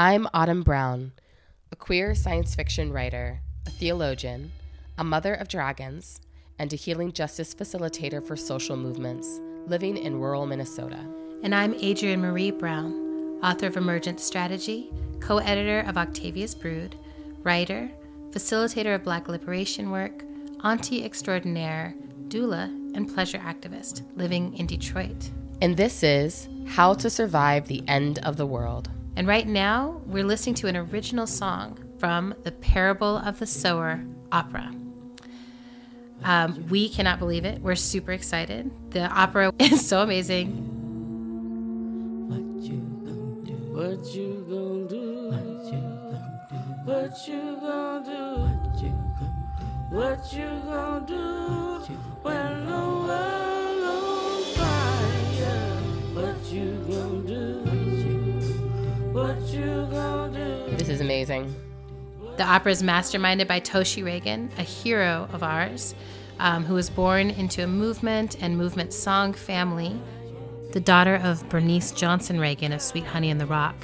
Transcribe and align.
I'm 0.00 0.28
Autumn 0.32 0.62
Brown, 0.62 1.10
a 1.72 1.74
queer 1.74 2.14
science 2.14 2.54
fiction 2.54 2.92
writer, 2.92 3.40
a 3.66 3.70
theologian, 3.70 4.52
a 4.96 5.02
mother 5.02 5.34
of 5.34 5.48
dragons, 5.48 6.20
and 6.56 6.72
a 6.72 6.76
healing 6.76 7.10
justice 7.10 7.52
facilitator 7.52 8.24
for 8.24 8.36
social 8.36 8.76
movements 8.76 9.40
living 9.66 9.96
in 9.96 10.20
rural 10.20 10.46
Minnesota. 10.46 11.00
And 11.42 11.52
I'm 11.52 11.74
Adrienne 11.74 12.22
Maree 12.22 12.56
Brown, 12.56 13.40
author 13.42 13.66
of 13.66 13.76
Emergent 13.76 14.20
Strategy, 14.20 14.88
co 15.18 15.38
editor 15.38 15.80
of 15.80 15.98
Octavia's 15.98 16.54
Brood, 16.54 16.94
writer, 17.42 17.90
facilitator 18.30 18.94
of 18.94 19.02
Black 19.02 19.26
liberation 19.26 19.90
work, 19.90 20.22
auntie 20.62 21.04
extraordinaire, 21.04 21.92
doula, 22.28 22.66
and 22.94 23.12
pleasure 23.12 23.38
activist 23.38 24.02
living 24.14 24.56
in 24.58 24.68
Detroit. 24.68 25.30
And 25.60 25.76
this 25.76 26.04
is 26.04 26.48
How 26.68 26.94
to 26.94 27.10
Survive 27.10 27.66
the 27.66 27.82
End 27.88 28.20
of 28.20 28.36
the 28.36 28.46
World. 28.46 28.90
And 29.18 29.26
right 29.26 29.48
now, 29.48 30.00
we're 30.06 30.22
listening 30.22 30.54
to 30.54 30.68
an 30.68 30.76
original 30.76 31.26
song 31.26 31.76
from 31.98 32.36
the 32.44 32.52
Parable 32.52 33.16
of 33.16 33.40
the 33.40 33.46
Sower 33.48 34.00
opera. 34.30 34.72
Um, 36.22 36.64
we 36.68 36.88
cannot 36.88 37.18
believe 37.18 37.44
it. 37.44 37.60
We're 37.60 37.74
super 37.74 38.12
excited. 38.12 38.70
The 38.92 39.08
opera 39.08 39.52
is 39.58 39.84
so 39.84 40.02
amazing. 40.02 40.50
What 42.28 42.62
you 42.62 42.78
gonna 43.04 43.44
do? 43.44 43.54
What 43.74 44.14
you 44.14 44.46
gonna 44.48 44.88
do? 44.88 45.08
What 46.84 47.26
you 47.26 47.58
gonna 47.60 48.04
do? 48.78 48.86
What 49.96 50.32
you 50.32 50.62
gonna 50.64 51.06
do? 51.08 51.94
When 52.22 52.66
the 52.66 52.72
world 52.72 53.57
This 60.78 60.88
is 60.88 61.00
amazing. 61.00 61.54
The 62.36 62.44
opera 62.44 62.70
is 62.70 62.82
masterminded 62.82 63.48
by 63.48 63.58
Toshi 63.58 64.04
Reagon, 64.04 64.56
a 64.58 64.62
hero 64.62 65.28
of 65.32 65.42
ours, 65.42 65.94
um, 66.38 66.64
who 66.64 66.74
was 66.74 66.88
born 66.88 67.30
into 67.30 67.64
a 67.64 67.66
movement 67.66 68.40
and 68.40 68.56
movement 68.56 68.92
song 68.92 69.32
family, 69.32 70.00
the 70.72 70.80
daughter 70.80 71.16
of 71.16 71.48
Bernice 71.48 71.90
Johnson 71.92 72.38
Reagon 72.38 72.72
of 72.72 72.80
Sweet 72.80 73.04
Honey 73.04 73.30
in 73.30 73.38
the 73.38 73.46
Rock. 73.46 73.74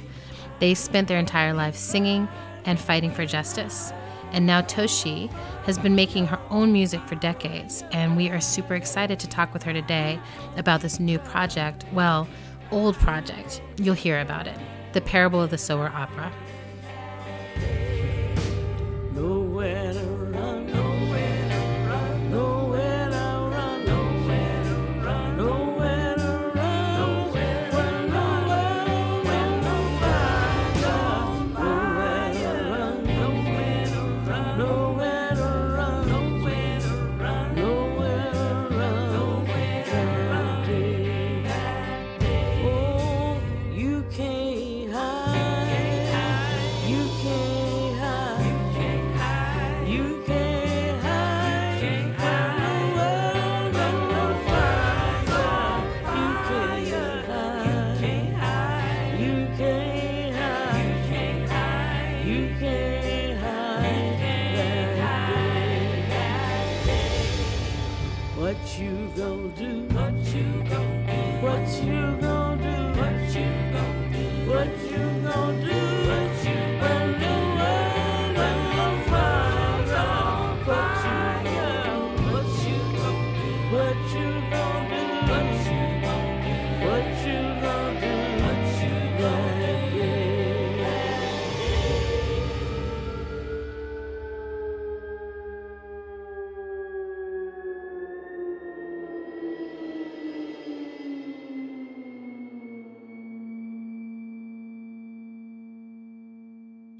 They 0.59 0.73
spent 0.73 1.09
their 1.09 1.19
entire 1.19 1.53
lives 1.53 1.79
singing 1.79 2.29
and 2.63 2.79
fighting 2.79 3.11
for 3.11 3.25
justice. 3.25 3.91
And 4.31 4.47
now 4.47 4.61
Toshi 4.61 5.29
has 5.65 5.77
been 5.77 5.95
making 5.95 6.27
her 6.27 6.39
own 6.49 6.71
music 6.71 7.01
for 7.01 7.15
decades, 7.15 7.83
and 7.91 8.15
we 8.15 8.29
are 8.29 8.39
super 8.39 8.75
excited 8.75 9.19
to 9.19 9.27
talk 9.27 9.53
with 9.53 9.63
her 9.63 9.73
today 9.73 10.17
about 10.55 10.81
this 10.81 10.99
new 10.99 11.19
project. 11.19 11.85
Well, 11.91 12.27
old 12.71 12.95
project. 12.95 13.61
You'll 13.77 13.95
hear 13.95 14.21
about 14.21 14.47
it 14.47 14.57
The 14.95 15.01
Parable 15.01 15.41
of 15.41 15.49
the 15.49 15.57
Sower 15.57 15.89
Opera. 15.93 16.31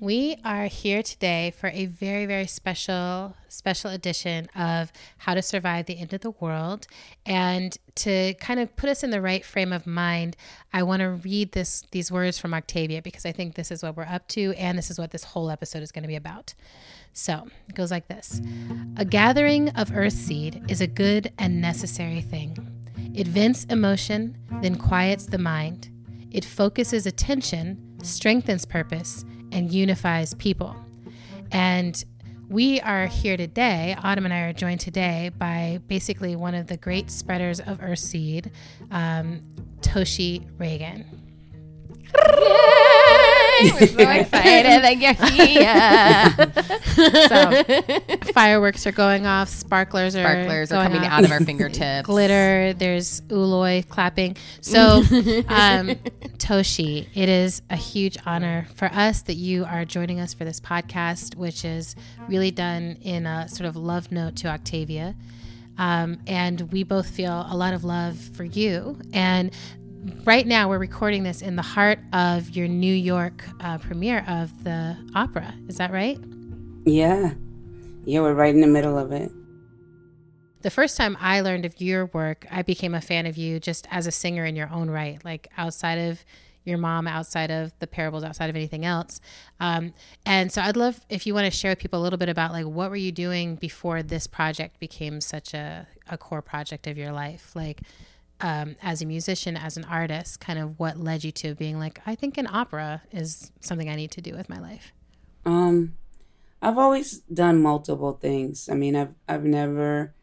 We 0.05 0.37
are 0.45 0.65
here 0.65 1.01
today 1.01 1.51
for 1.57 1.71
a 1.73 1.87
very, 1.87 2.27
very 2.27 2.45
special, 2.45 3.35
special 3.49 3.89
edition 3.89 4.47
of 4.55 4.91
How 5.17 5.33
to 5.33 5.41
Survive 5.41 5.87
the 5.87 5.97
End 5.97 6.13
of 6.13 6.21
the 6.21 6.29
World. 6.29 6.85
And 7.25 7.75
to 7.95 8.35
kind 8.35 8.59
of 8.59 8.75
put 8.75 8.87
us 8.87 9.03
in 9.03 9.09
the 9.09 9.19
right 9.19 9.43
frame 9.43 9.73
of 9.73 9.87
mind, 9.87 10.37
I 10.71 10.83
want 10.83 10.99
to 10.99 11.09
read 11.09 11.53
this 11.53 11.85
these 11.89 12.11
words 12.11 12.37
from 12.37 12.53
Octavia 12.53 13.01
because 13.01 13.25
I 13.25 13.31
think 13.31 13.55
this 13.55 13.71
is 13.71 13.81
what 13.81 13.97
we're 13.97 14.03
up 14.03 14.27
to, 14.27 14.53
and 14.59 14.77
this 14.77 14.91
is 14.91 14.99
what 14.99 15.09
this 15.09 15.23
whole 15.23 15.49
episode 15.49 15.81
is 15.81 15.91
going 15.91 16.03
to 16.03 16.07
be 16.07 16.15
about. 16.15 16.53
So 17.13 17.47
it 17.67 17.73
goes 17.73 17.89
like 17.89 18.07
this 18.07 18.39
A 18.97 19.05
gathering 19.05 19.69
of 19.69 19.89
Earthseed 19.89 20.69
is 20.69 20.81
a 20.81 20.87
good 20.87 21.33
and 21.39 21.59
necessary 21.59 22.21
thing. 22.21 22.55
It 23.15 23.25
vents 23.27 23.65
emotion, 23.71 24.37
then 24.61 24.75
quiets 24.75 25.25
the 25.25 25.39
mind. 25.39 25.89
It 26.29 26.45
focuses 26.45 27.07
attention, 27.07 27.97
strengthens 28.03 28.65
purpose, 28.65 29.25
and 29.55 29.71
unifies 29.71 30.33
people. 30.33 30.75
And 31.51 32.03
we 32.49 32.79
are 32.81 33.07
here 33.07 33.37
today, 33.37 33.95
Autumn 34.03 34.25
and 34.25 34.33
I 34.33 34.41
are 34.41 34.53
joined 34.53 34.81
today 34.81 35.31
by 35.35 35.79
basically 35.87 36.35
one 36.35 36.53
of 36.53 36.67
the 36.67 36.77
great 36.77 37.09
spreaders 37.09 37.59
of 37.59 37.79
Earthseed, 37.79 38.51
um, 38.91 39.41
Toshi 39.79 40.45
Reagon. 40.57 41.05
We're 43.61 43.87
so 43.87 44.09
excited 44.09 44.83
that 44.83 44.97
you're 44.97 45.13
here. 45.31 46.85
So 48.25 48.31
fireworks 48.33 48.85
are 48.87 48.91
going 48.91 49.25
off, 49.25 49.49
sparklers 49.49 50.15
are 50.15 50.21
Sparklers 50.23 50.71
are 50.71 50.75
going 50.75 50.87
coming 50.87 51.07
off. 51.07 51.11
out 51.19 51.23
of 51.25 51.31
our 51.31 51.39
fingertips. 51.39 52.05
glitter. 52.05 52.73
There's 52.73 53.21
Uloy 53.21 53.87
clapping. 53.87 54.37
So, 54.61 54.79
um, 55.47 55.95
Toshi, 56.37 57.07
it 57.13 57.29
is 57.29 57.61
a 57.69 57.75
huge 57.75 58.17
honor 58.25 58.67
for 58.75 58.85
us 58.85 59.21
that 59.23 59.35
you 59.35 59.65
are 59.65 59.85
joining 59.85 60.19
us 60.19 60.33
for 60.33 60.45
this 60.45 60.59
podcast, 60.59 61.35
which 61.35 61.63
is 61.65 61.95
really 62.27 62.51
done 62.51 62.97
in 63.01 63.25
a 63.25 63.47
sort 63.47 63.67
of 63.67 63.75
love 63.75 64.11
note 64.11 64.35
to 64.37 64.47
Octavia. 64.47 65.15
Um, 65.77 66.19
and 66.25 66.71
we 66.71 66.83
both 66.83 67.07
feel 67.09 67.45
a 67.49 67.55
lot 67.55 67.73
of 67.73 67.83
love 67.83 68.17
for 68.17 68.43
you. 68.45 68.97
And 69.13 69.51
right 70.23 70.45
now, 70.45 70.69
we're 70.69 70.79
recording 70.79 71.23
this 71.23 71.41
in 71.41 71.55
the 71.55 71.61
heart 71.61 71.99
of 72.13 72.55
your 72.55 72.67
New 72.67 72.93
York 72.93 73.43
uh, 73.59 73.77
premiere 73.77 74.23
of 74.27 74.63
the 74.63 74.97
opera. 75.15 75.53
Is 75.67 75.77
that 75.77 75.91
right? 75.91 76.19
Yeah. 76.85 77.33
Yeah, 78.05 78.21
we're 78.21 78.33
right 78.33 78.53
in 78.53 78.61
the 78.61 78.67
middle 78.67 78.97
of 78.97 79.11
it. 79.11 79.31
The 80.61 80.69
first 80.69 80.97
time 80.97 81.17
I 81.19 81.41
learned 81.41 81.65
of 81.65 81.79
your 81.79 82.07
work, 82.07 82.45
I 82.51 82.61
became 82.61 82.93
a 82.93 83.01
fan 83.01 83.25
of 83.25 83.37
you 83.37 83.59
just 83.59 83.87
as 83.91 84.07
a 84.07 84.11
singer 84.11 84.45
in 84.45 84.55
your 84.55 84.69
own 84.69 84.89
right, 84.89 85.23
like 85.23 85.47
outside 85.57 85.97
of 85.97 86.23
your 86.63 86.77
mom, 86.77 87.07
outside 87.07 87.51
of 87.51 87.71
the 87.79 87.87
parables, 87.87 88.23
outside 88.23 88.49
of 88.49 88.55
anything 88.55 88.85
else. 88.85 89.21
Um, 89.59 89.93
and 90.25 90.51
so 90.51 90.61
I'd 90.61 90.75
love 90.75 90.99
if 91.09 91.27
you 91.27 91.33
want 91.33 91.45
to 91.45 91.51
share 91.51 91.71
with 91.71 91.79
people 91.79 91.99
a 91.99 92.03
little 92.03 92.17
bit 92.17 92.29
about 92.29 92.51
like 92.51 92.65
what 92.65 92.89
were 92.89 92.95
you 92.95 93.11
doing 93.11 93.55
before 93.55 94.01
this 94.01 94.25
project 94.25 94.79
became 94.79 95.21
such 95.21 95.53
a, 95.53 95.87
a 96.09 96.17
core 96.17 96.41
project 96.41 96.87
of 96.87 96.97
your 96.97 97.11
life? 97.11 97.51
Like 97.55 97.81
um, 98.41 98.75
as 98.81 99.01
a 99.01 99.05
musician, 99.05 99.55
as 99.55 99.77
an 99.77 99.85
artist, 99.85 100.39
kind 100.39 100.59
of 100.59 100.77
what 100.79 100.97
led 100.97 101.23
you 101.23 101.31
to 101.33 101.55
being 101.55 101.79
like, 101.79 102.01
I 102.05 102.15
think 102.15 102.37
an 102.37 102.47
opera 102.47 103.01
is 103.11 103.51
something 103.61 103.89
I 103.89 103.95
need 103.95 104.11
to 104.11 104.21
do 104.21 104.33
with 104.35 104.49
my 104.49 104.59
life. 104.59 104.91
Um, 105.45 105.95
I've 106.61 106.77
always 106.77 107.19
done 107.31 107.61
multiple 107.61 108.13
things. 108.13 108.69
I 108.69 108.73
mean, 108.73 108.95
I've 108.95 109.13
I've 109.27 109.43
never 109.43 110.13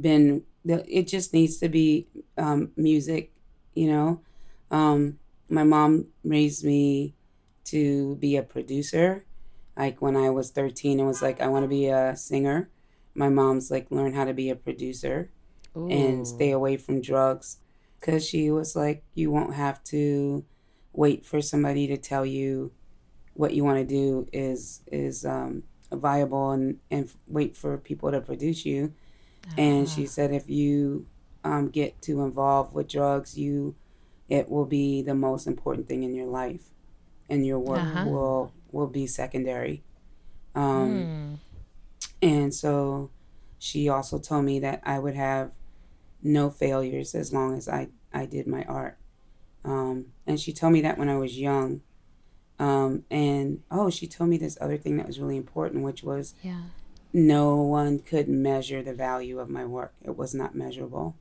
been. 0.00 0.44
It 0.64 1.08
just 1.08 1.32
needs 1.34 1.58
to 1.58 1.68
be 1.68 2.06
um, 2.38 2.70
music, 2.76 3.32
you 3.74 3.88
know. 3.88 4.20
Um, 4.70 5.18
my 5.48 5.64
mom 5.64 6.06
raised 6.24 6.64
me 6.64 7.14
to 7.64 8.16
be 8.16 8.36
a 8.36 8.42
producer. 8.42 9.24
Like 9.76 10.00
when 10.00 10.16
I 10.16 10.30
was 10.30 10.50
13, 10.50 11.00
it 11.00 11.04
was 11.04 11.20
like, 11.20 11.40
I 11.40 11.48
want 11.48 11.64
to 11.64 11.68
be 11.68 11.88
a 11.88 12.16
singer. 12.16 12.70
My 13.14 13.28
mom's 13.28 13.70
like, 13.70 13.90
learn 13.90 14.14
how 14.14 14.24
to 14.24 14.32
be 14.32 14.50
a 14.50 14.56
producer 14.56 15.30
and 15.74 16.26
stay 16.26 16.50
away 16.50 16.76
from 16.76 17.00
drugs. 17.00 17.58
Because 18.00 18.26
she 18.26 18.50
was 18.50 18.74
like, 18.74 19.04
you 19.14 19.30
won't 19.30 19.54
have 19.54 19.82
to 19.84 20.44
wait 20.92 21.24
for 21.24 21.40
somebody 21.40 21.86
to 21.86 21.96
tell 21.96 22.26
you 22.26 22.72
what 23.34 23.54
you 23.54 23.64
want 23.64 23.78
to 23.78 23.84
do 23.84 24.26
is 24.32 24.82
is 24.90 25.24
um, 25.24 25.62
viable 25.90 26.50
and, 26.50 26.78
and 26.90 27.10
wait 27.26 27.56
for 27.56 27.78
people 27.78 28.10
to 28.10 28.20
produce 28.20 28.66
you. 28.66 28.92
And 29.56 29.88
she 29.88 30.06
said, 30.06 30.32
if 30.32 30.48
you 30.50 31.06
um, 31.44 31.68
get 31.68 32.00
too 32.02 32.22
involved 32.22 32.74
with 32.74 32.88
drugs, 32.88 33.38
you 33.38 33.74
it 34.28 34.48
will 34.48 34.66
be 34.66 35.02
the 35.02 35.14
most 35.14 35.46
important 35.46 35.88
thing 35.88 36.02
in 36.02 36.14
your 36.14 36.26
life, 36.26 36.70
and 37.28 37.46
your 37.46 37.58
work 37.58 37.82
Uh-huh. 37.82 38.04
will 38.08 38.52
will 38.72 38.86
be 38.88 39.06
secondary. 39.06 39.82
Um, 40.54 41.10
And 42.22 42.54
so, 42.54 43.10
she 43.58 43.88
also 43.88 44.18
told 44.18 44.44
me 44.44 44.60
that 44.60 44.80
I 44.84 44.98
would 44.98 45.14
have 45.16 45.50
no 46.22 46.50
failures 46.50 47.14
as 47.14 47.32
long 47.32 47.56
as 47.56 47.68
I 47.68 47.88
I 48.12 48.26
did 48.26 48.46
my 48.46 48.64
art. 48.64 48.98
Um, 49.64 50.06
and 50.26 50.38
she 50.40 50.52
told 50.52 50.72
me 50.72 50.80
that 50.82 50.98
when 50.98 51.08
I 51.08 51.16
was 51.16 51.38
young. 51.38 51.80
Um, 52.58 53.04
and 53.10 53.62
oh, 53.70 53.90
she 53.90 54.06
told 54.06 54.30
me 54.30 54.36
this 54.36 54.58
other 54.60 54.76
thing 54.76 54.96
that 54.98 55.06
was 55.06 55.18
really 55.20 55.36
important, 55.36 55.82
which 55.84 56.02
was 56.02 56.34
Yeah. 56.42 56.62
no 57.12 57.56
one 57.56 57.98
could 57.98 58.28
measure 58.28 58.82
the 58.82 58.94
value 58.94 59.38
of 59.38 59.48
my 59.48 59.64
work. 59.64 59.94
It 60.02 60.16
was 60.16 60.34
not 60.34 60.54
measurable 60.54 61.16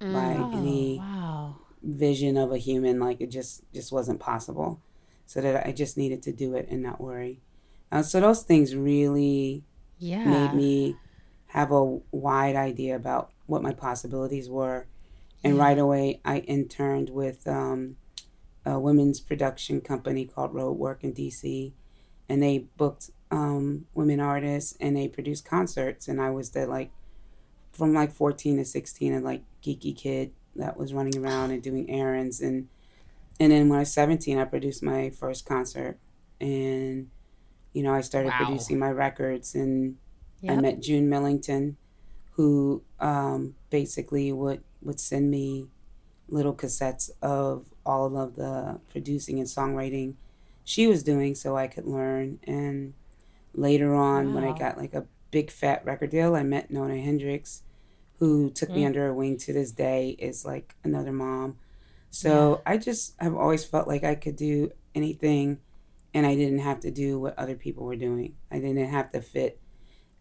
by 0.00 0.36
Oh, 0.36 0.50
any 0.58 0.98
wow. 0.98 1.56
vision 1.82 2.36
of 2.36 2.52
a 2.52 2.58
human. 2.58 2.98
Like 3.00 3.20
it 3.20 3.30
just 3.30 3.62
just 3.72 3.92
wasn't 3.92 4.20
possible. 4.20 4.80
So 5.26 5.40
that 5.40 5.66
I 5.66 5.72
just 5.72 5.96
needed 5.96 6.22
to 6.22 6.32
do 6.32 6.54
it 6.54 6.68
and 6.70 6.82
not 6.82 7.00
worry. 7.00 7.40
Uh, 7.90 8.02
so 8.02 8.20
those 8.20 8.42
things 8.42 8.74
really 8.76 9.64
Yeah. 9.98 10.24
made 10.28 10.54
me 10.54 10.96
have 11.48 11.72
a 11.72 11.98
wide 12.12 12.54
idea 12.56 12.94
about 12.96 13.30
what 13.46 13.62
my 13.62 13.72
possibilities 13.72 14.48
were. 14.48 14.86
And 15.44 15.58
right 15.58 15.78
away, 15.78 16.20
I 16.24 16.38
interned 16.40 17.10
with 17.10 17.46
um, 17.46 17.96
a 18.64 18.78
women's 18.80 19.20
production 19.20 19.80
company 19.80 20.26
called 20.26 20.52
Roadwork 20.52 21.02
in 21.04 21.12
DC. 21.12 21.72
And 22.28 22.42
they 22.42 22.66
booked 22.76 23.10
um, 23.30 23.86
women 23.94 24.18
artists 24.20 24.76
and 24.80 24.96
they 24.96 25.08
produced 25.08 25.44
concerts. 25.44 26.08
And 26.08 26.20
I 26.20 26.30
was 26.30 26.50
the 26.50 26.66
like, 26.66 26.90
from 27.72 27.94
like 27.94 28.12
14 28.12 28.56
to 28.56 28.64
16, 28.64 29.12
and 29.12 29.24
like 29.24 29.42
geeky 29.62 29.96
kid 29.96 30.32
that 30.56 30.76
was 30.76 30.94
running 30.94 31.18
around 31.18 31.50
and 31.52 31.62
doing 31.62 31.90
errands. 31.90 32.40
And, 32.40 32.68
and 33.38 33.52
then 33.52 33.68
when 33.68 33.76
I 33.76 33.80
was 33.82 33.92
17, 33.92 34.38
I 34.38 34.44
produced 34.44 34.82
my 34.82 35.10
first 35.10 35.44
concert. 35.46 35.98
And, 36.40 37.10
you 37.72 37.82
know, 37.82 37.92
I 37.94 38.00
started 38.00 38.30
Wow. 38.30 38.38
producing 38.38 38.78
my 38.78 38.90
records 38.90 39.54
and 39.54 39.96
I 40.48 40.56
met 40.56 40.80
June 40.80 41.08
Millington, 41.08 41.76
who 42.36 42.82
um, 43.00 43.54
basically 43.70 44.32
would 44.32 44.62
would 44.82 45.00
send 45.00 45.30
me 45.30 45.66
little 46.28 46.54
cassettes 46.54 47.10
of 47.22 47.66
all 47.84 48.16
of 48.16 48.36
the 48.36 48.78
producing 48.90 49.38
and 49.38 49.48
songwriting 49.48 50.14
she 50.64 50.88
was 50.88 51.04
doing, 51.04 51.36
so 51.36 51.56
I 51.56 51.68
could 51.68 51.86
learn. 51.86 52.40
And 52.44 52.94
later 53.54 53.94
on, 53.94 54.34
when 54.34 54.42
I 54.42 54.50
got 54.52 54.76
like 54.76 54.94
a 54.94 55.06
big 55.30 55.50
fat 55.50 55.84
record 55.84 56.10
deal, 56.10 56.34
I 56.34 56.42
met 56.42 56.72
Nona 56.72 56.96
Hendryx, 56.96 57.62
who 58.18 58.50
took 58.50 58.74
me 58.74 58.84
under 58.84 59.02
her 59.02 59.14
wing 59.14 59.38
to 59.38 59.52
this 59.52 59.70
day 59.70 60.16
is 60.18 60.44
like 60.44 60.74
another 60.82 61.12
mom. 61.12 61.56
So 62.10 62.62
I 62.66 62.78
just 62.78 63.14
have 63.20 63.36
always 63.36 63.64
felt 63.64 63.86
like 63.86 64.02
I 64.02 64.16
could 64.16 64.34
do 64.34 64.72
anything 64.94 65.60
and 66.12 66.26
I 66.26 66.34
didn't 66.34 66.60
have 66.60 66.80
to 66.80 66.90
do 66.90 67.20
what 67.20 67.38
other 67.38 67.54
people 67.54 67.84
were 67.84 67.94
doing. 67.94 68.34
I 68.50 68.58
didn't 68.58 68.88
have 68.88 69.12
to 69.12 69.20
fit. 69.20 69.60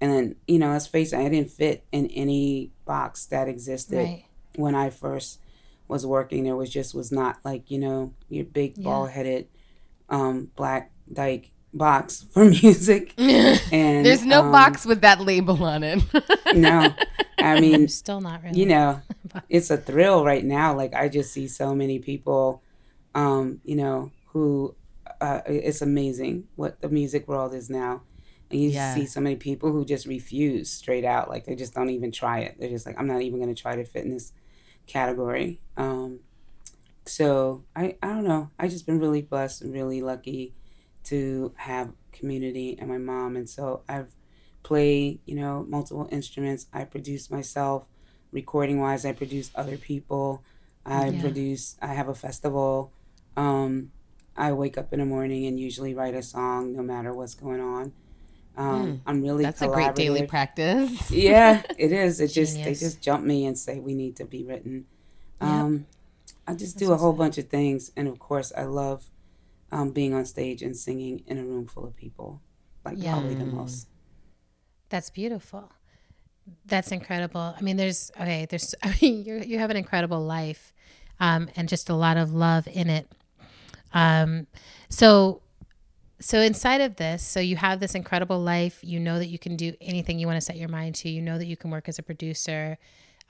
And 0.05 0.13
then, 0.13 0.35
you 0.47 0.59
know, 0.59 0.69
let's 0.69 0.85
face 0.85 1.13
it, 1.13 1.19
I 1.19 1.27
didn't 1.29 1.49
fit 1.49 1.83
in 1.91 2.05
any 2.11 2.69
box 2.85 3.25
that 3.27 3.47
existed 3.47 3.97
Right. 3.97 4.25
when 4.55 4.75
I 4.75 4.91
first 4.91 5.39
was 5.87 6.05
working. 6.05 6.43
There 6.43 6.55
was 6.55 6.69
just 6.69 6.93
was 6.93 7.11
not 7.11 7.39
like, 7.43 7.71
you 7.71 7.79
know, 7.79 8.13
your 8.29 8.45
big 8.45 8.77
Yeah. 8.77 8.83
bald 8.83 9.09
headed 9.09 9.47
um 10.07 10.51
black 10.55 10.91
dyke 11.11 11.49
box 11.73 12.23
for 12.33 12.45
music. 12.45 13.13
And 13.17 14.05
There's 14.05 14.23
no 14.23 14.41
um, 14.43 14.51
box 14.51 14.85
with 14.85 15.01
that 15.01 15.21
label 15.21 15.63
on 15.63 15.81
it. 15.83 16.03
No. 16.53 16.93
I 17.39 17.59
mean, 17.59 17.87
Still 17.87 18.21
not 18.21 18.43
really. 18.43 18.59
you 18.59 18.67
know, 18.67 19.01
it's 19.49 19.71
a 19.71 19.77
thrill 19.77 20.23
right 20.23 20.45
now. 20.45 20.75
Like 20.75 20.93
I 20.93 21.09
just 21.09 21.33
see 21.33 21.47
so 21.47 21.73
many 21.73 21.97
people, 21.97 22.61
um, 23.15 23.59
you 23.63 23.75
know, 23.75 24.11
who 24.27 24.75
uh, 25.19 25.41
it's 25.47 25.81
amazing 25.81 26.47
what 26.57 26.79
the 26.81 26.89
music 26.89 27.27
world 27.27 27.53
is 27.55 27.69
now. 27.71 28.01
And 28.51 28.61
you 28.61 28.71
Yeah. 28.71 28.93
see 28.93 29.05
so 29.07 29.21
many 29.21 29.35
people 29.35 29.71
who 29.71 29.85
just 29.85 30.05
refuse 30.05 30.71
straight 30.71 31.05
out. 31.05 31.29
Like 31.29 31.45
they 31.45 31.55
just 31.55 31.73
don't 31.73 31.89
even 31.89 32.11
try 32.11 32.39
it. 32.39 32.57
They're 32.59 32.69
just 32.69 32.85
like, 32.85 32.95
I'm 32.99 33.07
not 33.07 33.21
even 33.21 33.39
going 33.41 33.53
to 33.53 33.59
try 33.61 33.75
to 33.75 33.85
fit 33.85 34.05
in 34.05 34.11
this 34.11 34.33
category. 34.87 35.61
Um, 35.77 36.21
so 37.05 37.65
I, 37.75 37.97
I 38.01 38.07
don't 38.07 38.23
know. 38.27 38.51
I 38.59 38.67
just 38.67 38.85
been 38.85 38.99
really 38.99 39.21
blessed 39.21 39.61
and 39.61 39.73
really 39.73 40.01
lucky 40.01 40.53
to 41.05 41.53
have 41.57 41.93
community 42.11 42.77
and 42.79 42.89
my 42.89 42.97
mom. 42.97 43.35
And 43.35 43.49
so 43.49 43.83
I've 43.87 44.15
played, 44.63 45.19
you 45.25 45.35
know, 45.35 45.65
multiple 45.67 46.07
instruments. 46.11 46.67
I 46.73 46.83
produce 46.85 47.29
myself. 47.29 47.85
Recording 48.31 48.79
wise, 48.79 49.05
I 49.05 49.11
produce 49.13 49.51
other 49.55 49.77
people. 49.77 50.43
I 50.85 51.11
Yeah. 51.11 51.21
produce, 51.21 51.77
I 51.81 51.93
have 51.93 52.09
a 52.09 52.15
festival. 52.15 52.91
Um, 53.37 53.91
I 54.35 54.51
wake 54.53 54.77
up 54.77 54.91
in 54.91 54.99
the 54.99 55.05
morning 55.05 55.45
and 55.45 55.59
usually 55.59 55.93
write 55.93 56.15
a 56.15 56.23
song 56.23 56.73
no 56.75 56.81
matter 56.83 57.13
what's 57.13 57.35
going 57.35 57.61
on. 57.61 57.93
Um, 58.57 59.01
I'm 59.05 59.21
really 59.21 59.43
That's 59.43 59.61
a 59.61 59.67
great 59.67 59.95
daily 59.95 60.25
practice. 60.27 61.11
Yeah, 61.11 61.61
it 61.77 61.91
is. 61.91 62.21
It 62.21 62.29
just 62.29 62.55
they 62.55 62.73
just 62.73 63.01
jump 63.01 63.23
me 63.23 63.45
and 63.45 63.57
say 63.57 63.79
we 63.79 63.93
need 63.93 64.15
to 64.17 64.25
be 64.25 64.43
written. 64.43 64.85
Yep. 65.41 65.49
Um, 65.49 65.85
I 66.47 66.53
just 66.53 66.77
do 66.77 66.91
a 66.93 66.97
whole 66.97 67.13
bunch 67.13 67.37
of 67.37 67.49
things, 67.49 67.91
and 67.97 68.07
of 68.07 68.19
course, 68.19 68.53
I 68.55 68.63
love 68.63 69.09
um, 69.71 69.91
being 69.91 70.13
on 70.13 70.25
stage 70.25 70.61
and 70.61 70.75
singing 70.75 71.23
in 71.27 71.37
a 71.37 71.43
room 71.43 71.65
full 71.67 71.85
of 71.85 71.95
people. 71.95 72.41
Like 72.85 72.95
Yeah. 72.97 73.13
probably 73.13 73.35
the 73.35 73.45
most. 73.45 73.87
That's 74.89 75.09
beautiful. 75.09 75.71
That's 76.65 76.91
incredible. 76.91 77.55
I 77.57 77.61
mean, 77.61 77.75
there's 77.75 78.11
okay. 78.19 78.45
There's 78.49 78.75
I 78.83 78.95
mean, 79.01 79.25
you 79.25 79.39
you 79.39 79.59
have 79.59 79.69
an 79.71 79.77
incredible 79.77 80.23
life, 80.23 80.73
um, 81.19 81.49
and 81.55 81.67
just 81.67 81.89
a 81.89 81.95
lot 81.95 82.17
of 82.17 82.33
love 82.33 82.67
in 82.67 82.89
it. 82.89 83.11
Um, 83.93 84.47
so, 84.89 85.41
so 86.19 86.39
inside 86.39 86.81
of 86.81 86.95
this, 86.95 87.23
so 87.23 87.39
you 87.39 87.55
have 87.57 87.79
this 87.79 87.95
incredible 87.95 88.39
life. 88.39 88.79
You 88.81 88.99
know 88.99 89.19
that 89.19 89.27
you 89.27 89.39
can 89.39 89.55
do 89.55 89.73
anything 89.81 90.19
you 90.19 90.27
want 90.27 90.37
to 90.37 90.41
set 90.41 90.57
your 90.57 90.69
mind 90.69 90.95
to. 90.95 91.09
You 91.09 91.21
know 91.21 91.37
that 91.37 91.47
you 91.47 91.57
can 91.57 91.71
work 91.71 91.89
as 91.89 91.99
a 91.99 92.03
producer. 92.03 92.77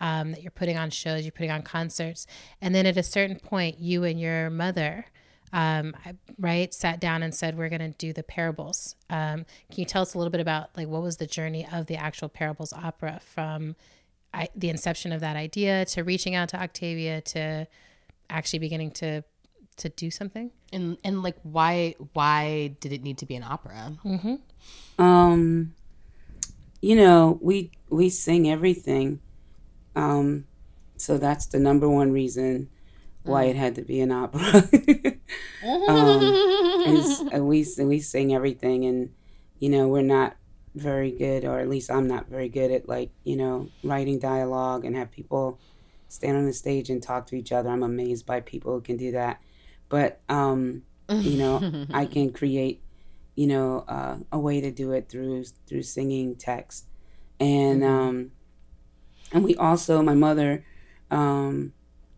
Um, 0.02 0.32
that 0.32 0.44
you're 0.44 0.52
putting 0.52 0.78
on 0.78 0.90
shows, 0.90 1.24
you're 1.24 1.32
putting 1.32 1.52
on 1.52 1.62
concerts, 1.62 2.28
and 2.62 2.76
then 2.76 2.86
at 2.86 2.98
a 2.98 3.04
certain 3.04 3.40
point, 3.40 3.80
you 3.80 4.04
and 4.04 4.20
your 4.20 4.50
mother 4.50 5.06
um, 5.54 5.96
right, 6.38 6.74
sat 6.74 7.00
down 7.00 7.24
and 7.24 7.34
said, 7.34 7.58
"We're 7.58 7.70
going 7.70 7.80
to 7.80 7.98
do 7.98 8.12
the 8.12 8.24
parables." 8.24 8.96
Um, 9.10 9.46
can 9.72 9.78
you 9.78 9.86
tell 9.86 10.02
us 10.02 10.14
a 10.14 10.18
little 10.18 10.32
bit 10.32 10.42
about 10.42 10.76
like 10.76 10.90
what 10.90 11.02
was 11.02 11.16
the 11.16 11.26
journey 11.26 11.66
of 11.72 11.86
the 11.86 11.96
actual 11.96 12.28
parables 12.28 12.74
opera 12.74 13.22
from 13.24 13.78
I, 14.34 14.50
the 14.54 14.70
inception 14.70 15.14
of 15.14 15.22
that 15.22 15.38
idea 15.38 15.86
to 15.86 16.04
reaching 16.04 16.36
out 16.36 16.50
to 16.50 16.62
Octavia 16.62 17.22
to 17.22 17.68
actually 18.30 18.60
beginning 18.60 18.92
to 18.92 19.24
to 19.78 19.90
do 19.90 20.10
something? 20.12 20.52
And 20.72 20.98
and 21.04 21.24
like 21.24 21.38
why 21.44 21.96
why 22.14 22.76
did 22.80 22.94
it 22.94 23.04
need 23.04 23.18
to 23.20 23.26
be 23.26 23.36
an 23.36 23.44
opera? 23.44 23.94
Um, 24.98 25.74
you 26.82 26.96
know, 26.96 27.40
we 27.42 27.72
we 27.90 28.10
sing 28.10 28.50
everything. 28.50 29.20
Um, 29.96 30.46
so 30.98 31.18
that's 31.18 31.46
the 31.48 31.60
number 31.60 31.90
one 31.90 32.12
reason 32.12 32.70
why 33.24 33.46
it 33.46 33.56
had 33.56 33.76
to 33.76 33.82
be 33.82 34.02
an 34.02 34.12
opera. 34.12 34.42
um, 35.88 36.22
is 36.86 37.24
uh, 37.34 37.44
we 37.44 37.66
we 37.80 38.00
sing 38.00 38.34
everything, 38.34 38.86
and 38.86 39.12
you 39.60 39.70
know 39.70 39.88
we're 39.88 40.02
not 40.02 40.36
very 40.76 41.12
good, 41.12 41.46
or 41.46 41.60
at 41.60 41.70
least 41.70 41.90
I'm 41.90 42.08
not 42.08 42.28
very 42.28 42.50
good 42.50 42.72
at 42.72 42.88
like 42.88 43.10
you 43.24 43.36
know 43.36 43.70
writing 43.84 44.20
dialogue 44.20 44.86
and 44.86 44.96
have 44.96 45.12
people 45.12 45.60
stand 46.08 46.38
on 46.38 46.46
the 46.46 46.54
stage 46.54 46.90
and 46.90 47.02
talk 47.02 47.28
to 47.28 47.36
each 47.36 47.52
other. 47.52 47.70
I'm 47.70 47.84
amazed 47.84 48.26
by 48.26 48.42
people 48.42 48.74
who 48.74 48.82
can 48.82 48.98
do 48.98 49.12
that, 49.14 49.42
but 49.96 50.20
um, 50.28 50.82
you 51.10 51.38
know 51.38 51.86
I 51.94 52.06
can 52.16 52.34
create 52.34 52.84
you 53.36 53.48
know 53.48 53.86
uh, 53.88 54.18
a 54.30 54.38
way 54.38 54.60
to 54.60 54.70
do 54.70 54.92
it 54.92 55.08
through 55.08 55.46
through 55.68 55.84
singing 55.84 56.36
text, 56.36 56.88
and 57.40 57.82
um, 57.82 58.32
and 59.32 59.46
we 59.46 59.56
also 59.56 60.02
my 60.02 60.14
mother 60.14 60.66
um, 61.10 61.72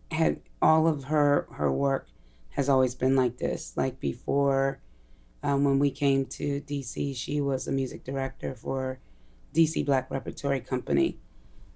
had 0.10 0.40
all 0.60 0.88
of 0.88 1.04
her 1.04 1.48
her 1.52 1.72
work 1.72 2.08
has 2.50 2.68
always 2.68 2.96
been 2.96 3.16
like 3.16 3.38
this. 3.38 3.74
Like 3.78 4.00
before, 4.00 4.80
um, 5.44 5.64
when 5.64 5.78
we 5.78 5.92
came 5.92 6.26
to 6.26 6.62
DC, 6.62 7.16
she 7.16 7.40
was 7.40 7.68
a 7.68 7.72
music 7.72 8.04
director 8.04 8.56
for 8.56 8.98
DC 9.54 9.86
Black 9.86 10.10
Repertory 10.10 10.62
Company, 10.62 11.20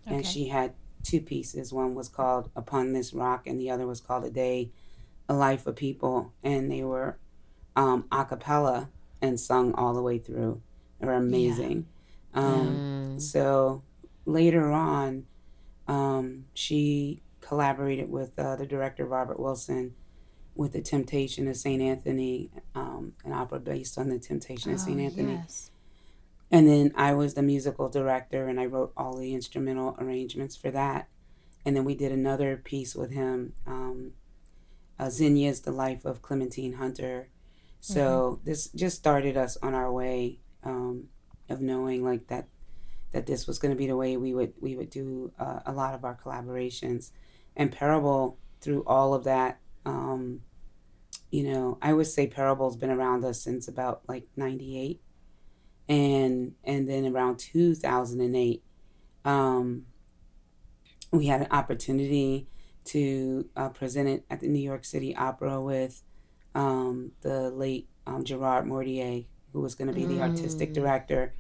and 0.07 0.25
she 0.25 0.47
had 0.47 0.73
two 1.03 1.21
pieces. 1.21 1.71
One 1.71 1.93
was 1.93 2.09
called 2.09 2.49
"Upon 2.55 2.93
This 2.93 3.13
Rock," 3.13 3.45
and 3.45 3.59
the 3.59 3.69
other 3.69 3.85
was 3.85 4.01
called 4.01 4.25
"A 4.25 4.31
Day, 4.31 4.71
A 5.31 5.33
Life 5.33 5.65
of 5.65 5.75
People," 5.75 6.33
and 6.43 6.69
they 6.71 6.83
were 6.83 7.17
um, 7.75 8.05
a 8.11 8.25
cappella 8.25 8.89
and 9.21 9.39
sung 9.39 9.73
all 9.75 9.93
the 9.93 10.01
way 10.01 10.17
through. 10.19 10.61
They 10.99 11.07
were 11.07 11.13
amazing. 11.13 11.87
Um, 12.33 13.19
So 13.19 13.83
later 14.25 14.71
on, 14.71 15.25
um, 15.87 16.45
she 16.53 17.21
collaborated 17.39 18.09
with 18.09 18.37
uh, 18.37 18.55
the 18.55 18.65
director 18.65 19.05
Robert 19.05 19.39
Wilson 19.39 19.95
with 20.55 20.73
The 20.73 20.81
Temptation 20.81 21.47
of 21.47 21.55
St. 21.55 21.81
Anthony, 21.81 22.51
um, 22.75 23.13
an 23.23 23.31
opera 23.33 23.59
based 23.59 23.97
on 23.97 24.09
The 24.09 24.19
Temptation 24.19 24.73
of 24.73 24.79
St. 24.79 24.99
Oh, 24.99 25.03
Anthony. 25.03 25.33
yes. 25.33 25.71
And 26.51 26.67
then 26.67 26.91
I 26.95 27.13
was 27.13 27.33
the 27.35 27.41
musical 27.41 27.87
director 27.89 28.47
and 28.49 28.59
I 28.59 28.65
wrote 28.65 28.91
all 28.97 29.15
the 29.17 29.33
instrumental 29.33 29.95
arrangements 29.97 30.55
for 30.57 30.69
that. 30.71 31.07
And 31.65 31.75
then 31.75 31.85
we 31.85 31.95
did 31.95 32.11
another 32.11 32.57
piece 32.57 32.95
with 32.95 33.11
him, 33.11 33.53
um, 33.65 34.11
uh, 35.01 35.09
Zinnia's 35.09 35.61
The 35.61 35.71
Life 35.71 36.05
of 36.05 36.21
Clementine 36.21 36.73
Hunter. 36.73 37.29
So 37.83 38.39
this 38.43 38.67
just 38.67 38.97
started 38.97 39.35
us 39.35 39.57
on 39.63 39.73
our 39.73 39.91
way 39.91 40.37
um, 40.63 41.05
of 41.49 41.59
knowing 41.59 42.05
like 42.05 42.27
that 42.27 42.47
that 43.11 43.25
this 43.25 43.47
was 43.47 43.57
going 43.59 43.73
to 43.73 43.77
be 43.77 43.87
the 43.87 43.97
way 43.97 44.15
we 44.15 44.33
would 44.35 44.53
we 44.61 44.75
would 44.75 44.91
do 44.91 45.31
uh, 45.39 45.61
a 45.65 45.73
lot 45.73 45.95
of 45.95 46.05
our 46.05 46.15
collaborations. 46.15 47.09
And 47.55 47.71
Parable 47.71 48.37
through 48.61 48.83
all 48.85 49.15
of 49.15 49.23
that, 49.23 49.59
um, 49.83 50.41
you 51.31 51.43
know, 51.51 51.79
I 51.81 51.93
would 51.93 52.05
say 52.05 52.27
Parable's 52.27 52.77
been 52.77 52.91
around 52.91 53.25
us 53.25 53.41
since 53.41 53.67
about 53.67 54.03
like 54.07 54.27
'98 54.37 55.01
and 55.89 56.53
and 56.63 56.87
then 56.87 57.07
around 57.07 57.37
2008 57.39 58.63
um, 59.25 59.85
we 61.11 61.25
had 61.25 61.41
an 61.41 61.47
opportunity 61.49 62.47
to 62.85 63.47
uh, 63.55 63.69
present 63.69 64.09
it 64.09 64.25
at 64.29 64.39
the 64.39 64.47
new 64.47 64.63
york 64.63 64.85
city 64.85 65.15
opera 65.15 65.61
with 65.61 66.01
um, 66.55 67.11
the 67.21 67.49
late 67.49 67.87
um, 68.07 68.23
gerard 68.23 68.65
mortier 68.65 69.23
who 69.53 69.61
was 69.61 69.75
going 69.75 69.87
to 69.87 69.93
be 69.93 70.05
the 70.05 70.21
artistic 70.21 70.73
director. 70.73 71.33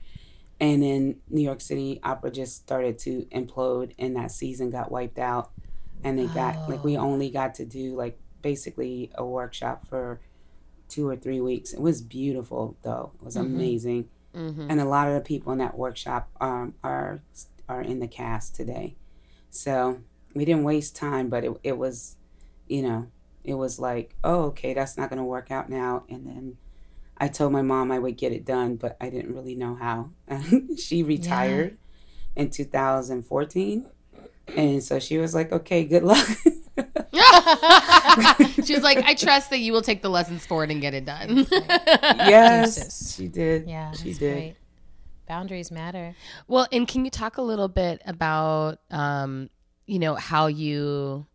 And 0.59 0.83
then 0.83 1.15
new 1.29 1.41
york 1.41 1.61
city 1.61 1.99
opera 2.03 2.31
just 2.31 2.57
started 2.57 2.99
to 2.99 3.25
implode 3.31 3.93
and 3.97 4.15
that 4.15 4.31
season 4.31 4.69
got 4.69 4.91
wiped 4.91 5.17
out. 5.19 5.51
And 6.03 6.17
they 6.19 6.27
got 6.27 6.69
like 6.69 6.83
we 6.83 6.97
only 6.97 7.29
got 7.29 7.55
to 7.55 7.65
do 7.65 7.95
like 7.95 8.19
basically 8.41 9.11
a 9.15 9.25
workshop 9.25 9.87
for 9.87 10.19
two 10.89 11.07
or 11.07 11.15
three 11.15 11.39
weeks. 11.39 11.73
It 11.73 11.79
was 11.81 12.01
beautiful 12.01 12.77
though. 12.83 13.11
It 13.15 13.25
was 13.25 13.35
amazing. 13.35 14.09
And 14.69 14.79
a 14.81 14.85
lot 14.85 15.07
of 15.07 15.13
the 15.15 15.21
people 15.21 15.51
in 15.51 15.59
that 15.59 15.77
workshop 15.77 16.29
um, 16.39 16.75
are 16.83 17.21
are 17.67 17.81
in 17.81 17.99
the 17.99 18.07
cast 18.07 18.55
today. 18.55 18.95
So 19.49 20.01
we 20.33 20.45
didn't 20.45 20.63
waste 20.63 20.95
time, 20.95 21.29
but 21.29 21.43
it 21.43 21.51
it 21.63 21.77
was, 21.77 22.17
you 22.67 22.81
know, 22.81 23.07
it 23.43 23.55
was 23.55 23.79
like, 23.79 24.15
oh, 24.23 24.43
okay, 24.45 24.73
that's 24.73 24.97
not 24.97 25.09
going 25.09 25.17
to 25.17 25.23
work 25.23 25.51
out 25.51 25.69
now. 25.69 26.03
And 26.09 26.25
then 26.25 26.57
I 27.17 27.27
told 27.27 27.51
my 27.51 27.61
mom 27.61 27.91
I 27.91 27.99
would 27.99 28.17
get 28.17 28.31
it 28.31 28.45
done, 28.45 28.75
but 28.75 28.97
I 29.01 29.09
didn't 29.09 29.35
really 29.35 29.55
know 29.55 29.75
how. 29.75 30.11
she 30.77 31.03
retired 31.03 31.77
in 32.35 32.49
2014, 32.49 33.85
and 34.55 34.83
so 34.83 34.99
she 34.99 35.17
was 35.17 35.35
like, 35.35 35.51
okay, 35.51 35.83
good 35.83 36.03
luck. 36.03 36.27
She 38.65 38.73
was 38.73 38.83
like, 38.83 38.99
I 38.99 39.15
trust 39.15 39.49
that 39.49 39.59
you 39.59 39.73
will 39.73 39.81
take 39.81 40.01
the 40.01 40.09
lessons 40.09 40.45
forward 40.45 40.71
and 40.71 40.81
get 40.81 40.93
it 40.93 41.05
done. 41.05 41.45
yes, 41.51 42.75
Deuces. 42.75 43.15
she 43.15 43.27
did. 43.27 43.67
Yeah, 43.67 43.91
she 43.91 44.09
that's 44.09 44.19
did. 44.19 44.33
great. 44.33 44.55
Boundaries 45.27 45.71
matter. 45.71 46.15
well, 46.47 46.67
and 46.71 46.87
can 46.87 47.05
you 47.05 47.11
talk 47.11 47.37
a 47.37 47.41
little 47.41 47.69
bit 47.69 48.01
about, 48.05 48.79
um, 48.89 49.49
you 49.91 49.99
know, 49.99 50.15
how 50.15 50.47
you 50.47 51.25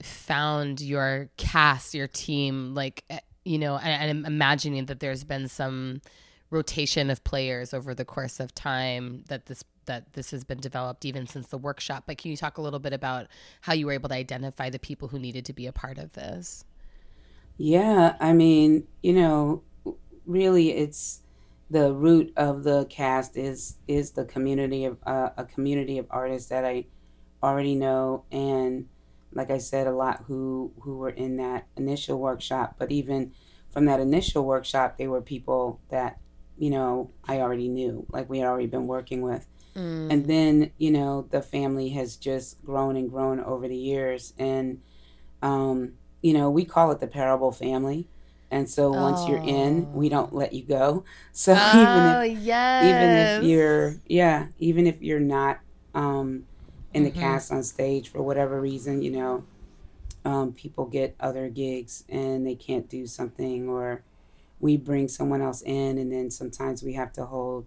found 0.00 0.80
your 0.80 1.28
cast, 1.36 1.92
your 1.92 2.06
team? 2.06 2.72
Like, 2.72 3.02
eh, 3.10 3.18
you 3.44 3.58
know, 3.58 3.76
and, 3.76 3.88
and 3.88 4.10
I'm 4.10 4.32
imagining 4.32 4.86
that 4.86 5.00
there's 5.00 5.24
been 5.24 5.48
some 5.48 6.00
rotation 6.50 7.10
of 7.10 7.24
players 7.24 7.74
over 7.74 7.92
the 7.92 8.04
course 8.04 8.38
of 8.38 8.54
time 8.54 9.24
that 9.26 9.46
this 9.46 9.64
that 9.86 10.12
this 10.12 10.30
has 10.30 10.44
been 10.44 10.60
developed 10.60 11.04
even 11.04 11.26
since 11.26 11.48
the 11.48 11.58
workshop. 11.58 12.04
But 12.06 12.16
can 12.16 12.30
you 12.30 12.36
talk 12.36 12.58
a 12.58 12.62
little 12.62 12.78
bit 12.78 12.92
about 12.92 13.26
how 13.62 13.72
you 13.72 13.86
were 13.86 13.92
able 13.92 14.08
to 14.08 14.14
identify 14.14 14.70
the 14.70 14.78
people 14.78 15.08
who 15.08 15.18
needed 15.18 15.44
to 15.46 15.52
be 15.52 15.66
a 15.66 15.72
part 15.72 15.98
of 15.98 16.12
this? 16.12 16.64
Yeah, 17.56 18.14
I 18.20 18.34
mean, 18.34 18.86
you 19.02 19.14
know, 19.14 19.64
really, 20.26 20.70
it's 20.70 21.22
the 21.70 21.92
root 21.92 22.32
of 22.36 22.62
the 22.62 22.86
cast 22.88 23.36
is 23.36 23.78
is 23.88 24.12
the 24.12 24.24
community 24.24 24.84
of 24.84 24.96
uh, 25.04 25.30
a 25.36 25.44
community 25.44 25.98
of 25.98 26.06
artists 26.08 26.48
that 26.50 26.64
I 26.64 26.84
already 27.44 27.74
know, 27.76 28.24
and 28.32 28.88
like 29.32 29.50
I 29.50 29.58
said, 29.58 29.86
a 29.86 29.92
lot 29.92 30.24
who 30.26 30.72
who 30.82 30.98
were 30.98 31.10
in 31.10 31.36
that 31.38 31.66
initial 31.76 32.18
workshop. 32.20 32.76
But 32.78 32.92
even 32.92 33.32
from 33.70 33.86
that 33.86 34.00
initial 34.00 34.44
workshop, 34.44 34.98
they 34.98 35.08
were 35.08 35.22
people 35.22 35.80
that 35.90 36.18
you 36.58 36.70
know 36.70 37.12
I 37.26 37.40
already 37.40 37.68
knew, 37.68 38.06
like 38.10 38.28
we 38.30 38.38
had 38.40 38.48
already 38.48 38.68
been 38.68 38.86
working 38.86 39.22
with. 39.22 39.46
And 40.10 40.26
then 40.26 40.72
you 40.78 40.90
know 40.90 41.26
the 41.30 41.42
family 41.42 41.90
has 41.90 42.16
just 42.16 42.62
grown 42.64 42.96
and 42.96 43.10
grown 43.10 43.40
over 43.40 43.68
the 43.68 43.76
years, 43.76 44.34
and 44.38 44.80
um, 45.42 45.94
you 46.22 46.32
know, 46.32 46.50
we 46.50 46.64
call 46.64 46.90
it 46.92 47.00
the 47.00 47.06
parable 47.06 47.52
family. 47.52 48.08
And 48.50 48.68
so 48.70 48.92
once 48.92 49.26
you're 49.26 49.40
in, 49.42 49.88
we 49.92 50.08
don't 50.08 50.34
let 50.34 50.52
you 50.52 50.64
go. 50.64 51.04
So 51.32 51.54
Oh, 51.56 51.82
even 51.82 52.06
if 52.06 52.18
yes. 52.22 52.80
even 52.80 53.14
if 53.14 53.38
you're 53.38 54.00
yeah, 54.06 54.48
even 54.58 54.86
if 54.86 55.02
you're 55.02 55.20
not 55.20 55.60
um 55.94 56.44
in 56.94 57.02
the 57.04 57.10
cast 57.20 57.52
on 57.52 57.62
stage 57.62 58.08
for 58.08 58.22
whatever 58.22 58.60
reason, 58.60 59.02
you 59.02 59.10
know, 59.10 59.44
um, 60.24 60.52
people 60.52 60.86
get 60.86 61.14
other 61.20 61.48
gigs 61.48 62.04
and 62.08 62.46
they 62.46 62.54
can't 62.54 62.88
do 62.88 63.06
something 63.06 63.68
or 63.68 64.02
we 64.60 64.76
bring 64.76 65.08
someone 65.08 65.42
else 65.42 65.60
in 65.62 65.98
and 65.98 66.10
then 66.10 66.30
sometimes 66.30 66.82
we 66.82 66.94
have 66.94 67.12
to 67.12 67.26
hold 67.26 67.66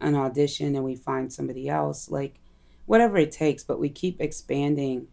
an 0.00 0.14
audition 0.14 0.74
and 0.74 0.84
we 0.84 0.94
find 0.96 1.30
somebody 1.32 1.68
else 1.68 2.08
like 2.10 2.36
whatever 2.86 3.18
it 3.18 3.30
takes 3.30 3.62
but 3.62 3.78
we 3.78 3.88
keep 3.90 4.20
expanding 4.20 5.06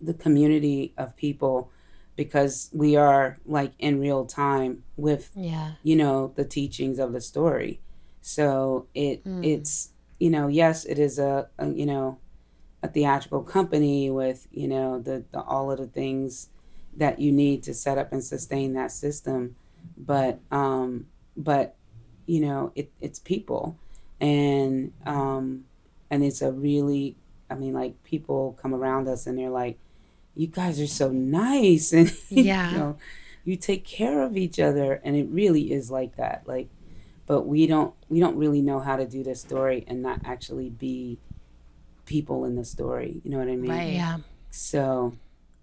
the 0.00 0.14
community 0.14 0.92
of 0.96 1.16
people 1.16 1.70
because 2.16 2.70
we 2.72 2.94
are 2.94 3.38
like 3.44 3.72
in 3.78 3.98
real 3.98 4.24
time 4.24 4.84
with 4.96 5.30
Yeah. 5.34 5.72
you 5.82 5.96
know 5.96 6.32
the 6.36 6.44
teachings 6.44 6.98
of 7.00 7.12
the 7.12 7.20
story. 7.20 7.80
So 8.20 8.86
it 8.94 9.22
it's 9.42 9.90
you 10.20 10.30
know 10.30 10.46
yes 10.46 10.84
it 10.84 10.98
is 10.98 11.18
a, 11.18 11.48
a 11.58 11.68
you 11.68 11.86
know 11.86 12.18
a 12.84 12.88
theatrical 12.88 13.42
company 13.42 14.10
with 14.10 14.46
you 14.52 14.68
know 14.68 15.00
the, 15.00 15.24
the 15.32 15.40
all 15.40 15.70
of 15.72 15.78
the 15.78 15.86
things 15.86 16.50
that 16.96 17.18
you 17.18 17.32
need 17.32 17.62
to 17.64 17.72
set 17.74 17.96
up 17.98 18.12
and 18.12 18.22
sustain 18.22 18.74
that 18.74 18.92
system. 18.92 19.56
But 19.96 20.38
um 20.52 21.06
but 21.34 21.76
you 22.26 22.40
know 22.40 22.72
it, 22.76 22.92
it's 23.00 23.18
people. 23.18 23.76
And 24.20 24.92
um 25.06 25.64
and 26.10 26.22
it's 26.22 26.42
a 26.42 26.52
really 26.52 27.16
i 27.50 27.54
mean 27.54 27.72
like 27.72 28.02
people 28.04 28.56
come 28.60 28.74
around 28.74 29.08
us 29.08 29.26
and 29.26 29.38
they're 29.38 29.50
like 29.50 29.78
you 30.36 30.46
guys 30.46 30.78
are 30.78 30.86
so 30.86 31.08
nice. 31.10 31.92
And 31.98 32.12
Yeah. 32.28 32.70
you 32.70 32.78
know 32.78 32.96
you 33.46 33.56
take 33.56 33.84
care 33.86 34.22
of 34.22 34.36
each 34.36 34.60
other. 34.60 35.00
And 35.04 35.16
it 35.16 35.26
really 35.30 35.72
is 35.72 35.90
like 35.90 36.16
that. 36.16 36.42
Like 36.46 36.68
but 37.26 37.46
we 37.46 37.66
don't 37.66 37.94
we 38.10 38.20
don't 38.20 38.36
really 38.36 38.60
know 38.60 38.80
how 38.80 38.96
to 38.96 39.06
do 39.06 39.22
this 39.24 39.40
story 39.40 39.84
and 39.88 40.02
not 40.02 40.20
actually 40.26 40.68
be 40.68 41.18
people 42.06 42.44
in 42.44 42.54
the 42.56 42.64
story 42.64 43.20
you 43.24 43.30
know 43.30 43.38
what 43.38 43.48
i 43.48 43.56
mean 43.56 43.70
Right. 43.70 43.92
Yeah. 43.94 44.18
so 44.50 45.16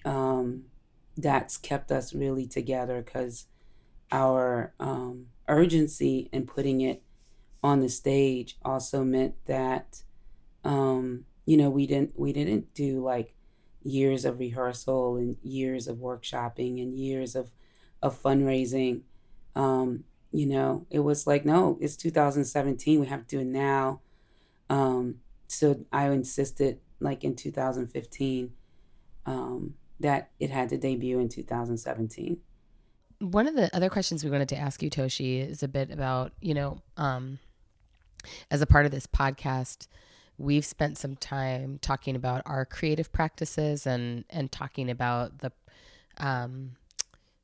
um, 0.05 0.63
that's 1.17 1.57
kept 1.57 1.91
us 1.91 2.13
really 2.13 2.47
together 2.47 3.01
because 3.01 3.45
our 4.11 4.73
um, 4.79 5.27
urgency 5.47 6.29
in 6.31 6.45
putting 6.47 6.81
it 6.81 7.03
on 7.63 7.79
the 7.81 7.89
stage 7.89 8.57
also 8.65 9.03
meant 9.03 9.35
that 9.45 10.01
um, 10.63 11.25
you 11.45 11.55
know 11.57 11.69
we 11.69 11.85
didn't 11.85 12.17
we 12.19 12.33
didn't 12.33 12.73
do 12.73 13.03
like 13.03 13.35
years 13.83 14.25
of 14.25 14.39
rehearsal 14.39 15.17
and 15.17 15.37
years 15.43 15.87
of 15.87 15.97
workshopping 15.97 16.81
and 16.81 16.97
years 16.97 17.35
of 17.35 17.51
of 18.01 18.19
fundraising 18.21 19.01
um, 19.55 20.03
you 20.31 20.45
know 20.47 20.85
it 20.89 20.99
was 20.99 21.27
like 21.27 21.45
no 21.45 21.77
it's 21.81 21.95
2017 21.95 22.99
we 22.99 23.05
have 23.07 23.21
to 23.27 23.37
do 23.37 23.39
it 23.41 23.45
now 23.47 24.01
um, 24.69 25.15
so 25.51 25.85
i 25.91 26.09
insisted 26.09 26.79
like 26.99 27.23
in 27.23 27.35
2015 27.35 28.51
um, 29.25 29.75
that 29.99 30.31
it 30.39 30.49
had 30.49 30.69
to 30.69 30.77
debut 30.77 31.19
in 31.19 31.29
2017. 31.29 32.37
One 33.19 33.47
of 33.47 33.55
the 33.55 33.73
other 33.75 33.89
questions 33.89 34.23
we 34.23 34.31
wanted 34.31 34.49
to 34.49 34.57
ask 34.57 34.81
you, 34.81 34.89
Toshi, 34.89 35.47
is 35.47 35.61
a 35.61 35.67
bit 35.67 35.91
about, 35.91 36.33
you 36.41 36.53
know, 36.53 36.79
um, 36.97 37.39
as 38.49 38.61
a 38.61 38.65
part 38.65 38.85
of 38.85 38.91
this 38.91 39.05
podcast, 39.05 39.87
we've 40.37 40.65
spent 40.65 40.97
some 40.97 41.15
time 41.15 41.77
talking 41.81 42.15
about 42.15 42.41
our 42.45 42.65
creative 42.65 43.11
practices 43.11 43.85
and 43.85 44.25
and 44.29 44.51
talking 44.51 44.89
about 44.89 45.39
the 45.39 45.51
um, 46.17 46.71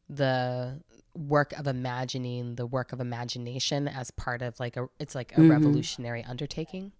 the 0.09 0.79
work 1.15 1.53
of 1.53 1.67
imagining, 1.67 2.55
the 2.55 2.65
work 2.65 2.91
of 2.91 2.99
imagination 2.99 3.87
as 3.87 4.09
part 4.11 4.41
of 4.41 4.59
like 4.59 4.77
a 4.77 4.87
it's 4.99 5.13
like 5.13 5.37
a 5.37 5.41
revolutionary 5.41 6.23
undertaking. 6.23 6.91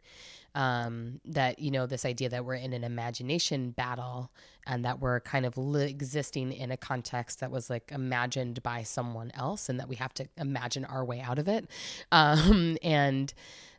Um, 0.57 1.21
that 1.23 1.59
you 1.59 1.69
know 1.69 1.85
this 1.85 2.03
idea 2.03 2.29
that 2.29 2.43
we're 2.43 2.55
in 2.55 2.73
an 2.73 2.83
imagination 2.83 3.69
battle 3.69 4.31
and 4.65 4.83
that 4.83 4.99
we're 4.99 5.19
kind 5.19 5.45
of 5.45 5.55
li- 5.55 5.87
existing 5.87 6.51
in 6.51 6.71
a 6.71 6.77
context 6.77 7.41
that 7.41 7.51
was 7.51 7.69
like 7.69 7.91
imagined 7.91 8.63
by 8.63 8.81
someone 8.81 9.31
else 9.35 9.69
and 9.69 9.79
that 9.79 9.87
we 9.87 9.95
have 9.95 10.15
to 10.15 10.27
imagine 10.35 10.83
our 10.85 11.05
way 11.05 11.21
out 11.21 11.39
of 11.39 11.47
it. 11.47 11.69
Um, 12.11 12.77
and 12.81 13.33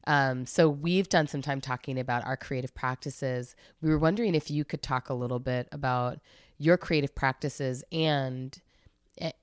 um, 0.07 0.47
so 0.47 0.69
we've 0.69 1.09
done 1.09 1.27
some 1.27 1.43
time 1.43 1.61
talking 1.61 1.99
about 1.99 2.25
our 2.25 2.37
creative 2.37 2.75
practices. 2.75 3.57
We 3.81 3.91
were 3.91 3.99
wondering 3.99 4.35
if 4.35 4.51
you 4.51 4.65
could 4.65 4.83
talk 4.83 5.09
a 5.09 5.15
little 5.15 5.41
bit 5.41 5.67
about 5.73 6.21
your 6.59 6.77
creative 6.77 7.15
practices 7.15 7.83
and 7.91 8.61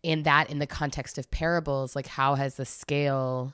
in 0.03 0.23
that 0.23 0.49
in 0.49 0.59
the 0.59 0.67
context 0.67 1.17
of 1.17 1.29
parables 1.31 1.95
like 1.95 2.07
how 2.07 2.35
has 2.35 2.55
the 2.55 2.65
scale 2.65 3.53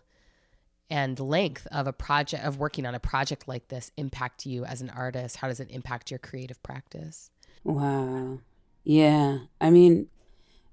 and 0.92 1.20
length 1.20 1.68
of 1.72 1.88
a 1.88 1.94
project 1.94 2.44
of 2.46 2.60
working 2.60 2.86
on 2.86 2.94
a 2.94 3.00
project 3.00 3.48
like 3.48 3.68
this 3.70 3.92
impact 3.98 4.46
you 4.46 4.64
as 4.66 4.82
an 4.82 4.92
artist 4.92 5.38
how 5.38 5.48
does 5.48 5.60
it 5.60 5.72
impact 5.72 6.12
your 6.12 6.20
creative 6.20 6.62
practice 6.62 7.32
Wow. 7.64 8.40
Yeah. 8.84 9.40
I 9.60 9.70
mean, 9.70 10.08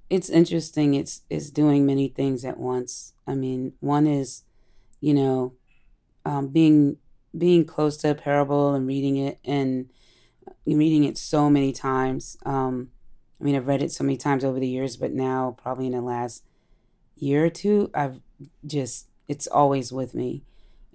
it's 0.08 0.30
interesting. 0.30 0.94
It's 0.94 1.22
it's 1.28 1.50
doing 1.50 1.84
many 1.84 2.08
things 2.08 2.44
at 2.44 2.58
once. 2.58 3.12
I 3.26 3.34
mean, 3.34 3.74
one 3.80 4.06
is, 4.06 4.44
you 5.00 5.12
know, 5.12 5.54
um, 6.24 6.48
being 6.48 6.96
being 7.36 7.64
close 7.64 7.98
to 7.98 8.10
a 8.10 8.14
parable 8.14 8.74
and 8.74 8.86
reading 8.86 9.16
it 9.16 9.38
and 9.44 9.90
reading 10.66 11.04
it 11.04 11.18
so 11.18 11.50
many 11.50 11.72
times. 11.72 12.38
Um, 12.46 12.90
I 13.40 13.44
mean, 13.44 13.54
I've 13.54 13.68
read 13.68 13.82
it 13.82 13.92
so 13.92 14.02
many 14.02 14.16
times 14.16 14.44
over 14.44 14.58
the 14.58 14.66
years, 14.66 14.96
but 14.96 15.12
now 15.12 15.56
probably 15.62 15.86
in 15.86 15.92
the 15.92 16.00
last 16.00 16.42
year 17.16 17.44
or 17.44 17.50
two, 17.50 17.90
I've 17.94 18.20
just 18.66 19.07
it's 19.28 19.46
always 19.46 19.92
with 19.92 20.14
me, 20.14 20.42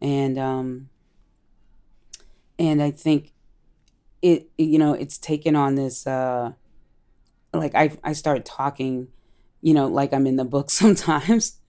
and 0.02 0.38
um, 0.38 0.90
and 2.60 2.82
I 2.82 2.92
think 2.92 3.34
it, 4.24 4.50
you 4.58 4.80
know 4.80 4.94
it's 4.94 5.18
taken 5.18 5.56
on 5.56 5.76
this 5.76 6.08
uh 6.08 6.54
like 7.54 7.76
i 7.76 7.92
i 8.04 8.14
start 8.14 8.46
talking 8.46 9.10
you 9.62 9.74
know 9.74 9.88
like 9.88 10.14
i'm 10.14 10.26
in 10.26 10.38
the 10.38 10.46
book 10.46 10.72
sometimes. 10.82 11.60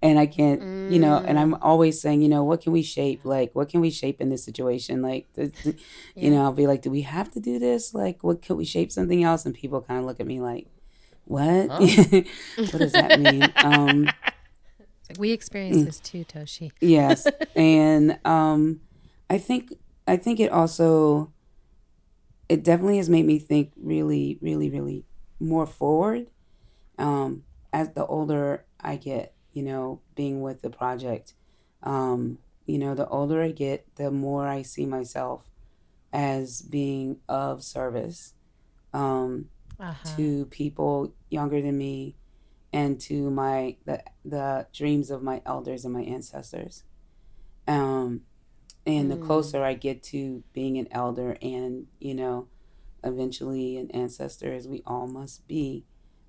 And 0.00 0.18
i 0.18 0.26
can't 0.26 0.60
mm. 0.60 0.92
you 0.92 0.98
know 1.00 1.16
and 1.16 1.38
i'm 1.38 1.54
always 1.54 2.00
saying 2.00 2.20
you 2.20 2.28
know 2.28 2.44
what 2.44 2.60
can 2.60 2.72
we 2.72 2.82
shape? 2.82 3.22
Like 3.24 3.52
what 3.54 3.70
can 3.70 3.80
we 3.80 3.90
shape 3.90 4.20
in 4.20 4.28
this 4.28 4.44
situation? 4.44 5.02
Like 5.02 5.26
the, 5.32 5.46
the, 5.64 5.74
yeah. 6.14 6.24
you 6.24 6.30
know 6.30 6.42
i'll 6.42 6.52
be 6.52 6.68
like 6.68 6.82
do 6.82 6.90
we 6.90 7.00
have 7.00 7.32
to 7.32 7.40
do 7.40 7.58
this? 7.58 7.94
Like 7.94 8.22
what 8.22 8.42
could 8.42 8.56
we 8.58 8.66
shape 8.66 8.92
something 8.92 9.24
else? 9.24 9.46
And 9.46 9.54
people 9.54 9.80
kind 9.80 9.98
of 9.98 10.04
look 10.04 10.20
at 10.20 10.26
me 10.26 10.38
like 10.40 10.68
what? 11.24 11.70
Huh? 11.70 11.78
what 12.56 12.78
does 12.78 12.92
that 12.92 13.18
mean? 13.18 13.52
Um 13.56 14.08
we 15.18 15.32
experience 15.32 15.84
this 15.84 16.00
too 16.00 16.24
toshi 16.24 16.70
yes 16.80 17.26
and 17.56 18.18
um 18.24 18.80
i 19.30 19.38
think 19.38 19.72
i 20.06 20.16
think 20.16 20.40
it 20.40 20.52
also 20.52 21.32
it 22.48 22.64
definitely 22.64 22.96
has 22.96 23.10
made 23.10 23.26
me 23.26 23.38
think 23.38 23.72
really, 23.76 24.38
really, 24.40 24.70
really 24.70 25.04
more 25.38 25.66
forward. 25.66 26.28
Um, 26.98 27.44
as 27.72 27.90
the 27.92 28.06
older 28.06 28.64
I 28.80 28.96
get, 28.96 29.34
you 29.52 29.62
know, 29.62 30.00
being 30.14 30.40
with 30.40 30.62
the 30.62 30.70
project, 30.70 31.34
um, 31.82 32.38
you 32.66 32.78
know, 32.78 32.94
the 32.94 33.06
older 33.08 33.42
I 33.42 33.52
get, 33.52 33.86
the 33.96 34.10
more 34.10 34.48
I 34.48 34.62
see 34.62 34.86
myself 34.86 35.48
as 36.12 36.62
being 36.62 37.18
of 37.28 37.62
service 37.62 38.34
um, 38.94 39.46
uh-huh. 39.78 40.16
to 40.16 40.46
people 40.46 41.12
younger 41.28 41.60
than 41.60 41.76
me 41.76 42.16
and 42.72 43.00
to 43.00 43.30
my 43.30 43.76
the 43.84 44.02
the 44.24 44.66
dreams 44.72 45.10
of 45.10 45.22
my 45.22 45.42
elders 45.46 45.84
and 45.84 45.94
my 45.94 46.02
ancestors. 46.02 46.84
Um, 47.66 48.22
and 48.86 49.10
mm. 49.10 49.20
the 49.20 49.26
closer 49.26 49.62
I 49.62 49.74
get 49.74 50.02
to 50.04 50.42
being 50.54 50.78
an 50.78 50.88
elder 50.90 51.36
and, 51.42 51.86
you 52.00 52.14
know, 52.14 52.48
eventually 53.04 53.76
an 53.76 53.90
ancestor, 53.90 54.52
as 54.54 54.66
we 54.66 54.82
all 54.86 55.06
must 55.06 55.46
be, 55.46 55.84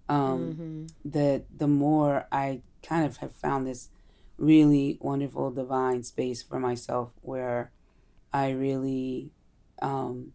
um, 0.10 0.54
mm-hmm. 0.54 1.10
that 1.10 1.46
the 1.58 1.68
more 1.68 2.28
I 2.32 2.62
kind 2.84 3.06
of 3.06 3.18
have 3.18 3.34
found 3.34 3.66
this 3.66 3.90
really 4.38 4.98
wonderful 5.00 5.52
divine 5.52 6.04
space 6.04 6.42
for 6.44 6.60
myself 6.60 7.12
where 7.22 7.72
I 8.34 8.50
really 8.52 9.32
um, 9.82 10.34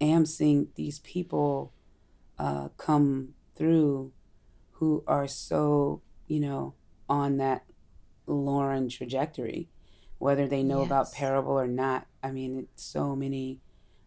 am 0.00 0.24
seeing 0.26 0.68
these 0.74 0.98
people 1.00 1.72
uh, 2.38 2.68
come 2.76 3.34
through 3.54 4.12
who 4.78 5.04
are 5.06 5.28
so, 5.28 6.02
you 6.26 6.40
know, 6.40 6.74
on 7.08 7.36
that 7.38 7.64
Lauren 8.26 8.88
trajectory 8.88 9.68
whether 10.18 10.46
they 10.46 10.62
know 10.62 10.80
yes. 10.80 10.86
about 10.86 11.12
parable 11.12 11.52
or 11.52 11.66
not. 11.66 12.06
I 12.22 12.32
mean, 12.32 12.66
so 12.74 13.14
many 13.14 13.60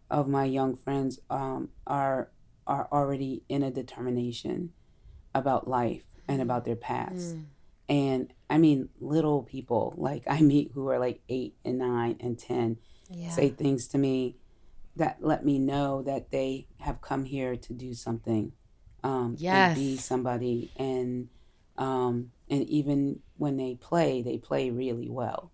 of 0.10 0.27
my 0.27 0.45
young 0.45 0.75
friends 0.75 1.19
um, 1.29 1.69
are 1.88 2.29
are 2.67 2.88
already 2.91 3.43
in 3.49 3.63
a 3.63 3.71
determination 3.71 4.71
about 5.34 5.67
life 5.67 6.05
and 6.27 6.39
mm. 6.39 6.43
about 6.43 6.65
their 6.65 6.75
paths. 6.75 7.34
Mm. 7.34 7.45
And 7.89 8.34
I 8.49 8.57
mean, 8.57 8.89
little 8.99 9.43
people 9.43 9.93
like 9.97 10.23
I 10.29 10.41
meet 10.41 10.71
who 10.73 10.89
are 10.89 10.99
like 10.99 11.21
eight 11.29 11.55
and 11.65 11.79
nine 11.79 12.17
and 12.19 12.38
ten 12.38 12.77
yeah. 13.10 13.29
say 13.29 13.49
things 13.49 13.88
to 13.89 13.97
me 13.97 14.38
that 14.97 15.17
let 15.21 15.45
me 15.45 15.57
know 15.57 16.01
that 16.01 16.31
they 16.31 16.67
have 16.79 17.01
come 17.01 17.23
here 17.25 17.55
to 17.55 17.73
do 17.73 17.93
something. 17.93 18.51
Um, 19.03 19.35
yes. 19.37 19.69
and 19.69 19.75
be 19.75 19.97
somebody. 19.97 20.71
And 20.77 21.29
um, 21.77 22.31
and 22.49 22.67
even 22.69 23.19
when 23.37 23.57
they 23.57 23.75
play, 23.75 24.21
they 24.21 24.37
play 24.37 24.69
really 24.69 25.09
well 25.09 25.51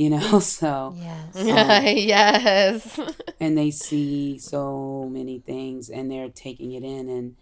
you 0.00 0.08
know 0.08 0.40
so 0.40 0.94
yes. 0.96 1.36
um, 1.36 1.44
yes. 1.96 3.00
and 3.40 3.56
they 3.56 3.70
see 3.70 4.38
so 4.38 5.08
many 5.10 5.38
things 5.38 5.90
and 5.90 6.10
they're 6.10 6.30
taking 6.30 6.72
it 6.72 6.82
in 6.82 7.08
and 7.08 7.36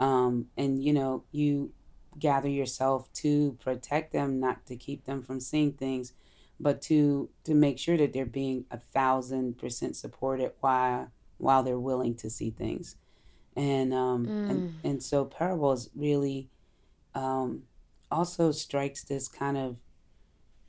um 0.00 0.46
and 0.56 0.82
you 0.82 0.92
know 0.92 1.24
you 1.32 1.72
gather 2.18 2.48
yourself 2.48 3.12
to 3.12 3.56
protect 3.60 4.12
them 4.12 4.38
not 4.38 4.64
to 4.66 4.76
keep 4.76 5.04
them 5.04 5.22
from 5.22 5.40
seeing 5.40 5.72
things 5.72 6.12
but 6.60 6.80
to 6.80 7.28
to 7.42 7.52
make 7.52 7.78
sure 7.78 7.96
that 7.96 8.12
they're 8.12 8.24
being 8.24 8.64
a 8.70 8.78
thousand 8.78 9.58
percent 9.58 9.96
supported 9.96 10.52
while 10.60 11.10
while 11.38 11.64
they're 11.64 11.78
willing 11.78 12.14
to 12.14 12.30
see 12.30 12.50
things 12.50 12.96
and 13.56 13.94
um 13.94 14.26
mm. 14.26 14.50
and, 14.50 14.74
and 14.82 15.02
so 15.02 15.24
parables 15.24 15.90
really 15.94 16.48
um 17.14 17.62
also 18.10 18.52
strikes 18.52 19.02
this 19.04 19.28
kind 19.28 19.56
of 19.56 19.76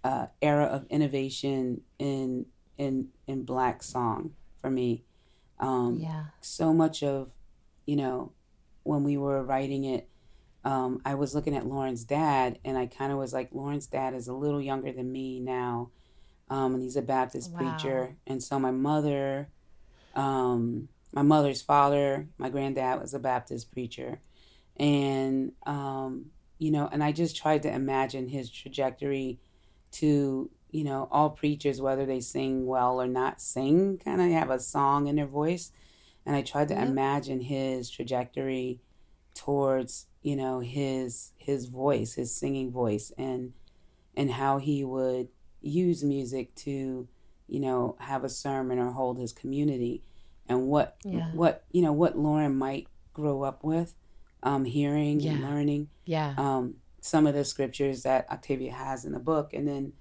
uh, 0.04 0.28
era 0.42 0.66
of 0.66 0.86
innovation 0.90 1.82
in 1.98 2.46
in 2.78 3.10
in 3.28 3.44
black 3.44 3.82
song 3.82 4.32
for 4.62 4.70
me. 4.70 5.04
Um, 5.60 6.00
yeah. 6.00 6.26
So 6.42 6.74
much 6.74 7.02
of, 7.02 7.32
you 7.86 7.96
know, 7.96 8.32
when 8.84 9.04
we 9.04 9.18
were 9.18 9.44
writing 9.44 9.84
it, 9.84 10.08
um, 10.64 11.02
I 11.06 11.16
was 11.16 11.34
looking 11.34 11.56
at 11.56 11.66
Lauren's 11.66 12.04
dad, 12.04 12.60
and 12.66 12.78
I 12.78 12.88
kind 12.88 13.12
of 13.12 13.18
was 13.18 13.34
like, 13.34 13.50
Lauren's 13.52 13.88
dad 13.88 14.14
is 14.14 14.28
a 14.28 14.34
little 14.34 14.62
younger 14.62 14.92
than 14.92 15.12
me 15.12 15.40
now, 15.40 15.90
um, 16.50 16.74
and 16.74 16.84
he's 16.84 16.98
a 16.98 17.02
Baptist 17.02 17.52
wow. 17.52 17.60
preacher, 17.60 18.16
and 18.28 18.44
so 18.44 18.60
my 18.60 18.72
mother, 18.72 19.50
um, 20.16 20.90
my 21.16 21.22
mother's 21.22 21.62
father, 21.62 22.28
my 22.38 22.50
granddad 22.50 23.02
was 23.02 23.14
a 23.14 23.20
Baptist 23.20 23.72
preacher, 23.72 24.20
and 24.78 25.54
um, 25.66 26.28
you 26.60 26.70
know, 26.70 26.90
and 26.92 27.02
I 27.02 27.14
just 27.14 27.38
tried 27.38 27.64
to 27.64 27.74
imagine 27.74 28.28
his 28.28 28.52
trajectory 28.52 29.40
to 29.94 30.52
you 30.72 30.84
know 30.84 31.08
all 31.10 31.30
preachers 31.30 31.82
whether 31.82 32.06
they 32.06 32.20
sing 32.20 32.68
well 32.68 33.02
or 33.02 33.08
not 33.08 33.42
sing 33.42 33.98
kind 34.04 34.20
of 34.22 34.30
have 34.30 34.50
a 34.50 34.60
song 34.60 35.08
in 35.08 35.16
their 35.16 35.26
voice. 35.26 35.72
And 36.28 36.36
i 36.36 36.42
tried 36.42 36.70
to 36.70 36.74
yep. 36.74 36.88
imagine 36.88 37.40
his 37.40 37.90
trajectory 37.90 38.82
towards 39.36 40.08
you 40.24 40.36
know 40.36 40.60
his 40.60 41.32
his 41.38 41.68
voice 41.68 42.16
his 42.16 42.36
singing 42.36 42.72
voice 42.72 43.12
and 43.16 43.54
and 44.18 44.32
how 44.32 44.58
he 44.58 44.84
would 44.84 45.28
use 45.62 46.04
music 46.04 46.56
to 46.56 47.08
you 47.48 47.60
know 47.60 47.96
have 48.00 48.24
a 48.24 48.30
sermon 48.30 48.80
or 48.80 48.92
hold 48.92 49.20
his 49.20 49.32
community 49.32 50.02
and 50.48 50.68
what 50.68 50.98
yeah. 51.04 51.32
what 51.32 51.64
you 51.72 51.82
know 51.82 51.94
what 51.94 52.18
lauren 52.18 52.56
might 52.56 52.88
grow 53.14 53.44
up 53.44 53.64
with 53.64 53.96
um 54.44 54.66
hearing 54.66 55.20
yeah. 55.20 55.32
and 55.32 55.44
learning 55.44 55.90
yeah 56.06 56.34
um 56.38 56.76
some 57.06 57.28
of 57.28 57.36
the 57.36 57.46
scriptures 57.46 58.02
that 58.02 58.28
Octavia 58.32 58.72
has 58.72 59.06
in 59.06 59.12
the 59.12 59.20
book. 59.20 59.54
And 59.54 59.68
then, 59.68 59.94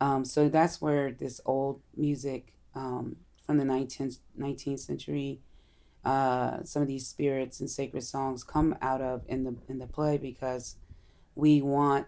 um, 0.00 0.24
so 0.24 0.48
that's 0.48 0.80
where 0.80 1.12
this 1.12 1.38
old 1.44 1.82
music 1.94 2.54
um, 2.74 3.16
from 3.44 3.58
the 3.58 3.64
19th, 3.64 4.20
19th 4.40 4.78
century, 4.78 5.40
uh, 6.02 6.62
some 6.62 6.80
of 6.80 6.88
these 6.88 7.06
spirits 7.06 7.60
and 7.60 7.68
sacred 7.68 8.04
songs 8.04 8.42
come 8.42 8.74
out 8.80 9.02
of 9.02 9.22
in 9.28 9.44
the 9.44 9.56
in 9.68 9.78
the 9.78 9.86
play 9.86 10.16
because 10.16 10.76
we 11.34 11.60
want 11.60 12.06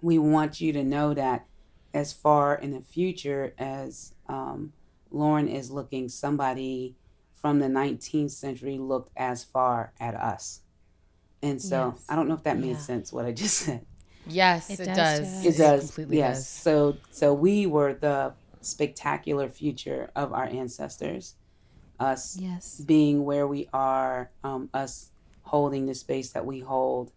we 0.00 0.18
want 0.18 0.60
you 0.60 0.72
to 0.72 0.84
know 0.84 1.12
that 1.12 1.46
as 1.92 2.12
far 2.12 2.54
in 2.54 2.70
the 2.70 2.80
future 2.80 3.52
as 3.58 4.14
um, 4.28 4.72
Lauren 5.10 5.48
is 5.48 5.70
looking, 5.70 6.08
somebody 6.08 6.96
from 7.32 7.58
the 7.58 7.66
19th 7.66 8.30
century 8.30 8.78
looked 8.78 9.10
as 9.16 9.44
far 9.44 9.92
at 9.98 10.14
us. 10.14 10.60
And 11.42 11.60
so 11.60 11.94
yes. 11.96 12.04
I 12.08 12.16
don't 12.16 12.28
know 12.28 12.34
if 12.34 12.42
that 12.42 12.58
made 12.58 12.72
yeah. 12.72 12.76
sense 12.76 13.12
what 13.12 13.24
I 13.24 13.32
just 13.32 13.56
said. 13.64 13.86
Yes, 14.26 14.68
it, 14.70 14.80
it 14.80 14.84
does. 14.86 15.20
does. 15.20 15.46
It 15.46 15.56
does. 15.56 15.84
It 15.84 15.86
completely 15.86 16.16
yes. 16.18 16.38
Does. 16.38 16.48
So 16.48 16.96
so 17.10 17.32
we 17.32 17.66
were 17.66 17.94
the 17.94 18.34
spectacular 18.60 19.48
future 19.48 20.10
of 20.14 20.32
our 20.32 20.44
ancestors. 20.44 21.34
Us 21.98 22.38
Yes. 22.38 22.80
being 22.80 23.24
where 23.24 23.46
we 23.46 23.68
are, 23.72 24.30
um, 24.42 24.70
us 24.72 25.10
holding 25.42 25.86
the 25.86 25.94
space 25.94 26.30
that 26.32 26.46
we 26.46 26.60
hold, 26.60 27.12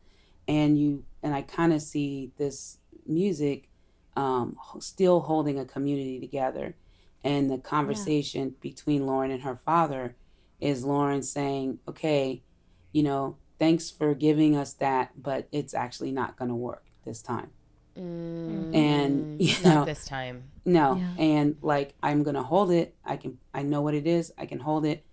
and 0.47 0.77
you 0.77 1.03
and 1.21 1.33
I 1.33 1.41
kind 1.41 1.71
of 1.73 1.81
see 1.81 2.31
this 2.37 2.79
music 3.05 3.69
um, 4.15 4.57
still 4.79 5.21
holding 5.21 5.57
a 5.57 5.65
community 5.65 6.19
together, 6.19 6.75
and 7.23 7.49
the 7.51 7.57
conversation 7.57 8.55
between 8.61 9.05
Lauren 9.05 9.31
and 9.31 9.43
her 9.43 9.55
father 9.55 10.15
is 10.59 10.83
Lauren 10.83 11.21
saying, 11.23 11.79
"Okay, 11.87 12.43
you 12.91 13.03
know, 13.03 13.37
thanks 13.59 13.89
for 13.91 14.13
giving 14.13 14.55
us 14.55 14.73
that, 14.73 15.21
but 15.21 15.47
it's 15.51 15.73
actually 15.73 16.11
not 16.11 16.37
going 16.37 16.49
to 16.49 16.55
work 16.55 16.85
this 17.05 17.21
time." 17.21 17.51
Mm. 17.97 18.75
And 18.75 19.41
you 19.41 19.61
know, 19.63 19.85
this 19.85 20.05
time. 20.05 20.43
no, 20.65 20.95
Yeah. 20.95 21.13
and 21.17 21.55
like 21.61 21.93
I'm 22.01 22.23
gonna 22.23 22.43
hold 22.43 22.71
it. 22.71 22.95
I 23.05 23.17
can. 23.17 23.37
I 23.53 23.61
know 23.63 23.81
what 23.81 23.93
it 23.93 24.07
is. 24.07 24.31
I 24.37 24.45
can 24.45 24.59
hold 24.59 24.85
it. 24.85 25.05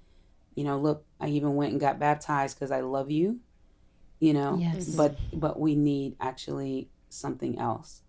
You 0.55 0.65
know, 0.65 0.79
look. 0.79 1.05
I 1.21 1.29
even 1.29 1.55
went 1.55 1.73
and 1.73 1.81
got 1.81 1.99
baptized 1.99 2.57
because 2.57 2.71
I 2.71 2.81
love 2.81 3.11
you. 3.11 3.41
You 4.19 4.33
know, 4.35 4.57
Yes. 4.59 4.89
but 4.97 5.17
but 5.33 5.61
we 5.61 5.75
need 5.77 6.17
actually 6.21 6.89
something 7.11 7.59
else. 7.59 8.03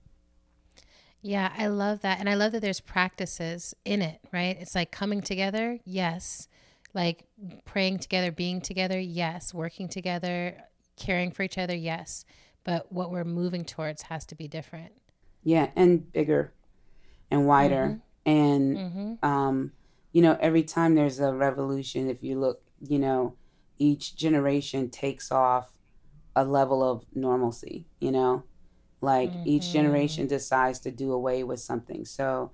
Yeah, 1.21 1.51
I 1.57 1.67
love 1.67 2.01
that. 2.01 2.19
And 2.19 2.27
I 2.27 2.33
love 2.33 2.51
that 2.53 2.61
there's 2.61 2.81
practices 2.81 3.73
in 3.85 4.01
it, 4.01 4.19
right? 4.31 4.57
It's 4.59 4.75
like 4.75 4.91
coming 4.91 5.21
together, 5.21 5.79
yes. 5.85 6.47
Like 6.93 7.25
praying 7.65 7.99
together, 7.99 8.31
being 8.31 8.59
together, 8.61 8.99
yes. 8.99 9.53
Working 9.53 9.87
together, 9.87 10.57
caring 10.97 11.31
for 11.31 11.43
each 11.43 11.57
other, 11.57 11.75
yes. 11.75 12.25
But 12.63 12.91
what 12.91 13.11
we're 13.11 13.23
moving 13.23 13.65
towards 13.65 14.03
has 14.03 14.25
to 14.27 14.35
be 14.35 14.47
different. 14.47 14.93
Yeah, 15.43 15.69
and 15.75 16.11
bigger, 16.11 16.53
and 17.31 17.47
wider, 17.47 17.99
and 18.25 18.77
Mm-hmm. 18.77 19.25
um, 19.25 19.71
you 20.11 20.21
know, 20.21 20.37
every 20.39 20.61
time 20.63 20.93
there's 20.95 21.19
a 21.19 21.33
revolution, 21.33 22.09
if 22.09 22.21
you 22.21 22.39
look, 22.39 22.61
you 22.79 22.99
know, 22.99 23.35
each 23.77 24.15
generation 24.15 24.89
takes 24.89 25.31
off 25.31 25.71
a 26.35 26.45
level 26.45 26.83
of 26.83 27.05
normalcy. 27.15 27.87
You 27.99 28.11
know, 28.11 28.43
like 29.01 29.37
each 29.43 29.71
generation 29.71 30.27
decides 30.27 30.79
to 30.81 30.91
do 30.91 31.11
away 31.11 31.43
with 31.43 31.59
something. 31.59 32.05
So, 32.05 32.51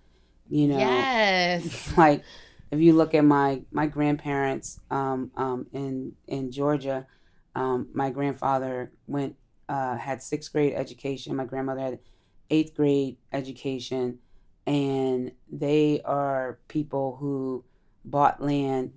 you 0.49 0.67
know, 0.67 1.12
Yes. 1.60 1.93
like 1.97 2.23
if 2.71 2.79
you 2.79 2.93
look 2.93 3.13
at 3.13 3.23
my 3.25 3.62
my 3.71 3.88
grandparents 3.88 4.79
um, 4.91 5.31
um, 5.36 5.67
in 5.73 6.13
in 6.27 6.51
Georgia, 6.51 7.07
um, 7.55 7.89
my 7.93 8.10
grandfather 8.10 8.91
went 9.07 9.36
uh, 9.69 9.97
had 9.97 10.21
sixth 10.21 10.51
grade 10.51 10.73
education. 10.73 11.36
My 11.36 11.45
grandmother 11.45 11.81
had 11.81 11.99
eighth 12.49 12.75
grade 12.75 13.17
education, 13.33 14.19
and 14.65 15.31
they 15.51 16.01
are 16.05 16.60
people 16.67 17.17
who 17.19 17.63
bought 18.05 18.41
land, 18.41 18.93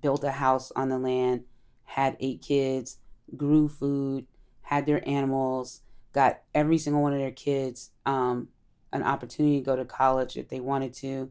built 0.00 0.24
a 0.24 0.32
house 0.32 0.72
on 0.76 0.88
the 0.88 0.98
land, 0.98 1.44
had 1.84 2.16
eight 2.20 2.42
kids, 2.42 2.98
grew 3.36 3.68
food, 3.68 4.26
had 4.62 4.86
their 4.86 5.06
animals, 5.08 5.82
got 6.14 6.40
every 6.54 6.78
single 6.78 7.02
one 7.02 7.12
of 7.12 7.18
their 7.18 7.30
kids 7.30 7.90
um, 8.06 8.48
an 8.92 9.02
opportunity 9.02 9.58
to 9.58 9.64
go 9.64 9.76
to 9.76 9.84
college 9.84 10.36
if 10.36 10.48
they 10.48 10.60
wanted 10.60 10.94
to. 10.94 11.30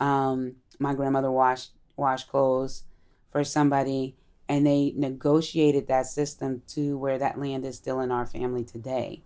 Um, 0.00 0.56
my 0.80 0.94
grandmother 0.94 1.30
washed 1.30 1.70
washed 1.96 2.28
clothes 2.28 2.84
for 3.30 3.44
somebody, 3.44 4.16
and 4.48 4.66
they 4.66 4.92
negotiated 4.96 5.86
that 5.86 6.06
system 6.06 6.62
to 6.68 6.98
where 6.98 7.18
that 7.18 7.38
land 7.38 7.64
is 7.64 7.76
still 7.76 8.00
in 8.00 8.10
our 8.10 8.26
family 8.26 8.64
today, 8.64 9.22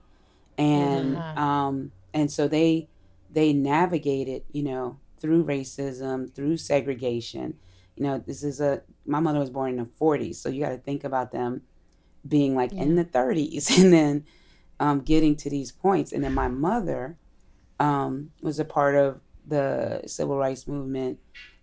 and 0.58 1.16
um, 1.16 1.92
and 2.12 2.30
so 2.30 2.48
they 2.48 2.88
they 3.30 3.52
navigated, 3.52 4.42
you 4.52 4.62
know, 4.62 4.98
through 5.18 5.44
racism, 5.44 6.34
through 6.34 6.56
segregation. 6.56 7.54
You 7.96 8.04
know, 8.04 8.18
this 8.18 8.42
is 8.42 8.60
a 8.60 8.82
my 9.06 9.20
mother 9.20 9.38
was 9.38 9.50
born 9.50 9.70
in 9.70 9.76
the 9.76 9.84
'40s, 9.84 10.34
so 10.34 10.48
you 10.48 10.62
got 10.62 10.70
to 10.70 10.78
think 10.78 11.04
about 11.04 11.32
them 11.32 11.62
being 12.26 12.54
like 12.54 12.72
in 12.72 12.96
the 12.96 13.04
30s, 13.04 13.78
and 13.82 13.92
then 13.92 14.24
um, 14.80 15.00
getting 15.00 15.36
to 15.36 15.50
these 15.50 15.72
points, 15.72 16.12
and 16.12 16.22
then 16.22 16.34
my 16.34 16.48
mother 16.48 17.16
um, 17.80 18.30
was 18.42 18.58
a 18.58 18.64
part 18.64 18.94
of 18.94 19.20
the 19.46 20.02
civil 20.06 20.38
rights 20.38 20.66
movement. 20.66 21.18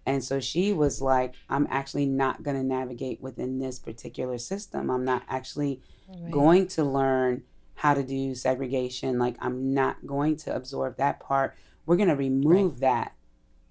And 0.06 0.24
so 0.24 0.40
she 0.40 0.72
was 0.72 1.02
like, 1.02 1.34
I'm 1.50 1.68
actually 1.70 2.06
not 2.06 2.44
going 2.44 2.58
to 2.58 2.64
navigate 2.64 3.22
within 3.22 3.60
this 3.60 3.80
particular 3.80 4.38
system. 4.38 4.92
I'm 4.92 5.04
not 5.04 5.24
actually 5.28 5.82
going 6.30 6.68
to 6.68 6.84
learn 6.84 7.44
how 7.76 7.94
to 7.94 8.04
do 8.04 8.36
segregation. 8.36 9.18
Like, 9.18 9.36
I'm 9.40 9.74
not 9.74 10.06
going 10.06 10.36
to 10.38 10.56
absorb 10.56 10.98
that 10.98 11.20
part. 11.20 11.56
We're 11.86 11.98
going 11.98 12.10
to 12.10 12.16
remove 12.16 12.80
that. 12.82 13.14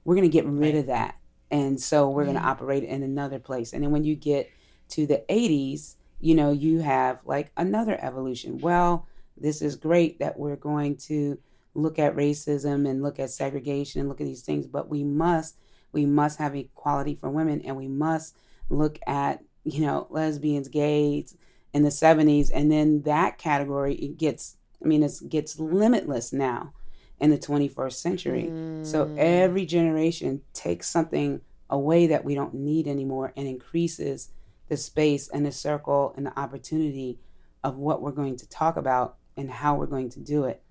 We're 0.04 0.16
going 0.16 0.28
to 0.28 0.32
get 0.32 0.46
rid 0.46 0.74
of 0.74 0.86
that. 0.86 1.16
And 1.50 1.80
so 1.80 2.10
we're 2.10 2.24
going 2.24 2.36
to 2.36 2.42
operate 2.42 2.82
in 2.82 3.02
another 3.02 3.38
place. 3.38 3.72
And 3.72 3.82
then 3.82 3.92
when 3.92 4.04
you 4.04 4.16
get 4.16 4.50
to 4.90 5.06
the 5.06 5.24
80s, 5.28 5.94
you 6.20 6.34
know, 6.34 6.50
you 6.50 6.80
have 6.80 7.20
like 7.24 7.52
another 7.56 7.96
evolution. 8.00 8.58
Well, 8.58 9.06
this 9.36 9.62
is 9.62 9.76
great 9.76 10.18
that 10.20 10.38
we're 10.38 10.56
going 10.56 10.96
to 10.96 11.38
look 11.74 11.98
at 11.98 12.14
racism 12.14 12.88
and 12.88 13.02
look 13.02 13.18
at 13.18 13.30
segregation 13.30 14.00
and 14.00 14.08
look 14.08 14.20
at 14.20 14.26
these 14.26 14.42
things, 14.42 14.66
but 14.66 14.88
we 14.88 15.04
must 15.04 15.56
we 15.92 16.06
must 16.06 16.38
have 16.38 16.56
equality 16.56 17.14
for 17.14 17.30
women 17.30 17.60
and 17.60 17.76
we 17.76 17.86
must 17.86 18.36
look 18.68 18.98
at, 19.06 19.44
you 19.62 19.80
know, 19.80 20.08
lesbians, 20.10 20.68
gays 20.68 21.36
in 21.72 21.82
the 21.82 21.88
70s 21.88 22.50
and 22.52 22.70
then 22.70 23.02
that 23.02 23.38
category 23.38 23.94
it 23.94 24.16
gets 24.16 24.56
I 24.82 24.86
mean 24.86 25.02
it 25.02 25.12
gets 25.28 25.58
limitless 25.58 26.32
now 26.32 26.72
in 27.20 27.30
the 27.30 27.38
21st 27.38 27.92
century. 27.92 28.44
So 28.82 29.06
mm. 29.06 29.18
every 29.18 29.66
generation 29.66 30.42
takes 30.52 30.88
something 30.88 31.40
away 31.70 32.06
that 32.06 32.24
we 32.24 32.34
don't 32.34 32.54
need 32.54 32.86
anymore 32.86 33.32
and 33.36 33.46
increases 33.46 34.30
the 34.68 34.76
space 34.76 35.28
and 35.28 35.44
the 35.44 35.52
circle 35.52 36.14
and 36.16 36.26
the 36.26 36.38
opportunity 36.38 37.18
of 37.62 37.76
what 37.76 38.02
we're 38.02 38.12
going 38.12 38.36
to 38.36 38.48
talk 38.48 38.76
about 38.76 39.16
and 39.36 39.50
how 39.50 39.74
we're 39.74 39.86
going 39.86 40.08
to 40.08 40.20
do 40.20 40.44
it 40.44 40.62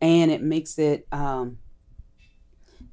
and 0.00 0.30
it 0.30 0.42
makes 0.42 0.78
it 0.78 1.06
um 1.12 1.58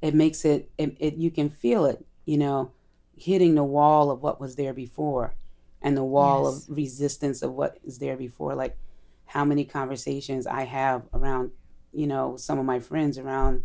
it 0.02 0.14
makes 0.14 0.44
it, 0.44 0.70
it, 0.78 0.96
it 1.00 1.14
you 1.16 1.30
can 1.30 1.48
feel 1.48 1.84
it 1.86 2.04
you 2.24 2.36
know 2.36 2.70
hitting 3.16 3.54
the 3.54 3.64
wall 3.64 4.10
of 4.10 4.22
what 4.22 4.40
was 4.40 4.56
there 4.56 4.74
before 4.74 5.34
and 5.82 5.96
the 5.96 6.04
wall 6.04 6.44
Yes. 6.44 6.68
of 6.68 6.76
resistance 6.76 7.42
of 7.42 7.52
what 7.52 7.78
is 7.84 7.98
there 7.98 8.16
before 8.16 8.54
like 8.54 8.76
how 9.26 9.44
many 9.44 9.64
conversations 9.64 10.46
i 10.46 10.64
have 10.64 11.02
around 11.14 11.50
you 11.92 12.06
know 12.06 12.36
some 12.36 12.58
of 12.58 12.64
my 12.64 12.78
friends 12.78 13.16
around 13.18 13.64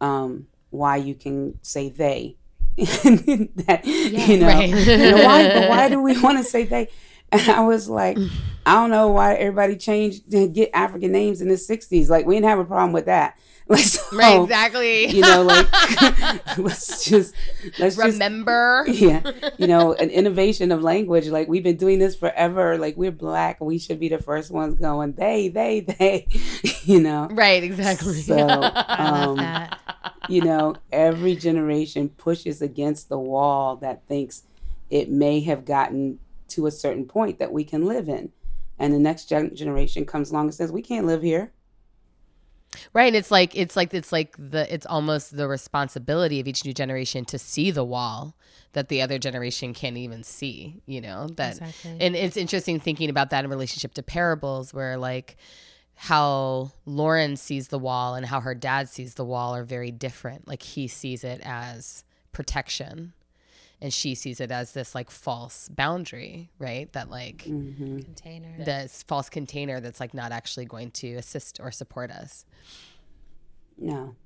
um 0.00 0.46
why 0.70 0.96
you 0.96 1.14
can 1.14 1.58
say 1.62 1.88
they 1.88 2.36
that 2.78 3.80
you 3.84 4.36
know, 4.38 4.46
right. 4.46 4.68
you 4.68 4.96
know, 5.10 5.24
why 5.24 5.68
why 5.68 5.88
do 5.88 6.00
we 6.00 6.20
want 6.20 6.38
to 6.38 6.44
say 6.44 6.62
they 6.64 6.88
and 7.32 7.42
I 7.50 7.60
was 7.60 7.88
like, 7.88 8.18
I 8.66 8.74
don't 8.74 8.90
know 8.90 9.08
why 9.08 9.34
everybody 9.34 9.76
changed 9.76 10.30
to 10.30 10.48
get 10.48 10.70
African 10.74 11.12
names 11.12 11.40
in 11.40 11.48
the 11.48 11.54
'60s. 11.54 12.08
Like 12.08 12.26
we 12.26 12.34
didn't 12.36 12.48
have 12.48 12.58
a 12.58 12.64
problem 12.64 12.92
with 12.92 13.06
that. 13.06 13.36
Like 13.70 13.84
so, 13.84 14.16
Right, 14.16 14.40
exactly. 14.40 15.08
You 15.08 15.20
know, 15.20 15.42
like 15.42 15.66
let's 16.58 17.04
just 17.04 17.34
let's 17.78 17.96
just 17.96 17.98
Remember? 18.14 18.82
yeah, 18.88 19.20
you 19.58 19.66
know, 19.66 19.92
an 19.92 20.08
innovation 20.08 20.72
of 20.72 20.80
language. 20.82 21.26
Like 21.28 21.48
we've 21.48 21.62
been 21.62 21.76
doing 21.76 21.98
this 21.98 22.16
forever. 22.16 22.78
Like 22.78 22.96
we're 22.96 23.10
black, 23.12 23.60
we 23.60 23.78
should 23.78 24.00
be 24.00 24.08
the 24.08 24.16
first 24.16 24.50
ones 24.50 24.76
going 24.76 25.12
they, 25.12 25.48
they, 25.48 25.80
they. 25.80 26.26
You 26.84 27.00
know, 27.00 27.28
Right, 27.30 27.62
exactly. 27.62 28.14
so 28.22 28.38
um, 28.38 29.38
you 30.30 30.40
know, 30.40 30.76
every 30.90 31.36
generation 31.36 32.08
pushes 32.08 32.62
against 32.62 33.10
the 33.10 33.18
wall 33.18 33.76
that 33.76 34.02
thinks 34.08 34.44
it 34.88 35.10
may 35.10 35.40
have 35.40 35.66
gotten 35.66 36.20
to 36.48 36.66
a 36.66 36.70
certain 36.70 37.06
point 37.06 37.38
that 37.38 37.52
we 37.52 37.64
can 37.64 37.84
live 37.84 38.08
in. 38.08 38.32
And 38.78 38.94
the 38.94 38.98
next 38.98 39.28
gen- 39.28 39.54
generation 39.54 40.04
comes 40.06 40.30
along 40.30 40.46
and 40.46 40.54
says, 40.54 40.70
we 40.70 40.82
can't 40.82 41.06
live 41.06 41.22
here. 41.22 41.52
Right. 42.92 43.06
And 43.06 43.16
it's 43.16 43.30
like 43.30 43.56
it's 43.56 43.76
like 43.76 43.94
it's 43.94 44.12
like 44.12 44.36
the 44.38 44.72
it's 44.72 44.84
almost 44.86 45.36
the 45.36 45.48
responsibility 45.48 46.38
of 46.38 46.46
each 46.46 46.64
new 46.64 46.74
generation 46.74 47.24
to 47.26 47.38
see 47.38 47.70
the 47.70 47.84
wall 47.84 48.36
that 48.72 48.88
the 48.88 49.00
other 49.00 49.18
generation 49.18 49.72
can't 49.72 49.96
even 49.96 50.22
see, 50.22 50.82
you 50.84 51.00
know? 51.00 51.28
That 51.36 51.56
Exactly. 51.56 51.96
and 52.00 52.14
it's 52.14 52.36
interesting 52.36 52.78
thinking 52.78 53.08
about 53.08 53.30
that 53.30 53.44
in 53.44 53.50
relationship 53.50 53.94
to 53.94 54.02
parables 54.02 54.74
where 54.74 54.98
like 54.98 55.36
how 55.94 56.70
Lauren 56.84 57.36
sees 57.36 57.68
the 57.68 57.78
wall 57.78 58.14
and 58.14 58.26
how 58.26 58.40
her 58.40 58.54
dad 58.54 58.88
sees 58.88 59.14
the 59.14 59.24
wall 59.24 59.56
are 59.56 59.64
very 59.64 59.90
different. 59.90 60.46
Like 60.46 60.62
he 60.62 60.86
sees 60.88 61.24
it 61.24 61.40
as 61.44 62.04
protection 62.32 63.14
and 63.80 63.92
she 63.92 64.14
sees 64.14 64.40
it 64.40 64.50
as 64.50 64.72
this 64.72 64.94
like 64.94 65.10
false 65.10 65.68
boundary, 65.68 66.50
right? 66.58 66.92
That 66.92 67.10
like 67.10 67.44
mm-hmm. 67.44 68.00
Container. 68.00 68.64
this 68.64 69.04
false 69.06 69.28
container 69.28 69.80
that's 69.80 70.00
like 70.00 70.14
not 70.14 70.32
actually 70.32 70.64
going 70.64 70.90
to 70.92 71.14
assist 71.14 71.60
or 71.60 71.70
support 71.70 72.10
us. 72.10 72.44
No. 73.76 74.16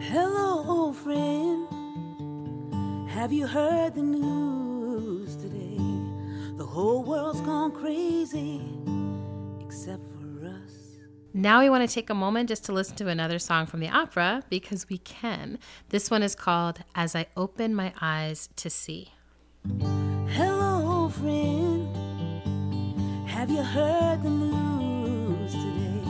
Hello, 0.00 0.64
old 0.66 0.96
friend. 0.96 1.68
Have 3.10 3.32
you 3.32 3.46
heard 3.46 3.94
the 3.94 4.02
news 4.02 5.36
today? 5.36 5.76
The 6.56 6.64
whole 6.64 7.02
world's 7.04 7.40
gone 7.42 7.72
crazy, 7.72 8.62
except 8.62 8.78
for 8.80 8.96
us. 8.96 9.09
Now 11.32 11.60
we 11.60 11.70
want 11.70 11.88
to 11.88 11.94
take 11.94 12.10
a 12.10 12.14
moment 12.14 12.48
just 12.48 12.64
to 12.64 12.72
listen 12.72 12.96
to 12.96 13.08
another 13.08 13.38
song 13.38 13.66
from 13.66 13.80
the 13.80 13.88
opera 13.88 14.42
because 14.50 14.88
we 14.88 14.98
can. 14.98 15.58
This 15.90 16.10
one 16.10 16.22
is 16.22 16.34
called 16.34 16.80
As 16.94 17.14
I 17.14 17.26
Open 17.36 17.74
My 17.74 17.92
Eyes 18.00 18.48
to 18.56 18.70
See. 18.70 19.12
Hello, 20.28 21.08
friend. 21.08 21.88
Have 23.28 23.50
you 23.50 23.62
heard 23.62 24.22
the 24.22 24.30
news 24.30 25.52
today? 25.52 26.02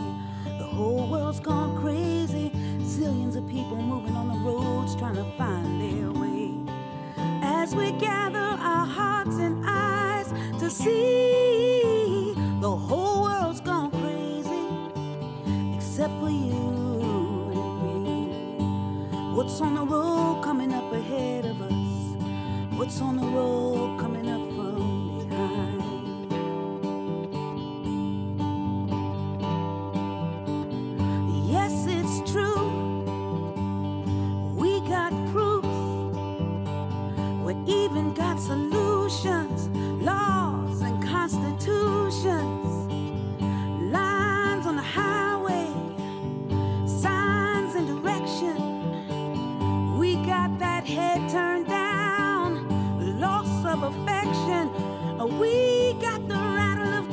The 0.58 0.64
whole 0.64 1.10
world's 1.10 1.40
gone 1.40 1.80
crazy. 1.80 2.50
Zillions 2.80 3.36
of 3.36 3.48
people 3.48 3.76
moving 3.76 4.14
on 4.14 4.28
the 4.28 4.34
roads 4.34 4.96
trying 4.96 5.16
to 5.16 5.24
find 5.36 5.80
their 5.80 6.10
way. 6.12 6.54
As 7.42 7.74
we 7.74 7.92
gather 7.92 8.38
our 8.38 8.86
hearts 8.86 9.36
and 9.36 9.64
eyes 9.66 10.32
to 10.60 10.70
see, 10.70 12.34
the 12.60 12.76
whole 12.76 12.99
What's 19.60 19.68
on 19.68 19.74
the 19.74 19.94
road 19.94 20.42
coming 20.42 20.72
up 20.72 20.90
ahead 20.90 21.44
of 21.44 21.60
us? 21.60 22.78
What's 22.78 23.02
on 23.02 23.16
the 23.16 23.26
road 23.26 24.00
coming 24.00 24.26
up 24.26 24.49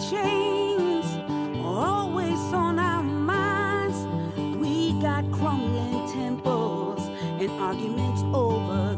chains, 0.09 1.05
always 1.65 2.39
on 2.53 2.79
our 2.79 3.03
minds. 3.03 3.97
We 4.57 4.93
got 5.01 5.29
crumbling 5.31 6.07
temples 6.13 7.07
and 7.41 7.49
arguments 7.59 8.23
over 8.33 8.95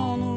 What's 0.00 0.22
on 0.22 0.29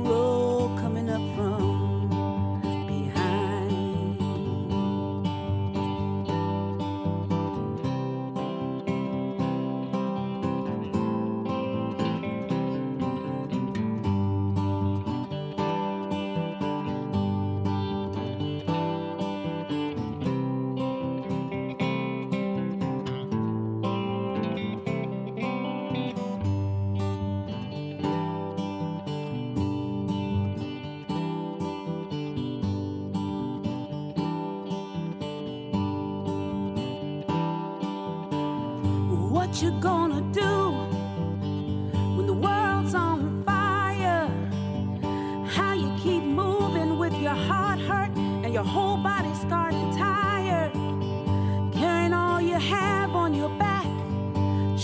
your 48.53 48.63
whole 48.63 48.97
body's 48.97 49.39
starting 49.39 49.97
tired? 49.97 50.71
Carrying 51.73 52.13
all 52.13 52.39
you 52.39 52.53
have 52.53 53.09
on 53.15 53.33
your 53.33 53.49
back, 53.57 53.87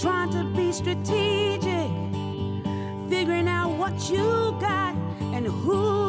trying 0.01 0.31
to 0.31 0.43
be 0.55 0.71
strategic, 0.71 1.91
figuring 3.09 3.47
out 3.47 3.69
what 3.77 4.09
you 4.09 4.57
got 4.59 4.95
and 5.35 5.45
who 5.45 6.08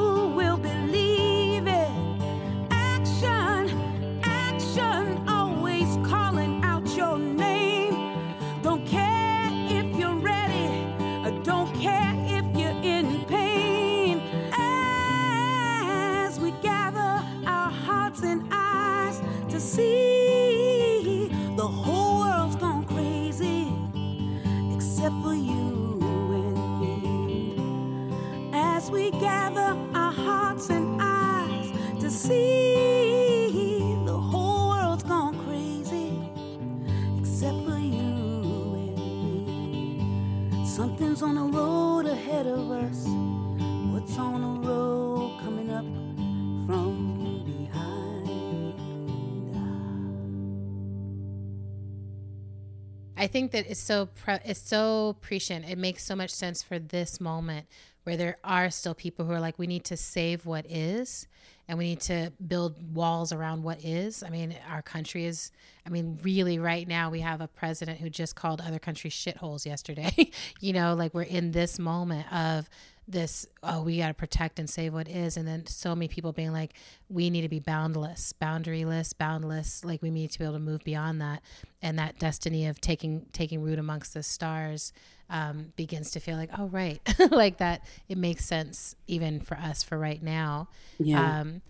I 53.21 53.27
think 53.27 53.53
that 53.53 53.71
it's 53.71 53.79
so 53.79 54.07
pre- 54.07 54.39
it's 54.47 54.61
so 54.61 55.17
prescient. 55.21 55.69
It 55.69 55.77
makes 55.77 56.03
so 56.03 56.17
much 56.17 56.31
sense 56.31 56.63
for 56.63 56.79
this 56.79 57.21
moment 57.21 57.67
where 58.05 58.17
there 58.17 58.39
are 58.43 58.71
still 58.71 58.95
people 58.95 59.27
who 59.27 59.33
are 59.33 59.41
like, 59.41 59.59
we 59.59 59.67
need 59.67 59.85
to 59.85 59.97
save 59.97 60.47
what 60.47 60.65
is, 60.71 61.29
and 61.69 61.77
we 61.77 61.85
need 61.85 62.01
to 62.01 62.33
build 62.49 62.95
walls 62.95 63.31
around 63.31 63.63
what 63.63 63.85
is. 63.85 64.23
I 64.23 64.31
mean, 64.31 64.57
our 64.71 64.81
country 64.81 65.27
is. 65.27 65.53
I 65.87 65.91
mean, 65.91 66.19
really, 66.23 66.59
right 66.59 66.89
now 66.89 67.11
we 67.11 67.21
have 67.21 67.43
a 67.43 67.49
president 67.49 68.01
who 68.01 68.09
just 68.09 68.37
called 68.37 68.63
other 68.63 68.79
countries 68.79 69.13
shitholes 69.13 69.67
yesterday. 69.67 70.31
you 70.61 70.73
know, 70.73 70.95
like 70.95 71.13
we're 71.13 71.23
in 71.23 71.53
this 71.53 71.79
moment 71.79 72.33
of 72.33 72.71
this 73.11 73.47
oh 73.63 73.83
we 73.83 73.99
got 73.99 74.09
to 74.09 74.15
protect 74.15 74.59
and 74.59 74.69
save 74.69 74.93
what 74.93 75.09
is 75.09 75.37
and 75.37 75.47
then 75.47 75.67
so 75.67 75.95
many 75.95 76.09
people 76.09 76.33
being 76.33 76.53
like 76.53 76.73
we 77.09 77.31
need 77.31 77.43
to 77.43 77.49
be 77.49 77.59
boundless 77.59 78.33
boundaryless 78.41 79.17
boundless 79.17 79.85
like 79.85 80.03
we 80.03 80.11
need 80.11 80.31
to 80.31 80.39
be 80.39 80.45
able 80.45 80.55
to 80.55 80.61
move 80.61 80.83
beyond 80.85 81.21
that. 81.21 81.43
And 81.83 81.99
that 81.99 82.19
destiny 82.19 82.67
of 82.67 82.81
taking 82.81 83.27
taking 83.33 83.63
root 83.63 83.79
amongst 83.79 84.15
the 84.15 84.23
stars 84.23 84.93
um, 85.29 85.73
begins 85.77 86.11
to 86.13 86.21
feel 86.21 86.37
like 86.37 86.51
oh 86.59 86.67
right. 86.69 87.01
Like 87.31 87.59
that 87.59 87.87
it 88.09 88.19
makes 88.19 88.45
sense 88.45 88.95
even 89.07 89.41
for 89.41 89.57
us 89.57 89.83
for 89.83 89.99
right 89.99 90.23
now. 90.23 90.69
Yeah. 90.99 91.41
um, 91.41 91.63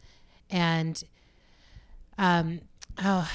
and 0.51 1.03
um, 2.19 2.61
oh 3.03 3.31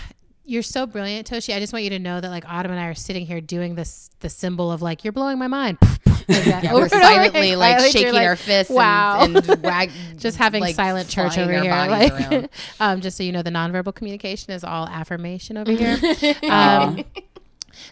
you're 0.48 0.64
so 0.64 0.86
brilliant 0.86 1.28
toshi. 1.30 1.56
I 1.56 1.60
just 1.60 1.74
want 1.74 1.84
you 1.84 1.90
to 1.92 2.00
know 2.00 2.22
that 2.22 2.30
like 2.30 2.48
autumn 2.48 2.72
and 2.72 2.80
i 2.80 2.86
are 2.86 2.94
sitting 2.94 3.26
here 3.26 3.42
doing 3.42 3.76
this 3.76 4.12
the 4.20 4.30
symbol 4.30 4.72
of 4.72 4.82
like 4.82 5.04
you're 5.04 5.12
blowing 5.14 5.40
my 5.40 5.48
mind 5.48 5.78
that, 6.28 6.64
Yeah, 6.64 6.74
we're 6.74 6.90
silently 6.90 7.56
like 7.56 7.80
shaking 7.92 8.14
like, 8.14 8.28
our 8.28 8.36
fists 8.36 8.74
wow 8.74 9.22
and, 9.22 9.38
and 9.38 9.64
wag, 9.64 9.92
just 10.18 10.38
having 10.38 10.62
like, 10.62 10.76
silent 10.76 11.10
church 11.10 11.38
over 11.38 11.52
here. 11.52 11.72
Like, 11.72 12.50
um, 12.80 13.02
just 13.02 13.18
so 13.18 13.24
you 13.24 13.32
know, 13.32 13.42
the 13.42 13.52
nonverbal 13.52 13.94
communication 13.94 14.54
is 14.54 14.64
all 14.64 14.88
affirmation 14.88 15.58
over 15.58 15.72
here. 15.72 15.98
um, 16.50 17.04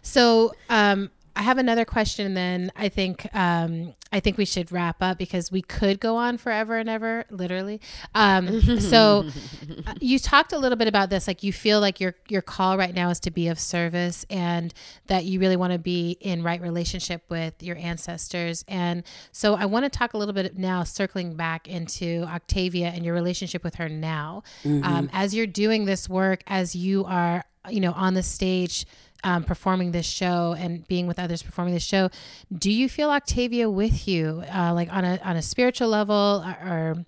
so, 0.02 0.54
um, 0.70 1.10
I 1.36 1.42
have 1.42 1.58
another 1.58 1.86
question. 1.86 2.26
And 2.28 2.38
then 2.38 2.72
I 2.76 2.90
think 2.90 3.28
um, 3.36 3.94
I 4.12 4.20
think 4.20 4.38
we 4.38 4.46
should 4.46 4.72
wrap 4.72 5.02
up 5.02 5.18
because 5.18 5.52
we 5.52 5.62
could 5.62 6.00
go 6.00 6.16
on 6.16 6.38
forever 6.38 6.78
and 6.78 6.88
ever, 6.88 7.26
literally. 7.32 7.82
Um, 8.14 8.80
so 8.80 9.26
uh, 9.88 9.94
you 10.00 10.20
talked 10.20 10.54
a 10.54 10.60
little 10.60 10.78
bit 10.78 10.88
about 10.88 11.10
this, 11.10 11.28
like 11.28 11.42
you 11.42 11.52
feel 11.52 11.80
like 11.80 12.00
your 12.00 12.16
your 12.30 12.42
call 12.42 12.78
right 12.78 12.94
now 12.94 13.10
is 13.10 13.20
to 13.22 13.32
be 13.32 13.48
of 13.48 13.60
service, 13.60 14.26
and 14.30 14.74
that 15.08 15.26
you 15.26 15.40
really 15.40 15.56
want 15.56 15.74
to 15.74 15.80
be 15.80 16.18
in 16.22 16.44
right 16.44 16.62
relationship 16.62 17.24
with 17.30 17.62
your 17.64 17.78
ancestors. 17.78 18.64
And 18.68 19.04
so 19.32 19.56
I 19.56 19.66
want 19.66 19.86
to 19.86 19.90
talk 19.90 20.14
a 20.14 20.18
little 20.18 20.34
bit 20.34 20.58
now, 20.58 20.84
circling 20.84 21.36
back 21.36 21.68
into 21.68 22.24
Octavia 22.28 22.88
and 22.88 23.04
your 23.04 23.16
relationship 23.16 23.64
with 23.64 23.76
her 23.76 23.90
now, 23.90 24.44
um, 24.84 25.10
as 25.14 25.34
you're 25.34 25.48
doing 25.48 25.86
this 25.86 26.08
work, 26.08 26.44
as 26.48 26.76
you 26.76 27.06
are, 27.06 27.44
you 27.70 27.80
know, 27.80 27.94
on 27.94 28.14
the 28.14 28.24
stage 28.24 28.86
um, 29.24 29.44
performing 29.44 29.92
this 29.92 30.06
show 30.06 30.56
and 30.58 30.88
being 30.88 31.08
with 31.08 31.20
others 31.20 31.42
performing 31.42 31.74
this 31.74 31.84
show, 31.84 32.10
do 32.56 32.72
you 32.72 32.90
feel 32.90 33.10
Octavia 33.10 33.70
with 33.70 34.08
you, 34.08 34.44
uh, 34.54 34.74
like 34.74 34.92
on 34.92 35.06
a 35.06 35.20
on 35.24 35.36
a 35.36 35.42
spiritual 35.42 35.90
level, 35.90 36.44
or, 36.46 36.70
or 36.70 37.06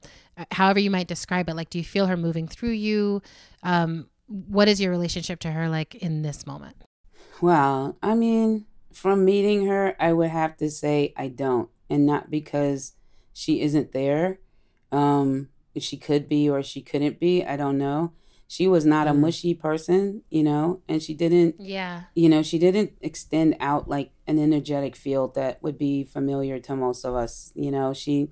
however 0.52 0.80
you 0.80 0.92
might 0.92 1.08
describe 1.08 1.50
it? 1.50 1.56
Like, 1.56 1.70
do 1.70 1.78
you 1.78 1.84
feel 1.84 2.08
her 2.08 2.18
moving 2.18 2.48
through 2.48 2.72
you? 2.72 3.22
Um, 3.64 4.08
what 4.28 4.68
is 4.68 4.82
your 4.82 4.92
relationship 4.92 5.40
to 5.42 5.52
her 5.52 5.70
like 5.70 5.96
in 5.96 6.22
this 6.22 6.48
moment? 6.48 6.76
Well, 7.42 7.98
I 8.02 8.16
mean, 8.16 8.66
from 8.94 9.26
meeting 9.26 9.68
her, 9.68 9.96
I 10.00 10.14
would 10.14 10.30
have 10.30 10.58
to 10.58 10.70
say 10.70 11.14
I 11.18 11.28
don't, 11.28 11.70
and 11.90 12.06
not 12.06 12.32
because 12.32 12.94
she 13.34 13.62
isn't 13.62 13.92
there. 13.92 14.40
Um, 14.92 15.50
she 15.78 15.98
could 15.98 16.30
be 16.30 16.50
or 16.50 16.64
she 16.64 16.82
couldn't 16.82 17.20
be. 17.20 17.44
I 17.44 17.58
don't 17.58 17.78
know. 17.78 18.14
She 18.56 18.68
was 18.68 18.86
not 18.86 19.08
a 19.08 19.14
mushy 19.14 19.54
person, 19.54 20.22
you 20.30 20.44
know, 20.50 20.82
and 20.88 21.04
she 21.04 21.14
didn't 21.14 21.56
Yeah. 21.60 22.04
you 22.16 22.30
know, 22.30 22.42
she 22.42 22.58
didn't 22.58 22.92
extend 23.02 23.58
out 23.60 23.90
like 23.90 24.12
an 24.26 24.40
energetic 24.40 24.96
field 24.96 25.36
that 25.36 25.62
would 25.62 25.78
be 25.78 26.06
familiar 26.06 26.58
to 26.60 26.74
most 26.76 27.04
of 27.04 27.14
us. 27.16 27.52
You 27.56 27.72
know, 27.72 27.94
she 27.94 28.30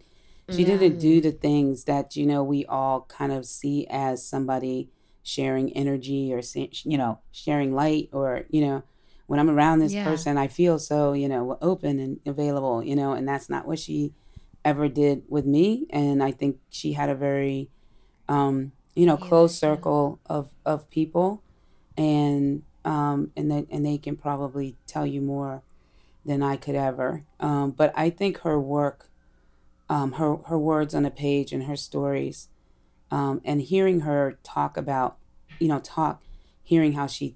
she 0.50 0.64
didn't 0.64 1.00
do 1.00 1.20
the 1.20 1.34
things 1.34 1.84
that 1.92 2.16
you 2.16 2.26
know 2.26 2.42
we 2.42 2.66
all 2.68 3.02
kind 3.20 3.32
of 3.34 3.46
see 3.46 3.86
as 3.90 4.26
somebody 4.34 4.90
sharing 5.24 5.68
energy 5.74 6.34
or 6.34 6.42
you 6.86 6.98
know 6.98 7.20
sharing 7.32 7.74
light 7.74 8.08
or 8.14 8.46
you 8.50 8.62
know 8.66 8.84
when 9.28 9.40
I'm 9.42 9.50
around 9.50 9.80
this 9.80 9.94
Yeah. 9.94 10.06
person 10.10 10.38
I 10.38 10.48
feel 10.48 10.80
so 10.80 11.14
you 11.14 11.28
know 11.28 11.58
open 11.62 12.00
and 12.00 12.20
available 12.26 12.84
you 12.84 12.96
know 12.96 13.12
and 13.14 13.28
that's 13.28 13.50
not 13.50 13.66
what 13.68 13.80
she 13.80 14.14
ever 14.64 14.88
did 14.88 15.24
with 15.28 15.46
me 15.46 15.88
and 15.90 16.24
I 16.24 16.32
think 16.32 16.58
she 16.70 16.94
had 16.94 17.10
a 17.10 17.16
very 17.16 17.70
um 18.30 18.74
you 18.96 19.06
know 19.06 19.18
close 19.18 19.58
circle 19.58 20.20
of 20.26 20.50
of 20.66 20.90
people 20.90 21.42
and 21.98 22.64
um, 22.86 23.32
and 23.36 23.50
they, 23.50 23.66
and 23.70 23.86
they 23.86 23.98
can 23.98 24.16
probably 24.16 24.76
tell 24.88 25.06
you 25.06 25.22
more 25.22 25.64
than 26.26 26.44
I 26.44 26.58
could 26.58 26.76
ever. 26.76 27.24
Um, 27.40 27.72
but 27.72 27.94
I 27.96 28.10
think 28.10 28.40
her 28.40 28.60
work, 28.60 29.10
um, 29.90 30.14
her 30.14 30.38
her 30.48 30.60
words 30.60 30.94
on 30.94 31.06
a 31.06 31.12
page 31.12 31.52
and 31.52 31.64
her 31.64 31.76
stories, 31.76 32.50
um, 33.12 33.42
and 33.46 33.62
hearing 33.62 34.02
her 34.02 34.38
talk 34.44 34.78
about, 34.78 35.18
you 35.60 35.68
know, 35.68 35.80
talk, 35.80 36.22
hearing 36.62 36.94
how 36.94 37.08
she 37.08 37.36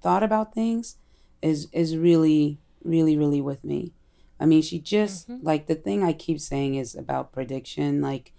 thought 0.00 0.22
about 0.22 0.54
things, 0.54 0.96
is 1.42 1.68
is 1.72 1.96
really 1.96 2.58
really 2.84 3.16
really 3.16 3.40
with 3.40 3.64
me. 3.64 3.92
I 4.40 4.46
mean, 4.46 4.62
she 4.62 4.78
just 4.78 5.28
like 5.28 5.66
the 5.66 5.74
thing 5.74 6.04
I 6.04 6.12
keep 6.12 6.40
saying 6.40 6.76
is 6.76 6.94
about 6.94 7.32
prediction, 7.32 8.00
like 8.00 8.32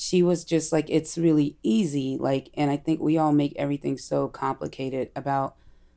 she 0.00 0.22
was 0.22 0.44
just 0.44 0.72
like 0.72 0.88
it's 0.88 1.18
really 1.18 1.56
easy 1.62 2.16
like 2.18 2.48
and 2.54 2.70
i 2.70 2.76
think 2.76 3.00
we 3.00 3.18
all 3.18 3.32
make 3.32 3.52
everything 3.56 3.98
so 3.98 4.28
complicated 4.28 5.10
about 5.14 5.56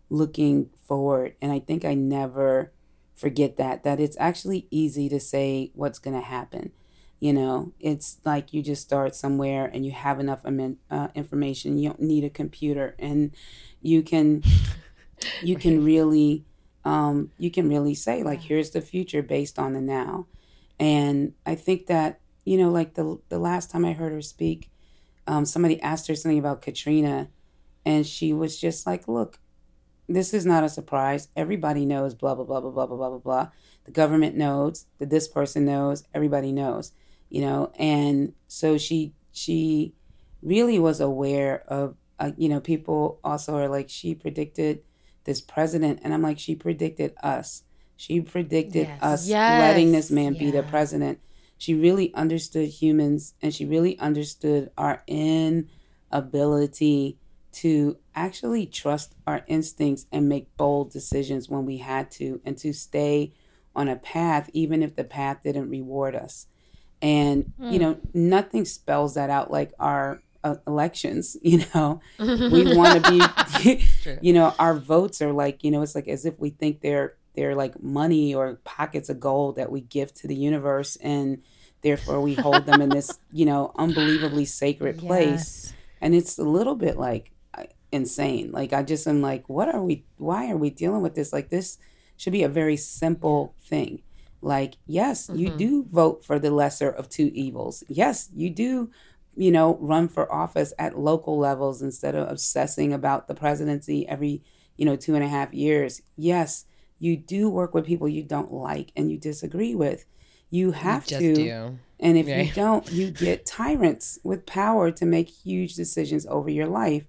looking 0.09 0.69
forward 0.75 1.33
and 1.41 1.51
i 1.51 1.59
think 1.59 1.85
i 1.85 1.93
never 1.93 2.71
forget 3.15 3.55
that 3.55 3.83
that 3.83 4.01
it's 4.01 4.17
actually 4.19 4.67
easy 4.69 5.07
to 5.07 5.19
say 5.19 5.71
what's 5.73 5.99
going 5.99 6.15
to 6.15 6.25
happen 6.25 6.71
you 7.23 7.31
know? 7.31 7.71
It's 7.79 8.17
like 8.25 8.51
you 8.51 8.61
just 8.61 8.81
start 8.81 9.15
somewhere 9.15 9.71
and 9.73 9.85
you 9.85 9.93
have 9.93 10.19
enough 10.19 10.41
uh, 10.45 11.07
information 11.15 11.77
you 11.77 11.87
don't 11.87 12.01
need 12.01 12.25
a 12.25 12.29
computer 12.29 12.95
and 12.99 13.31
you 13.81 14.03
can 14.03 14.43
you 15.41 15.55
can 15.55 15.85
really 15.85 16.43
um, 16.83 17.31
you 17.37 17.49
can 17.49 17.69
really 17.69 17.95
say 17.95 18.23
like 18.23 18.41
here's 18.41 18.71
the 18.71 18.81
future 18.81 19.21
based 19.21 19.57
on 19.57 19.71
the 19.71 19.79
now 19.79 20.27
and 20.77 21.33
i 21.45 21.55
think 21.55 21.87
that 21.87 22.19
you 22.45 22.57
know 22.57 22.69
like 22.69 22.93
the 22.95 23.19
the 23.29 23.39
last 23.39 23.71
time 23.71 23.85
i 23.85 23.93
heard 23.93 24.11
her 24.11 24.21
speak 24.21 24.69
um, 25.25 25.45
somebody 25.45 25.81
asked 25.81 26.07
her 26.07 26.15
something 26.15 26.39
about 26.39 26.61
katrina 26.61 27.29
and 27.85 28.05
she 28.05 28.33
was 28.33 28.59
just 28.59 28.85
like 28.85 29.07
look 29.07 29.39
this 30.09 30.33
is 30.33 30.45
not 30.45 30.65
a 30.65 30.69
surprise. 30.69 31.29
Everybody 31.33 31.85
knows 31.85 32.13
blah 32.13 32.35
blah 32.35 32.43
blah 32.43 32.59
blah 32.59 32.71
blah 32.71 32.85
blah 32.85 32.97
blah 32.97 33.09
blah. 33.09 33.17
Blah 33.19 33.47
the 33.85 33.91
government 33.91 34.35
knows 34.35 34.85
that 34.99 35.09
this 35.09 35.29
person 35.29 35.63
knows. 35.65 36.03
Everybody 36.13 36.51
knows 36.51 36.91
you 37.29 37.41
know? 37.41 37.71
And 37.79 38.33
so 38.47 38.77
she 38.77 39.13
she 39.31 39.93
really 40.41 40.77
was 40.77 40.99
aware 40.99 41.63
of 41.67 41.95
uh, 42.19 42.31
you 42.37 42.47
know 42.49 42.59
people 42.59 43.19
also 43.23 43.55
are 43.55 43.67
like 43.69 43.89
she 43.89 44.13
predicted 44.13 44.83
this 45.23 45.39
president 45.41 45.99
and 46.03 46.13
i'm 46.13 46.21
like 46.21 46.37
she 46.37 46.55
predicted 46.55 47.13
us. 47.23 47.63
She 47.95 48.21
predicted 48.21 48.87
Yes. 48.87 49.01
us 49.01 49.27
Yes. 49.29 49.59
letting 49.59 49.91
this 49.93 50.11
man 50.11 50.33
be 50.33 50.51
the 50.51 50.63
president 50.63 51.19
she 51.57 51.73
really 51.73 52.13
understood 52.13 52.67
humans 52.67 53.35
and 53.41 53.53
she 53.53 53.65
really 53.65 53.97
understood 53.99 54.69
our 54.77 55.03
inability 55.07 57.17
to 57.53 57.97
actually 58.15 58.65
trust 58.65 59.15
our 59.27 59.43
instincts 59.47 60.07
and 60.11 60.27
make 60.27 60.55
bold 60.57 60.91
decisions 60.91 61.49
when 61.49 61.65
we 61.65 61.77
had 61.77 62.09
to 62.09 62.41
and 62.43 62.57
to 62.57 62.73
stay 62.73 63.31
on 63.75 63.87
a 63.87 63.95
path 63.95 64.49
even 64.53 64.83
if 64.83 64.95
the 64.95 65.03
path 65.03 65.39
didn't 65.43 65.69
reward 65.69 66.15
us. 66.15 66.47
And 67.01 67.51
you 67.59 67.79
know 67.79 67.99
nothing 68.13 68.65
spells 68.65 69.15
that 69.15 69.29
out 69.29 69.51
like 69.51 69.73
our 69.79 70.21
uh, 70.43 70.55
elections 70.67 71.37
you 71.41 71.63
know? 71.73 72.01
We 72.19 72.75
want 72.75 73.03
to 73.03 73.11
be 73.11 73.85
you 74.21 74.33
know 74.33 74.53
our 74.57 74.73
votes 74.73 75.21
are 75.21 75.31
like 75.31 75.63
you 75.63 75.71
know 75.71 75.81
it's 75.81 75.95
like 75.95 76.07
as 76.07 76.25
if 76.25 76.39
we 76.39 76.49
think 76.49 76.81
they're 76.81 77.15
they're 77.35 77.55
like 77.55 77.81
money 77.81 78.33
or 78.35 78.59
pockets 78.63 79.09
of 79.09 79.19
gold 79.19 79.55
that 79.55 79.71
we 79.71 79.81
give 79.81 80.13
to 80.13 80.27
the 80.27 80.35
universe 80.35 80.95
and 80.97 81.41
therefore 81.81 82.21
we 82.21 82.33
hold 82.33 82.65
them 82.65 82.81
in 82.81 82.89
this 82.89 83.19
you 83.31 83.45
know 83.45 83.71
unbelievably 83.75 84.45
sacred 84.45 84.97
place. 84.97 85.65
Yes. 85.65 85.73
and 86.01 86.15
it's 86.15 86.37
a 86.37 86.43
little 86.43 86.75
bit 86.75 86.97
like 86.97 87.31
insane. 87.91 88.51
Like 88.51 88.73
i 88.73 88.81
just 88.83 89.07
am 89.07 89.21
like 89.21 89.47
what 89.47 89.73
are 89.73 89.81
we 89.81 90.05
why 90.17 90.51
are 90.51 90.57
we 90.57 90.69
dealing 90.69 91.01
with 91.01 91.15
this? 91.15 91.31
Like 91.31 91.49
this 91.49 91.77
should 92.17 92.33
be 92.33 92.43
a 92.43 92.49
very 92.49 92.77
simple 92.77 93.55
thing. 93.61 94.01
Like 94.41 94.75
yes 94.85 95.29
you 95.33 95.49
mm-hmm. 95.49 95.57
do 95.57 95.83
vote 95.83 96.25
for 96.25 96.39
the 96.39 96.51
lesser 96.51 96.89
of 96.89 97.09
two 97.09 97.31
evils. 97.33 97.83
Yes 97.87 98.29
you 98.35 98.49
do 98.49 98.89
you 99.35 99.51
know 99.51 99.77
run 99.79 100.07
for 100.07 100.31
office 100.31 100.73
at 100.77 100.97
local 100.97 101.37
levels 101.37 101.81
instead 101.81 102.15
of 102.15 102.29
obsessing 102.29 102.93
about 102.93 103.27
the 103.27 103.35
presidency 103.35 104.07
every 104.07 104.43
you 104.77 104.85
know 104.85 104.95
two 104.95 105.15
and 105.15 105.23
a 105.23 105.27
half 105.27 105.53
years. 105.53 106.01
Yes 106.17 106.65
you 107.03 107.17
do 107.17 107.49
work 107.49 107.73
with 107.73 107.85
people 107.85 108.07
you 108.07 108.23
don't 108.23 108.51
like 108.53 108.91
and 108.95 109.11
you 109.11 109.17
disagree 109.17 109.75
with 109.75 110.05
you 110.49 110.71
have 110.71 111.05
Just 111.07 111.19
to 111.21 111.33
do. 111.35 111.79
and 111.99 112.15
if 112.17 112.27
you 112.27 112.53
don't, 112.53 112.85
you 112.91 113.09
get 113.09 113.43
tyrants 113.45 114.19
with 114.23 114.45
power 114.45 114.91
to 114.91 115.05
make 115.05 115.27
huge 115.27 115.73
decisions 115.75 116.25
over 116.27 116.49
your 116.49 116.67
life. 116.67 117.05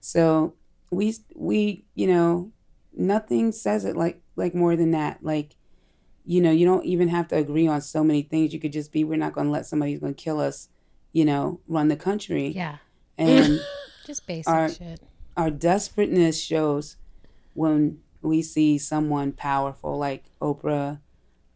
So 0.00 0.54
we 0.90 1.14
we 1.34 1.86
you 1.94 2.06
know 2.06 2.52
nothing 2.94 3.50
says 3.52 3.84
it 3.86 3.96
like 3.96 4.20
like 4.36 4.54
more 4.54 4.76
than 4.76 4.90
that. 4.90 5.24
Like 5.24 5.56
you 6.26 6.40
know 6.42 6.50
you 6.50 6.66
don't 6.66 6.84
even 6.84 7.08
have 7.08 7.28
to 7.28 7.36
agree 7.36 7.66
on 7.66 7.80
so 7.80 8.04
many 8.04 8.22
things. 8.22 8.52
You 8.52 8.60
could 8.60 8.72
just 8.74 8.92
be 8.92 9.04
we're 9.04 9.16
not 9.16 9.32
going 9.32 9.46
to 9.46 9.52
let 9.52 9.64
somebody 9.66 9.92
who's 9.92 10.00
going 10.00 10.14
to 10.14 10.22
kill 10.22 10.38
us, 10.38 10.68
you 11.12 11.24
know, 11.24 11.60
run 11.66 11.88
the 11.88 11.96
country. 11.96 12.48
Yeah. 12.48 12.76
And 13.18 13.60
Just 14.06 14.26
basic 14.26 14.52
Our- 14.52 14.68
shit. 14.68 15.00
our 15.36 15.50
desperateness 15.50 16.42
shows 16.42 16.96
when 17.54 18.00
we 18.22 18.42
see 18.42 18.78
someone 18.78 19.32
powerful 19.32 19.98
like 19.98 20.24
Oprah, 20.40 21.00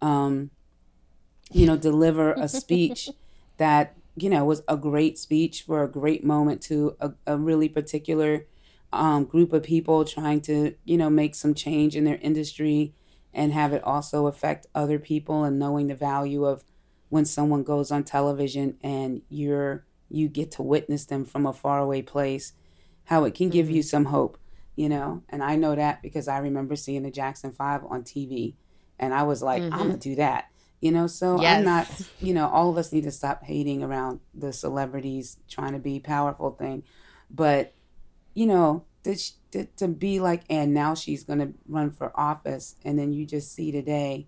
um, 0.03 0.51
you 1.51 1.67
know, 1.67 1.77
deliver 1.77 2.33
a 2.33 2.49
speech 2.49 3.09
that 3.57 3.97
you 4.17 4.31
know 4.31 4.45
was 4.45 4.63
a 4.67 4.77
great 4.77 5.19
speech 5.19 5.63
for 5.63 5.83
a 5.83 5.89
great 5.89 6.25
moment 6.25 6.63
to 6.63 6.97
a, 7.01 7.13
a 7.27 7.37
really 7.37 7.69
particular 7.69 8.47
um, 8.93 9.25
group 9.25 9.53
of 9.53 9.63
people 9.63 10.05
trying 10.05 10.41
to 10.43 10.75
you 10.85 10.97
know 10.97 11.11
make 11.11 11.35
some 11.35 11.55
change 11.55 11.95
in 11.95 12.05
their 12.05 12.19
industry 12.23 12.95
and 13.33 13.53
have 13.53 13.73
it 13.73 13.85
also 13.85 14.27
affect 14.27 14.67
other 14.75 14.99
people 14.99 15.45
and 15.45 15.59
knowing 15.59 15.89
the 15.89 15.95
value 15.95 16.45
of 16.45 16.65
when 17.11 17.25
someone 17.25 17.63
goes 17.63 17.91
on 17.91 18.03
television 18.03 18.77
and 18.83 19.23
you're 19.29 19.85
you 20.09 20.29
get 20.29 20.51
to 20.51 20.63
witness 20.63 21.05
them 21.05 21.25
from 21.25 21.47
a 21.47 21.53
faraway 21.53 22.01
place 22.01 22.53
how 23.05 23.25
it 23.25 23.35
can 23.35 23.51
give 23.51 23.69
you 23.69 23.83
some 23.83 24.07
hope 24.07 24.39
you 24.77 24.89
know 24.89 25.23
and 25.29 25.43
i 25.43 25.57
know 25.57 25.75
that 25.75 26.03
because 26.03 26.29
i 26.29 26.39
remember 26.39 26.77
seeing 26.77 27.03
the 27.03 27.11
jackson 27.11 27.51
5 27.51 27.85
on 27.89 28.03
tv 28.03 28.55
and 28.99 29.13
i 29.13 29.23
was 29.23 29.43
like 29.43 29.63
i'm 29.63 29.71
gonna 29.71 29.85
mm-hmm. 29.85 29.99
do 29.99 30.15
that 30.17 30.51
you 30.81 30.93
know 30.93 31.07
so 31.07 31.39
i'm 31.43 31.65
not 31.65 31.89
you 32.21 32.33
know 32.33 32.49
all 32.49 32.71
of 32.71 32.77
us 32.77 32.93
need 32.93 33.05
to 33.05 33.11
stop 33.11 33.43
hating 33.43 33.83
around 33.83 34.21
the 34.35 34.53
celebrities 34.53 35.39
trying 35.49 35.73
to 35.73 35.79
be 35.79 35.99
powerful 35.99 36.51
thing 36.51 36.83
but 37.31 37.75
you 38.35 38.47
know 38.47 38.85
to, 39.07 39.17
to, 39.53 39.65
to 39.77 39.89
be 39.89 40.21
like, 40.21 40.43
and 40.51 40.75
now 40.75 40.95
she's 40.95 41.25
to 41.25 41.53
run 41.69 41.91
for 41.91 42.19
office. 42.19 42.75
And 42.85 42.99
then 42.99 43.13
you 43.13 43.25
just 43.25 43.53
see 43.53 43.71
today, 43.71 44.27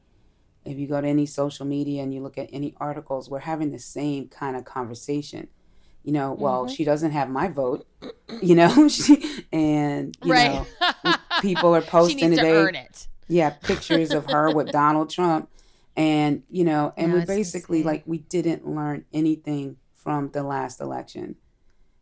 if 0.65 0.79
you 0.79 0.87
go 0.87 1.01
to 1.01 1.07
any 1.07 1.27
social 1.27 1.67
media 1.67 2.03
and 2.03 2.15
you 2.15 2.23
look 2.23 2.39
at 2.39 2.51
any 2.53 2.75
articles, 2.79 3.29
we're 3.29 3.41
having 3.41 3.73
the 3.73 3.79
same 3.79 4.29
kind 4.29 4.57
of 4.57 4.65
conversation. 4.65 5.49
You 6.09 6.13
know, 6.15 6.33
well, 6.33 6.65
Mm-hmm. 6.65 6.73
she 6.73 6.85
doesn't 6.85 7.11
have 7.11 7.29
my 7.29 7.49
vote, 7.49 7.87
you 8.41 8.55
know, 8.55 8.89
she, 8.97 9.45
and, 9.53 10.17
you 10.25 10.33
right. 10.33 10.65
know, 11.05 11.15
people 11.43 11.75
are 11.77 11.83
posting 11.83 12.31
to 12.31 12.37
today 12.37 12.65
it. 12.87 13.09
yeah 13.29 13.51
pictures 13.51 14.11
of 14.15 14.25
her 14.25 14.51
with 14.51 14.73
donald 14.73 15.11
trump 15.11 15.51
and 15.99 16.43
you 16.51 16.65
know 16.65 16.95
and 16.97 17.13
No, 17.13 17.19
we 17.19 17.25
basically 17.27 17.79
insane. 17.81 17.87
like 17.93 18.03
we 18.07 18.19
didn't 18.21 18.67
learn 18.67 19.05
anything 19.13 19.77
from 19.93 20.31
the 20.31 20.43
last 20.43 20.81
election 20.81 21.37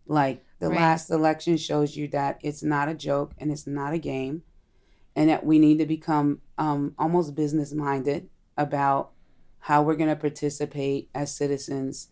like 0.06 0.44
the 0.60 0.68
Right. 0.68 0.76
last 0.76 1.10
election 1.10 1.56
shows 1.56 1.96
you 1.96 2.06
that 2.08 2.38
it's 2.44 2.62
not 2.62 2.88
a 2.88 2.94
joke 2.94 3.32
and 3.38 3.50
it's 3.50 3.66
not 3.66 3.92
a 3.92 3.98
game 3.98 4.42
and 5.16 5.28
that 5.30 5.44
we 5.44 5.58
need 5.58 5.78
to 5.78 5.86
become 5.86 6.40
um, 6.58 6.94
almost 6.96 7.34
business 7.34 7.72
minded 7.74 8.28
about 8.56 9.10
how 9.66 9.82
we're 9.82 9.96
going 9.96 10.10
to 10.10 10.16
participate 10.16 11.10
as 11.12 11.34
citizens 11.34 12.08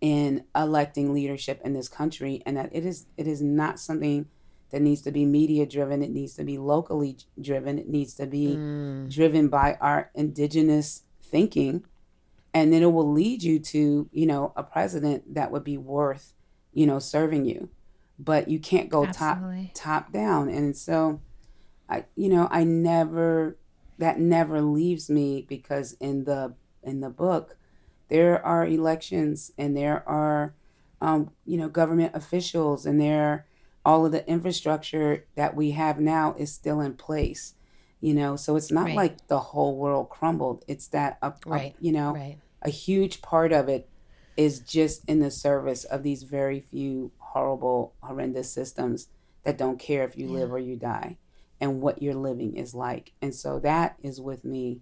in 0.00 0.44
electing 0.54 1.12
leadership 1.14 1.60
in 1.64 1.72
this 1.72 1.88
country 1.88 2.42
and 2.44 2.56
that 2.56 2.68
it 2.72 2.84
is 2.84 3.06
it 3.16 3.26
is 3.26 3.40
not 3.42 3.78
something 3.80 4.26
that 4.70 4.82
needs 4.82 5.00
to 5.02 5.10
be 5.12 5.24
media 5.24 5.64
driven. 5.64 6.02
It 6.02 6.10
needs 6.10 6.34
to 6.34 6.44
be 6.44 6.58
locally 6.58 7.16
driven. 7.40 7.78
It 7.78 7.88
needs 7.88 8.14
to 8.14 8.26
be 8.26 8.56
Mm. 8.56 9.10
driven 9.10 9.48
by 9.48 9.74
our 9.80 10.10
indigenous 10.14 11.02
thinking. 11.22 11.84
And 12.52 12.72
then 12.72 12.82
it 12.82 12.92
will 12.92 13.10
lead 13.10 13.42
you 13.42 13.58
to 13.60 14.08
you 14.12 14.26
know 14.26 14.52
a 14.56 14.62
president 14.62 15.34
that 15.34 15.50
would 15.50 15.64
be 15.64 15.76
worth 15.78 16.32
you 16.72 16.86
know 16.86 16.98
serving 16.98 17.44
you. 17.46 17.68
But 18.18 18.48
you 18.48 18.58
can't 18.58 18.88
go 18.88 19.04
Absolutely. 19.04 19.70
top 19.74 20.04
top 20.06 20.12
down. 20.12 20.48
And 20.48 20.76
so 20.76 21.20
i 21.88 22.04
you 22.16 22.28
know 22.28 22.48
i 22.50 22.64
never 22.64 23.56
that 23.98 24.18
never 24.18 24.60
leaves 24.60 25.08
me 25.08 25.46
because 25.48 25.92
in 26.00 26.24
the 26.24 26.52
in 26.82 27.00
the 27.00 27.08
book 27.10 27.56
there 28.08 28.44
are 28.44 28.66
elections 28.66 29.50
and 29.58 29.76
there 29.76 30.06
are 30.08 30.54
um, 31.00 31.30
you 31.44 31.56
know 31.58 31.68
government 31.68 32.12
officials 32.14 32.86
and 32.86 33.00
there 33.00 33.46
all 33.84 34.04
of 34.06 34.12
the 34.12 34.28
infrastructure 34.28 35.26
that 35.36 35.54
we 35.54 35.72
have 35.72 36.00
now 36.00 36.34
is 36.38 36.52
still 36.52 36.80
in 36.80 36.94
place 36.94 37.54
you 38.00 38.14
know 38.14 38.34
so 38.36 38.56
it's 38.56 38.70
not 38.70 38.86
Right. 38.86 38.96
like 38.96 39.26
the 39.28 39.38
whole 39.38 39.76
world 39.76 40.08
crumbled 40.08 40.64
it's 40.66 40.88
that 40.88 41.18
a, 41.22 41.28
a- 41.28 41.34
Right. 41.46 41.76
you 41.80 41.92
know 41.92 42.12
Right. 42.14 42.38
a 42.62 42.70
huge 42.70 43.20
part 43.22 43.52
of 43.52 43.68
it 43.68 43.88
is 44.36 44.60
just 44.60 45.02
in 45.08 45.20
the 45.20 45.30
service 45.30 45.84
of 45.84 46.02
these 46.02 46.22
very 46.22 46.60
few 46.60 47.12
horrible 47.18 47.94
horrendous 48.02 48.50
systems 48.52 49.08
that 49.44 49.56
don't 49.58 49.78
care 49.78 50.04
if 50.04 50.16
you 50.16 50.28
live 50.28 50.52
or 50.52 50.58
you 50.58 50.76
die 50.76 51.18
and 51.60 51.80
what 51.80 52.02
your 52.02 52.14
living 52.14 52.56
is 52.56 52.74
like 52.74 53.12
and 53.22 53.34
so 53.34 53.58
that 53.60 53.96
is 54.02 54.20
with 54.20 54.44
me 54.44 54.80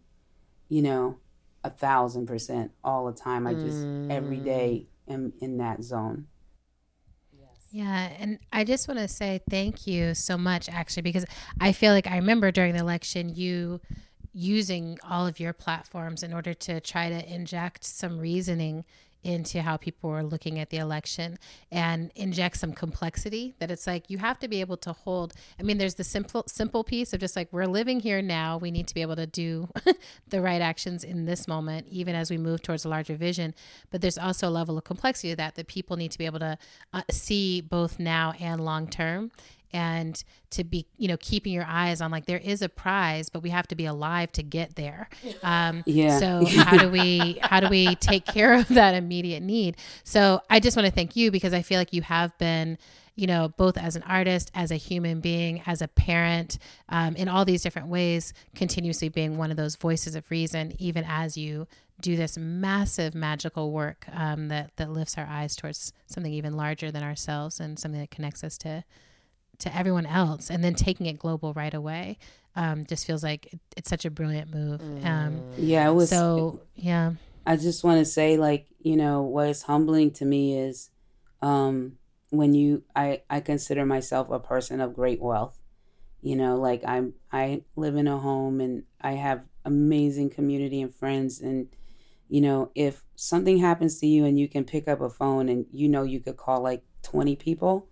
you 0.69 0.83
know 0.83 1.19
a 1.65 1.71
thousand 1.71 2.27
percent 2.27 2.71
all 2.85 3.07
the 3.07 3.13
time. 3.13 3.47
I 3.47 3.55
just 3.55 3.85
every 4.11 4.39
mm. 4.39 4.45
day 4.45 4.87
am 5.09 5.33
in 5.41 5.59
that 5.59 5.83
zone. 5.83 6.27
Yeah, 7.73 8.11
and 8.21 8.39
I 8.53 8.63
just 8.63 8.87
want 8.87 9.01
to 9.01 9.09
say 9.09 9.41
thank 9.51 9.85
you 9.85 10.15
so 10.15 10.39
much, 10.39 10.69
actually, 10.69 11.03
because 11.03 11.25
I 11.61 11.73
feel 11.73 11.93
like 11.93 12.07
I 12.07 12.19
remember 12.19 12.53
during 12.53 12.73
the 12.73 12.79
election 12.79 13.35
you 13.35 13.81
using 14.33 14.97
all 15.09 15.27
of 15.27 15.41
your 15.41 15.53
platforms 15.53 16.23
in 16.23 16.33
order 16.33 16.55
to 16.55 16.81
try 16.81 17.09
to 17.09 17.35
inject 17.35 17.83
some 17.83 18.19
reasoning 18.19 18.85
into 19.25 19.63
how 19.63 19.77
people 19.77 20.11
were 20.11 20.23
looking 20.23 20.59
at 20.59 20.71
the 20.71 20.77
election 20.77 21.39
and 21.73 22.13
inject 22.15 22.57
some 22.57 22.73
complexity 22.73 23.55
that 23.59 23.71
it's 23.71 23.87
like 23.87 24.09
you 24.09 24.19
have 24.19 24.39
to 24.39 24.49
be 24.49 24.61
able 24.61 24.77
to 24.77 24.93
hold 24.93 25.33
i 25.59 25.63
mean 25.63 25.79
there's 25.79 25.95
the 25.95 26.05
simple 26.05 26.45
simple 26.47 26.85
piece 26.85 27.13
of 27.13 27.21
just 27.21 27.37
like 27.37 27.49
we're 27.53 27.67
living 27.67 28.01
here 28.01 28.21
now. 28.21 28.59
We 28.59 28.71
need 28.71 28.87
to 28.89 28.95
be 28.95 29.03
able 29.03 29.17
to 29.17 29.27
do 29.27 29.69
the 30.29 30.41
right 30.41 30.61
actions 30.61 31.05
in 31.05 31.25
this 31.25 31.49
moment 31.49 31.87
even 31.91 32.15
as 32.15 32.31
we 32.31 32.39
move 32.39 32.63
towards 32.63 32.85
a 32.85 32.89
larger 32.89 33.17
vision. 33.17 33.55
But 33.91 34.01
there's 34.01 34.19
also 34.19 34.49
a 34.49 34.51
level 34.51 34.77
of 34.77 34.85
complexity 34.85 35.35
that 35.35 35.55
that 35.55 35.67
people 35.67 35.97
need 35.97 36.11
to 36.13 36.19
be 36.19 36.27
able 36.27 36.41
to 36.41 36.59
uh, 36.93 37.03
see 37.11 37.61
both 37.61 37.99
now 37.99 38.35
and 38.39 38.65
long 38.65 38.89
term 38.89 39.31
and 39.75 40.23
to 40.51 40.65
be 40.65 40.87
you 40.97 41.09
know 41.09 41.17
keeping 41.19 41.53
your 41.53 41.67
eyes 41.69 42.01
on 42.01 42.11
like 42.11 42.25
there 42.27 42.39
is 42.39 42.63
a 42.63 42.69
prize 42.69 43.29
but 43.29 43.43
we 43.43 43.51
have 43.51 43.67
to 43.69 43.75
be 43.75 43.85
alive 43.85 44.33
to 44.33 44.43
get 44.43 44.77
there. 44.77 45.11
Um 45.43 45.83
Yeah. 45.85 46.19
so 46.19 46.47
how 46.65 46.79
do 46.79 46.89
we 46.89 47.39
how 47.43 47.61
do 47.61 47.69
we 47.69 47.97
take 47.97 48.25
care 48.25 48.55
of 48.55 48.69
that 48.69 48.95
immediate 48.95 49.43
need? 49.43 49.77
So 50.05 50.41
i 50.49 50.61
just 50.61 50.77
want 50.77 50.87
to 50.87 50.93
thank 50.93 51.17
you 51.17 51.31
because 51.31 51.53
i 51.53 51.61
feel 51.61 51.79
like 51.79 51.93
you 51.93 52.03
have 52.03 52.37
been 52.39 52.79
you 53.17 53.27
know 53.27 53.49
both 53.57 53.77
as 53.77 53.97
an 53.97 54.03
artist 54.05 54.51
as 54.55 54.71
a 54.71 54.77
human 54.77 55.21
being 55.21 55.63
as 55.67 55.83
a 55.83 55.89
parent 55.89 56.59
um, 56.89 57.15
in 57.17 57.29
all 57.29 57.45
these 57.45 57.63
different 57.63 57.89
ways 57.89 58.33
continuously 58.55 59.09
being 59.09 59.37
one 59.37 59.51
of 59.51 59.57
those 59.57 59.77
voices 59.77 60.15
of 60.15 60.29
reason 60.31 60.73
even 60.79 61.05
as 61.07 61.37
you 61.37 61.67
do 62.01 62.17
this 62.17 62.37
massive 62.37 63.15
magical 63.15 63.71
work 63.71 64.07
um, 64.13 64.49
that 64.49 64.71
that 64.77 64.91
lifts 64.91 65.17
our 65.17 65.27
eyes 65.27 65.55
towards 65.55 65.93
something 66.07 66.33
even 66.33 66.57
larger 66.57 66.91
than 66.91 67.03
ourselves 67.05 67.61
and 67.61 67.79
something 67.79 68.01
that 68.01 68.11
connects 68.11 68.43
us 68.43 68.59
to 68.59 68.83
to 69.59 69.77
everyone 69.77 70.07
else 70.07 70.51
and 70.51 70.63
then 70.63 70.75
taking 70.75 71.07
it 71.07 71.19
global 71.19 71.53
right 71.55 71.75
away 71.75 72.19
um, 72.57 72.85
just 72.85 73.07
feels 73.07 73.23
like 73.23 73.53
it, 73.53 73.61
it's 73.77 73.91
such 73.91 74.05
a 74.05 74.11
brilliant 74.11 74.55
move 74.55 74.81
um, 75.05 75.43
yeah 75.57 75.89
it 75.89 75.93
was 75.93 76.09
so 76.09 76.61
yeah 76.75 77.13
I 77.47 77.57
just 77.57 77.85
want 77.85 77.99
to 77.99 78.05
say, 78.05 78.37
like, 78.37 78.67
you 78.81 78.97
know, 78.97 79.23
what 79.23 79.49
is 79.49 79.63
humbling 79.63 80.13
to 80.13 80.25
me 80.25 80.59
is 80.59 80.91
um, 81.43 81.99
when 82.31 82.55
you, 82.55 82.85
I, 82.97 83.23
I 83.29 83.41
consider 83.41 83.85
myself 83.85 84.31
a 84.31 84.41
person 84.41 84.81
of 84.81 84.95
great 84.95 85.21
wealth. 85.21 85.59
You 86.23 86.37
know, 86.37 86.57
like 86.57 86.83
I'm, 86.87 87.15
I 87.31 87.65
live 87.77 87.97
in 87.97 88.09
a 88.09 88.19
home 88.19 88.61
and 88.61 88.85
I 88.99 89.13
have 89.13 89.45
amazing 89.67 90.31
community 90.31 90.81
and 90.81 90.95
friends. 90.95 91.41
And, 91.41 91.69
you 92.29 92.41
know, 92.41 92.71
if 92.75 93.05
something 93.15 93.59
happens 93.59 93.99
to 94.01 94.07
you 94.07 94.25
and 94.25 94.39
you 94.39 94.49
can 94.49 94.65
pick 94.65 94.89
up 94.89 95.03
a 95.03 95.11
phone 95.11 95.51
and 95.51 95.67
you 95.71 95.87
know 95.87 96.03
you 96.03 96.21
could 96.21 96.39
call 96.39 96.63
like 96.63 96.83
20 97.03 97.37
people, 97.37 97.89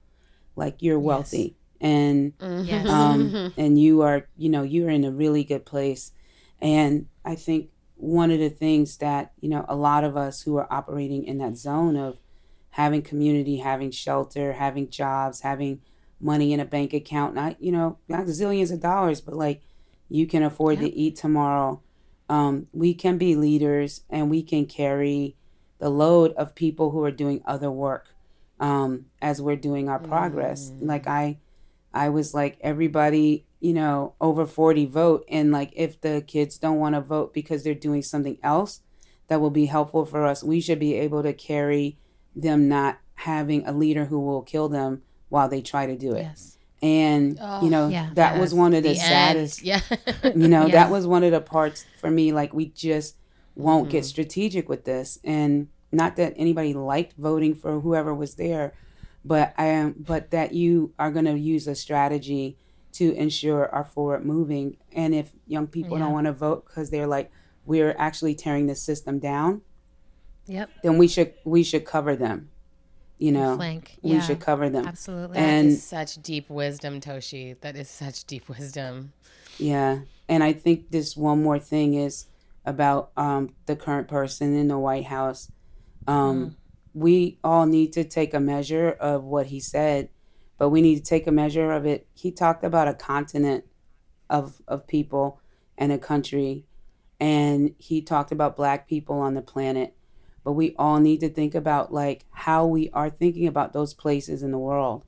like 0.56 0.76
you're 0.80 1.00
wealthy. 1.00 1.56
And, 1.80 2.32
yes. 2.40 2.88
um, 2.88 3.52
and 3.56 3.78
you 3.78 4.02
are 4.02 4.28
you 4.36 4.48
know 4.48 4.62
you're 4.62 4.90
in 4.90 5.04
a 5.04 5.10
really 5.10 5.44
good 5.44 5.64
place. 5.64 6.12
And 6.60 7.06
i 7.24 7.36
think 7.36 7.70
one 7.96 8.32
of 8.32 8.38
the 8.40 8.50
things 8.50 8.96
that 8.96 9.32
you 9.40 9.48
know 9.48 9.64
a 9.68 9.76
lot 9.76 10.02
of 10.02 10.16
us 10.16 10.42
who 10.42 10.56
are 10.56 10.72
operating 10.72 11.24
in 11.24 11.38
that 11.38 11.56
zone 11.56 11.96
of 11.96 12.18
having 12.70 13.00
community 13.00 13.58
having 13.58 13.92
shelter 13.92 14.54
having 14.54 14.90
jobs 14.90 15.42
having 15.42 15.80
money 16.20 16.52
in 16.52 16.58
a 16.58 16.64
bank 16.64 16.92
account 16.92 17.32
not 17.32 17.60
you 17.62 17.70
know 17.70 17.96
not 18.08 18.26
zillions 18.26 18.72
of 18.72 18.80
dollars 18.80 19.20
but 19.20 19.34
like 19.34 19.62
you 20.12 20.26
can 20.26 20.42
afford 20.42 20.78
to 20.80 20.94
eat 20.94 21.16
tomorrow. 21.16 21.80
Um, 22.28 22.66
we 22.72 22.92
can 22.92 23.16
be 23.16 23.34
leaders 23.34 24.02
and 24.10 24.28
we 24.28 24.42
can 24.42 24.66
carry 24.66 25.36
the 25.78 25.88
load 25.88 26.32
of 26.34 26.54
people 26.54 26.90
who 26.90 27.02
are 27.02 27.10
doing 27.10 27.42
other 27.46 27.70
work 27.70 28.11
um, 28.62 29.06
as 29.20 29.42
we're 29.42 29.56
doing 29.56 29.88
our 29.90 29.98
progress 29.98 30.72
like 30.80 31.06
i 31.06 31.36
I 31.94 32.08
was 32.08 32.32
like, 32.32 32.56
everybody, 32.62 33.44
you 33.60 33.74
know, 33.74 34.14
over 34.18 34.46
40 34.46 34.86
vote. 34.86 35.26
And 35.28 35.52
like, 35.52 35.74
if 35.76 36.00
the 36.00 36.24
kids 36.26 36.56
don't 36.56 36.78
want 36.78 36.94
to 36.94 37.02
vote 37.02 37.34
because 37.34 37.62
they're 37.64 37.74
doing 37.74 38.00
something 38.00 38.38
else 38.42 38.80
that 39.28 39.42
will 39.42 39.50
be 39.50 39.66
helpful 39.66 40.06
for 40.06 40.24
us, 40.24 40.42
we 40.42 40.58
should 40.62 40.78
be 40.78 40.94
able 40.94 41.22
to 41.22 41.34
carry 41.34 41.98
them 42.34 42.66
not 42.66 42.98
having 43.16 43.66
a 43.66 43.72
leader 43.72 44.06
who 44.06 44.18
will 44.20 44.40
kill 44.40 44.70
them 44.70 45.02
while 45.28 45.50
they 45.50 45.60
try 45.60 45.84
to 45.84 45.94
do 45.98 46.14
it. 46.14 46.22
yes 46.22 46.56
And, 46.80 47.38
you 47.62 47.68
know, 47.68 47.88
yeah. 47.88 48.08
that 48.14 48.40
was 48.40 48.54
one 48.54 48.72
of 48.72 48.84
the, 48.84 48.94
The 48.94 48.98
end. 48.98 49.08
saddest, 49.14 49.62
Yeah. 49.62 49.82
you 50.34 50.48
know, 50.48 50.62
Yes. 50.64 50.72
that 50.72 50.90
was 50.90 51.06
one 51.06 51.24
of 51.24 51.32
the 51.32 51.42
parts 51.42 51.84
for 52.00 52.10
me. 52.10 52.32
Like, 52.32 52.54
we 52.54 52.66
just 52.88 53.16
won't 53.54 53.90
get 53.90 54.06
strategic 54.06 54.66
with 54.66 54.86
this. 54.86 55.18
And 55.24 55.68
not 55.92 56.16
that 56.16 56.32
anybody 56.36 56.72
liked 56.74 57.14
voting 57.18 57.54
for 57.54 57.80
whoever 57.80 58.14
was 58.14 58.34
there, 58.36 58.72
but 59.24 59.54
I 59.58 59.66
am, 59.66 59.94
but 59.98 60.30
that 60.30 60.52
you 60.54 60.92
are 60.98 61.10
going 61.10 61.26
to 61.26 61.38
use 61.38 61.66
a 61.68 61.74
strategy 61.74 62.56
to 62.92 63.12
ensure 63.14 63.68
our 63.68 63.84
forward 63.84 64.24
moving. 64.24 64.76
And 64.92 65.14
if 65.14 65.32
young 65.46 65.66
people 65.66 65.96
Yeah. 65.98 66.04
don't 66.04 66.12
want 66.12 66.26
to 66.26 66.32
vote 66.32 66.66
because 66.66 66.90
they're 66.90 67.06
like, 67.06 67.30
we're 67.64 67.94
actually 67.98 68.34
tearing 68.34 68.66
the 68.66 68.74
system 68.74 69.18
down, 69.20 69.62
yep 70.46 70.68
then 70.82 70.98
we 70.98 71.06
should 71.06 71.32
we 71.44 71.62
should 71.62 71.84
cover 71.84 72.16
them. 72.16 72.48
You 73.18 73.30
know, 73.30 73.54
flank 73.56 73.98
we 74.02 74.12
yeah 74.14 74.20
should 74.20 74.40
cover 74.40 74.68
them. 74.68 74.84
absolutely 74.86 75.36
That 75.38 75.48
And- 75.48 75.68
is 75.68 75.84
such 75.84 76.20
deep 76.22 76.50
wisdom, 76.50 77.00
Toshi. 77.00 77.58
That 77.60 77.76
is 77.76 77.88
such 77.88 78.24
deep 78.24 78.48
wisdom. 78.48 79.12
Yeah, 79.58 80.00
and 80.28 80.42
I 80.42 80.52
think 80.52 80.90
this 80.90 81.16
one 81.16 81.40
more 81.42 81.60
thing 81.60 81.94
is 81.94 82.26
about 82.66 83.10
um, 83.16 83.54
the 83.66 83.76
current 83.76 84.08
person 84.08 84.56
in 84.56 84.66
the 84.68 84.78
White 84.78 85.04
House. 85.04 85.50
Um, 86.06 86.56
We 86.94 87.38
all 87.42 87.64
need 87.64 87.94
to 87.94 88.04
take 88.04 88.34
a 88.34 88.40
measure 88.40 88.90
of 88.90 89.24
what 89.24 89.46
he 89.46 89.60
said, 89.60 90.10
but 90.58 90.68
we 90.68 90.82
need 90.82 90.96
to 90.96 91.02
take 91.02 91.26
a 91.26 91.32
measure 91.32 91.72
of 91.72 91.86
it. 91.86 92.06
He 92.12 92.30
talked 92.30 92.64
about 92.64 92.86
a 92.86 92.92
continent 92.92 93.64
of 94.28 94.60
of 94.68 94.86
people 94.86 95.40
and 95.78 95.90
a 95.90 95.96
country, 95.96 96.66
and 97.18 97.74
he 97.78 98.02
talked 98.02 98.30
about 98.30 98.56
black 98.56 98.86
people 98.86 99.16
on 99.20 99.32
the 99.32 99.40
planet. 99.40 99.96
But 100.44 100.52
we 100.52 100.74
all 100.76 101.00
need 101.00 101.20
to 101.20 101.30
think 101.30 101.54
about 101.54 101.94
like 101.94 102.26
how 102.30 102.66
we 102.66 102.90
are 102.92 103.08
thinking 103.08 103.46
about 103.46 103.72
those 103.72 103.94
places 103.94 104.42
in 104.42 104.50
the 104.50 104.58
world, 104.58 105.06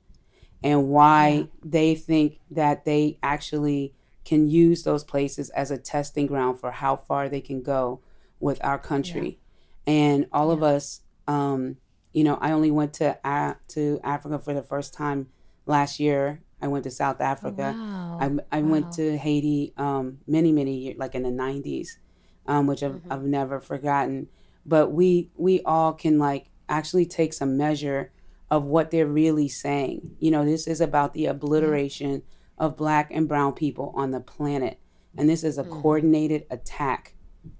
and 0.63 0.89
why 0.89 1.49
they 1.63 1.93
think 1.93 2.39
that 2.49 2.83
they 2.83 3.19
actually 3.21 3.93
can 4.23 4.49
use 4.49 4.81
those 4.83 5.03
places 5.03 5.51
as 5.51 5.69
a 5.69 5.77
testing 5.77 6.25
ground 6.25 6.59
for 6.59 6.71
how 6.71 6.95
far 6.95 7.29
they 7.29 7.41
can 7.41 7.61
go 7.61 8.01
with 8.39 8.59
our 8.63 8.79
country. 8.79 9.37
And 9.87 10.27
all 10.31 10.51
of 10.51 10.63
us, 10.63 11.01
um, 11.27 11.77
you 12.13 12.23
know, 12.23 12.37
I 12.41 12.51
only 12.51 12.71
went 12.71 12.93
to 12.95 13.17
uh, 13.27 13.55
to 13.69 13.99
Africa 14.03 14.39
for 14.39 14.53
the 14.53 14.63
first 14.63 14.93
time 14.93 15.27
last 15.65 15.99
year. 15.99 16.41
I 16.61 16.67
went 16.67 16.85
to 16.85 16.91
South 16.91 17.21
Africa. 17.21 17.75
wow. 17.77 18.17
I, 18.51 18.57
I 18.57 18.61
went 18.61 18.93
to 18.93 19.17
Haiti 19.17 19.73
um, 19.77 20.19
many 20.25 20.51
many 20.51 20.75
years, 20.77 20.97
like 20.97 21.13
in 21.13 21.23
the 21.23 21.29
'90s, 21.29 21.97
um, 22.47 22.67
which 22.67 22.83
I've, 22.83 23.01
I've 23.09 23.23
never 23.23 23.59
forgotten. 23.59 24.27
But 24.65 24.91
we 24.91 25.29
we 25.35 25.61
all 25.61 25.93
can 25.93 26.17
like 26.17 26.47
actually 26.69 27.05
take 27.05 27.33
some 27.33 27.57
measure 27.57 28.11
of 28.49 28.63
what 28.63 28.91
they're 28.91 29.05
really 29.05 29.47
saying. 29.47 30.15
You 30.19 30.31
know, 30.31 30.45
this 30.45 30.67
is 30.67 30.81
about 30.81 31.13
the 31.13 31.25
obliteration 31.25 32.23
of 32.57 32.77
black 32.77 33.11
and 33.11 33.27
brown 33.27 33.53
people 33.53 33.93
on 33.95 34.11
the 34.11 34.21
planet, 34.21 34.79
and 35.17 35.29
this 35.29 35.43
is 35.43 35.57
a 35.57 35.63
coordinated 35.63 36.45
attack 36.49 37.14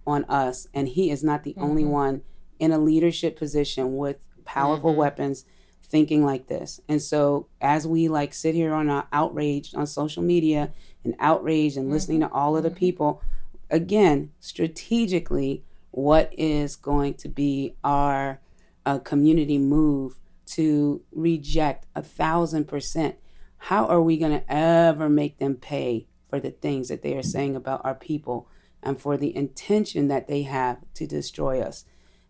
on 0.06 0.26
us. 0.26 0.68
And 0.74 0.88
he 0.88 1.10
is 1.10 1.24
not 1.24 1.44
the 1.44 1.56
only 1.58 1.84
mm-hmm. 1.84 1.92
one 1.92 2.22
in 2.60 2.72
a 2.72 2.78
leadership 2.78 3.38
position 3.38 3.98
with 3.98 4.18
powerful 4.46 4.92
mm-hmm. 4.92 5.00
weapons 5.00 5.46
thinking 5.84 6.26
like 6.26 6.48
this. 6.48 6.80
And 6.88 7.02
so 7.02 7.48
as 7.62 7.88
we 7.88 8.08
like 8.08 8.34
sit 8.34 8.56
here 8.56 8.74
on 8.74 8.90
our 8.90 9.08
outrage 9.12 9.74
on 9.76 9.88
social 9.88 10.24
media 10.24 10.74
and 11.04 11.16
outrage 11.20 11.78
and 11.78 11.92
listening 11.92 12.22
to 12.22 12.28
mm-hmm. 12.28 12.36
all 12.36 12.58
of 12.58 12.64
the 12.64 12.72
people, 12.72 13.22
again, 13.70 14.32
strategically, 14.40 15.64
what 15.92 16.34
is 16.38 16.76
going 16.76 17.14
to 17.14 17.30
be 17.30 17.76
our 17.84 18.42
uh, 18.86 19.00
community 19.00 19.58
move 19.58 20.20
to 20.46 21.02
reject 21.12 21.86
a 21.96 22.02
thousand 22.02 22.66
percent? 22.66 23.16
How 23.58 23.86
are 23.86 24.02
we 24.02 24.18
going 24.18 24.34
to 24.34 24.52
ever 24.52 25.10
make 25.10 25.40
them 25.40 25.56
pay 25.56 26.08
for 26.30 26.40
the 26.40 26.52
things 26.52 26.90
that 26.90 27.02
they 27.02 27.16
are 27.16 27.24
saying 27.24 27.56
about 27.56 27.82
our 27.86 27.96
people 27.96 28.48
and 28.86 29.00
for 29.00 29.18
the 29.18 29.36
intention 29.36 30.08
that 30.08 30.28
they 30.28 30.44
have 30.44 30.78
to 30.94 31.08
destroy 31.08 31.60
us? 31.60 31.86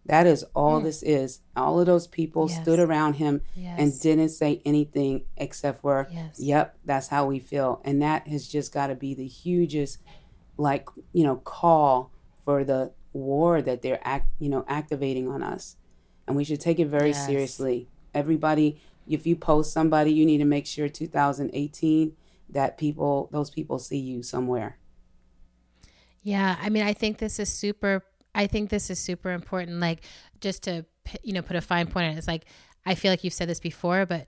That 0.05 0.27
is 0.27 0.45
all 0.53 0.79
hmm. 0.79 0.85
this 0.85 1.01
is. 1.01 1.41
All 1.55 1.79
of 1.79 1.87
those 1.87 2.07
people 2.07 2.47
Yes. 2.47 2.61
stood 2.61 2.79
around 2.79 3.15
him 3.15 3.41
and 3.77 3.99
didn't 3.99 4.29
say 4.29 4.61
anything 4.63 5.23
except 5.35 5.81
for, 5.81 6.07
Yes. 6.11 6.39
yep, 6.39 6.77
that's 6.85 7.07
how 7.07 7.25
we 7.25 7.39
feel. 7.39 7.81
And 7.83 8.01
that 8.01 8.27
has 8.27 8.47
just 8.47 8.71
got 8.71 8.87
to 8.87 8.95
be 8.95 9.13
the 9.15 9.27
hugest, 9.27 9.97
like, 10.57 10.87
you 11.11 11.23
know, 11.23 11.37
call 11.37 12.11
for 12.43 12.63
the 12.63 12.91
war 13.13 13.61
that 13.61 13.81
they're, 13.81 13.99
act, 14.03 14.27
you 14.39 14.49
know, 14.49 14.63
activating 14.67 15.27
on 15.27 15.41
us. 15.41 15.75
And 16.27 16.35
we 16.35 16.43
should 16.43 16.61
take 16.61 16.79
it 16.79 16.87
very 16.87 17.09
Yes. 17.09 17.25
seriously. 17.25 17.87
Everybody, 18.13 18.79
if 19.07 19.25
you 19.25 19.35
post 19.35 19.73
somebody, 19.73 20.11
you 20.13 20.25
need 20.25 20.37
to 20.37 20.45
make 20.45 20.67
sure 20.67 20.87
2018 20.87 22.15
that 22.49 22.77
people, 22.77 23.27
those 23.31 23.49
people 23.49 23.79
see 23.79 23.97
you 23.97 24.21
somewhere. 24.21 24.77
Yeah, 26.25 26.57
I 26.59 26.69
mean, 26.69 26.81
I 26.83 26.93
think 26.93 27.19
this 27.19 27.37
is 27.37 27.49
super. 27.49 28.03
I 28.33 28.47
think 28.47 28.71
this 28.71 28.89
is 28.89 28.99
super 28.99 29.31
important. 29.31 29.79
Like, 29.79 30.01
just 30.41 30.63
to 30.63 30.85
you 31.21 31.33
know, 31.33 31.43
put 31.43 31.55
a 31.55 31.61
fine 31.61 31.85
point 31.85 32.07
on 32.07 32.15
it. 32.15 32.17
It's 32.17 32.27
like 32.27 32.45
I 32.83 32.95
feel 32.95 33.11
like 33.11 33.23
you've 33.23 33.33
said 33.33 33.47
this 33.47 33.59
before, 33.59 34.07
but 34.07 34.27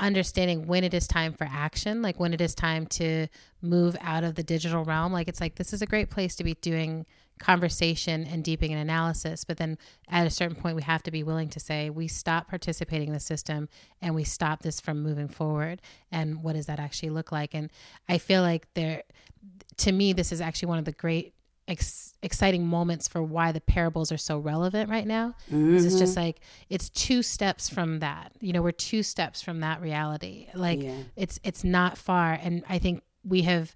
understanding 0.00 0.66
when 0.66 0.84
it 0.84 0.94
is 0.94 1.06
time 1.06 1.34
for 1.34 1.46
action, 1.50 2.00
like 2.00 2.18
when 2.18 2.32
it 2.32 2.40
is 2.40 2.54
time 2.54 2.86
to 2.86 3.28
move 3.60 3.94
out 4.00 4.24
of 4.24 4.36
the 4.36 4.42
digital 4.42 4.84
realm. 4.84 5.12
Like, 5.12 5.28
it's 5.28 5.40
like 5.40 5.56
this 5.56 5.74
is 5.74 5.82
a 5.82 5.86
great 5.86 6.08
place 6.10 6.34
to 6.36 6.44
be 6.44 6.54
doing 6.54 7.04
conversation 7.38 8.24
and 8.26 8.42
deepening 8.42 8.72
an 8.72 8.78
analysis. 8.78 9.44
But 9.44 9.58
then 9.58 9.76
at 10.08 10.26
a 10.26 10.30
certain 10.30 10.56
point, 10.56 10.76
we 10.76 10.82
have 10.82 11.02
to 11.02 11.10
be 11.10 11.22
willing 11.22 11.50
to 11.50 11.60
say 11.60 11.90
we 11.90 12.08
stop 12.08 12.48
participating 12.48 13.08
in 13.08 13.14
the 13.14 13.20
system 13.20 13.68
and 14.00 14.14
we 14.14 14.24
stop 14.24 14.62
this 14.62 14.80
from 14.80 15.02
moving 15.02 15.28
forward. 15.28 15.82
And 16.10 16.42
what 16.42 16.54
does 16.54 16.66
that 16.66 16.80
actually 16.80 17.10
look 17.10 17.32
like? 17.32 17.52
And 17.52 17.70
I 18.08 18.16
feel 18.18 18.40
like 18.40 18.72
there, 18.74 19.02
to 19.78 19.92
me, 19.92 20.12
this 20.14 20.32
is 20.32 20.40
actually 20.40 20.68
one 20.68 20.78
of 20.78 20.84
the 20.84 20.92
great 20.92 21.33
ex- 21.68 22.14
exciting 22.22 22.66
moments 22.66 23.08
for 23.08 23.22
why 23.22 23.52
the 23.52 23.60
parables 23.60 24.12
are 24.12 24.18
so 24.18 24.38
relevant 24.38 24.90
right 24.90 25.06
now. 25.06 25.34
'Cause 25.50 25.84
It's 25.84 25.98
just 25.98 26.12
mm-hmm. 26.12 26.26
like 26.26 26.40
it's 26.68 26.88
two 26.90 27.22
steps 27.22 27.68
from 27.68 28.00
that. 28.00 28.32
You 28.40 28.52
know, 28.52 28.62
we're 28.62 28.72
two 28.72 29.02
steps 29.02 29.42
from 29.42 29.60
that 29.60 29.80
reality. 29.80 30.48
Like 30.54 30.82
Yeah. 30.82 30.96
it's 31.16 31.40
it's 31.42 31.64
not 31.64 31.98
far, 31.98 32.32
and 32.34 32.62
I 32.68 32.78
think 32.78 33.02
we 33.24 33.42
have. 33.42 33.74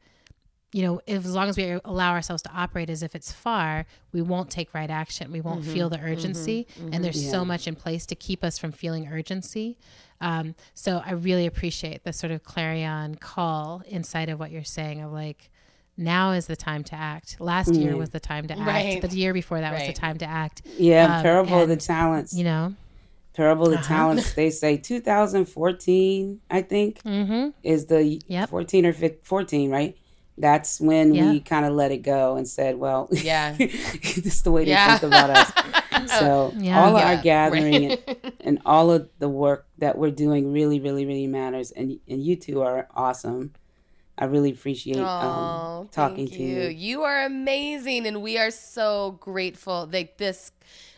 You 0.70 0.82
know, 0.82 1.00
if, 1.06 1.24
as 1.24 1.34
long 1.34 1.48
as 1.48 1.56
we 1.56 1.80
allow 1.82 2.12
ourselves 2.12 2.42
to 2.42 2.50
operate 2.52 2.90
as 2.90 3.02
if 3.02 3.14
it's 3.14 3.32
far, 3.32 3.86
we 4.12 4.20
won't 4.20 4.50
take 4.50 4.74
right 4.74 4.90
action. 4.90 5.32
We 5.32 5.40
won't 5.40 5.62
mm-hmm. 5.62 5.72
feel 5.72 5.88
the 5.88 5.96
mm-hmm. 5.96 6.12
urgency, 6.12 6.66
and 6.92 7.02
there's 7.02 7.30
so 7.30 7.42
much 7.42 7.66
in 7.66 7.74
place 7.74 8.04
to 8.04 8.14
keep 8.14 8.44
us 8.44 8.58
from 8.58 8.72
feeling 8.72 9.08
urgency. 9.08 9.78
Um, 10.20 10.54
so 10.74 11.00
I 11.02 11.12
really 11.12 11.46
appreciate 11.46 12.04
the 12.04 12.12
sort 12.12 12.32
of 12.32 12.42
clarion 12.44 13.14
call 13.14 13.82
inside 13.86 14.28
of 14.28 14.38
what 14.38 14.50
you're 14.50 14.62
saying 14.62 15.00
of 15.00 15.10
like, 15.10 15.50
now 15.98 16.30
is 16.32 16.46
the 16.46 16.56
time 16.56 16.84
to 16.84 16.94
act. 16.94 17.36
Last 17.40 17.74
year 17.74 17.96
was 17.96 18.10
the 18.10 18.20
time 18.20 18.46
to 18.48 18.54
act. 18.58 18.66
Right. 18.66 19.02
The 19.02 19.08
year 19.16 19.34
before 19.34 19.60
that 19.60 19.72
was 19.74 19.86
the 19.86 19.92
time 19.92 20.16
to 20.18 20.26
act. 20.26 20.62
Yeah, 20.78 21.16
Um, 21.16 21.22
Parable 21.22 21.60
of 21.60 21.68
the 21.68 21.72
and, 21.72 21.80
Talents. 21.80 22.34
You 22.34 22.44
know, 22.44 22.74
Parable 23.34 23.68
Uh-huh. 23.68 23.76
the 23.82 23.86
Talents, 23.86 24.32
they 24.40 24.50
say 24.50 24.76
2014, 24.76 26.40
I 26.50 26.62
think, 26.62 27.02
mm-hmm. 27.02 27.50
is 27.62 27.86
the 27.86 28.20
Yep. 28.26 28.48
14 28.50 28.86
or 28.86 28.92
15, 28.92 29.20
14, 29.22 29.70
right? 29.70 29.96
That's 30.36 30.80
when 30.80 31.14
Yeah. 31.14 31.30
we 31.32 31.40
kind 31.40 31.66
of 31.66 31.72
let 31.72 31.90
it 31.90 31.98
go 31.98 32.36
and 32.36 32.46
said, 32.46 32.78
well, 32.78 33.08
Yeah. 33.10 33.52
this 33.58 34.18
is 34.26 34.42
the 34.42 34.52
way 34.52 34.64
they 34.64 34.70
Yeah. 34.70 34.98
think 34.98 35.12
about 35.12 35.30
us. 35.30 35.52
So 36.20 36.52
Yeah. 36.56 36.80
all 36.80 36.94
of 36.96 37.00
Yeah, 37.02 37.08
our 37.16 37.22
gathering 37.22 37.88
right. 37.88 38.02
and, 38.22 38.32
and 38.40 38.58
all 38.64 38.90
of 38.92 39.08
the 39.18 39.28
work 39.28 39.66
that 39.78 39.98
we're 39.98 40.12
doing 40.12 40.52
really, 40.52 40.78
really, 40.80 41.04
really 41.04 41.26
matters. 41.26 41.72
And 41.72 41.98
and 42.08 42.22
you 42.22 42.36
two 42.36 42.62
are 42.62 42.86
awesome. 42.94 43.52
I 44.18 44.24
really 44.26 44.50
appreciate 44.50 44.98
Oh, 44.98 45.06
um, 45.20 45.88
talking 45.92 46.26
thank 46.26 46.38
to 46.38 46.42
you. 46.42 46.62
you. 46.62 46.68
You 46.68 47.02
are 47.04 47.24
amazing, 47.24 48.06
and 48.06 48.22
we 48.22 48.38
are 48.38 48.50
so 48.50 49.12
grateful. 49.20 49.88
Like 49.92 50.18
this, 50.18 50.52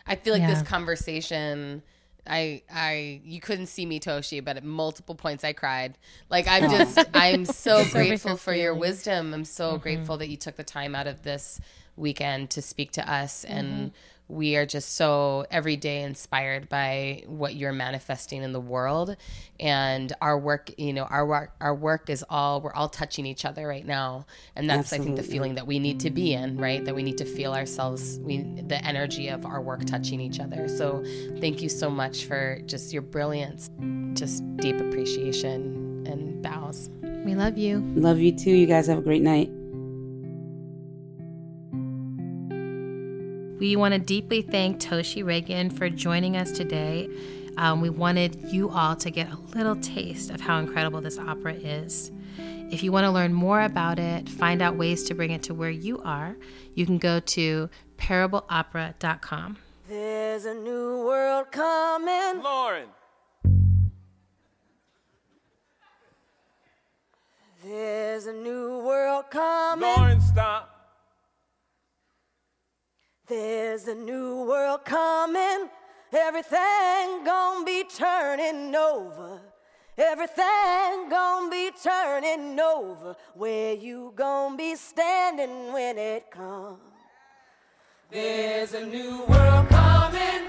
I 0.07 0.15
feel 0.15 0.33
like 0.33 0.47
this 0.47 0.61
conversation. 0.61 1.83
I 2.27 2.61
I 2.71 3.21
you 3.25 3.39
couldn't 3.41 3.67
see 3.67 3.85
me 3.85 3.99
Toshi, 3.99 4.43
but 4.43 4.57
at 4.57 4.63
multiple 4.63 5.15
points 5.15 5.43
I 5.43 5.53
cried. 5.53 5.97
Like 6.29 6.47
I'm 6.47 6.67
just 6.69 7.05
I'm 7.13 7.45
so 7.47 7.85
grateful 7.85 8.37
for 8.37 8.53
your 8.53 8.75
wisdom. 8.75 9.33
I'm 9.33 9.45
so 9.45 9.77
grateful 9.77 10.17
that 10.17 10.29
you 10.29 10.37
took 10.37 10.55
the 10.55 10.63
time 10.63 10.95
out 10.95 11.07
of 11.07 11.23
this 11.23 11.59
weekend 11.97 12.49
to 12.51 12.61
speak 12.61 12.91
to 12.93 13.11
us 13.11 13.43
and 13.45 13.91
we 14.31 14.55
are 14.55 14.65
just 14.65 14.95
so 14.95 15.45
every 15.51 15.75
day 15.75 16.01
inspired 16.03 16.69
by 16.69 17.23
what 17.27 17.55
you're 17.55 17.73
manifesting 17.73 18.43
in 18.43 18.53
the 18.53 18.59
world 18.59 19.15
and 19.59 20.13
our 20.21 20.39
work 20.39 20.71
you 20.77 20.93
know 20.93 21.03
our 21.03 21.25
work 21.25 21.53
our 21.59 21.75
work 21.75 22.09
is 22.09 22.23
all 22.29 22.61
we're 22.61 22.73
all 22.73 22.89
touching 22.89 23.25
each 23.25 23.45
other 23.45 23.67
right 23.67 23.85
now 23.85 24.25
and 24.55 24.69
that's 24.69 24.93
i 24.93 24.97
think 24.97 25.15
the 25.15 25.23
feeling 25.23 25.55
that 25.55 25.67
we 25.67 25.79
need 25.79 25.99
to 25.99 26.09
be 26.09 26.33
in 26.33 26.57
right 26.57 26.85
that 26.85 26.95
we 26.95 27.03
need 27.03 27.17
to 27.17 27.25
feel 27.25 27.53
ourselves 27.53 28.19
we 28.21 28.37
the 28.67 28.83
energy 28.85 29.27
of 29.27 29.45
our 29.45 29.61
work 29.61 29.83
touching 29.85 30.21
each 30.21 30.39
other 30.39 30.67
so 30.67 31.03
thank 31.39 31.61
you 31.61 31.69
so 31.69 31.89
much 31.89 32.25
for 32.25 32.59
just 32.65 32.93
your 32.93 33.01
brilliance 33.01 33.69
just 34.13 34.43
deep 34.57 34.79
appreciation 34.79 36.05
and 36.07 36.41
bows 36.41 36.89
we 37.23 37.35
love 37.35 37.57
you. 37.57 37.79
Love 37.95 38.19
you 38.19 38.31
too. 38.31 38.51
You 38.51 38.65
guys 38.65 38.87
have 38.87 38.97
a 38.97 39.01
great 39.01 39.21
night. 39.21 39.51
We 43.61 43.75
want 43.75 43.93
to 43.93 43.99
deeply 43.99 44.41
thank 44.41 44.81
Toshi 44.81 45.23
Reagan 45.23 45.69
for 45.69 45.87
joining 45.87 46.35
us 46.35 46.51
today. 46.51 47.07
Um, 47.57 47.79
we 47.79 47.91
wanted 47.91 48.51
you 48.51 48.71
all 48.71 48.95
to 48.95 49.11
get 49.11 49.31
a 49.31 49.35
little 49.55 49.75
taste 49.75 50.31
of 50.31 50.41
how 50.41 50.57
incredible 50.57 50.99
this 50.99 51.19
opera 51.19 51.53
is. 51.53 52.11
If 52.39 52.81
you 52.81 52.91
want 52.91 53.03
to 53.03 53.11
learn 53.11 53.35
more 53.35 53.61
about 53.61 53.99
it, 53.99 54.27
find 54.27 54.63
out 54.63 54.77
ways 54.77 55.03
to 55.03 55.13
bring 55.13 55.29
it 55.29 55.43
to 55.43 55.53
where 55.53 55.69
you 55.69 56.01
are, 56.01 56.35
you 56.73 56.87
can 56.87 56.97
go 56.97 57.19
to 57.19 57.69
parableopera.com. 57.99 59.57
There's 59.87 60.45
a 60.45 60.55
new 60.55 61.05
world 61.05 61.51
coming. 61.51 62.41
Lauren. 62.41 62.87
There's 67.63 68.25
a 68.25 68.33
new 68.33 68.79
world 68.83 69.25
coming. 69.29 69.87
Lauren, 69.87 70.19
stop. 70.19 70.80
There's 73.31 73.87
a 73.87 73.95
new 73.95 74.43
world 74.43 74.83
coming. 74.83 75.69
Everything 76.11 77.23
gonna 77.23 77.63
be 77.63 77.85
turning 77.85 78.75
over. 78.75 79.39
Everything 79.97 81.07
gonna 81.09 81.49
be 81.49 81.71
turning 81.81 82.59
over. 82.59 83.15
Where 83.33 83.73
you 83.73 84.11
gonna 84.17 84.57
be 84.57 84.75
standing 84.75 85.71
when 85.71 85.97
it 85.97 86.29
comes? 86.29 86.81
There's 88.09 88.73
a 88.73 88.85
new 88.85 89.23
world 89.23 89.69
coming. 89.69 90.40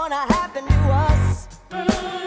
Gonna 0.00 0.32
happen 0.32 0.64
to 0.66 0.72
us? 0.72 2.19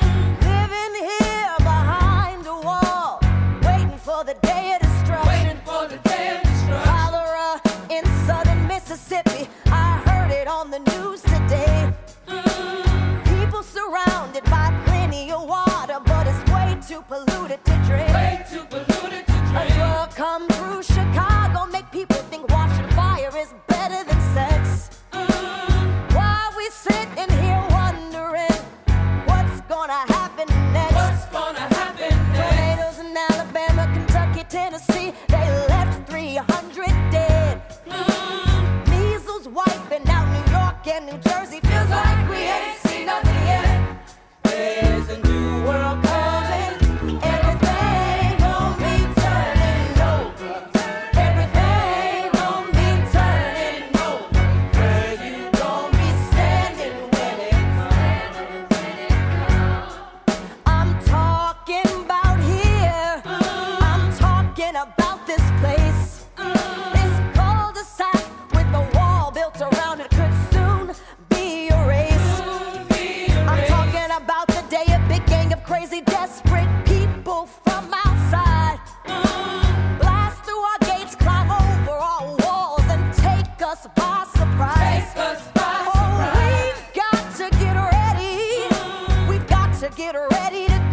To 89.84 89.90
get 89.90 90.16
ready 90.16 90.66
to 90.68 90.93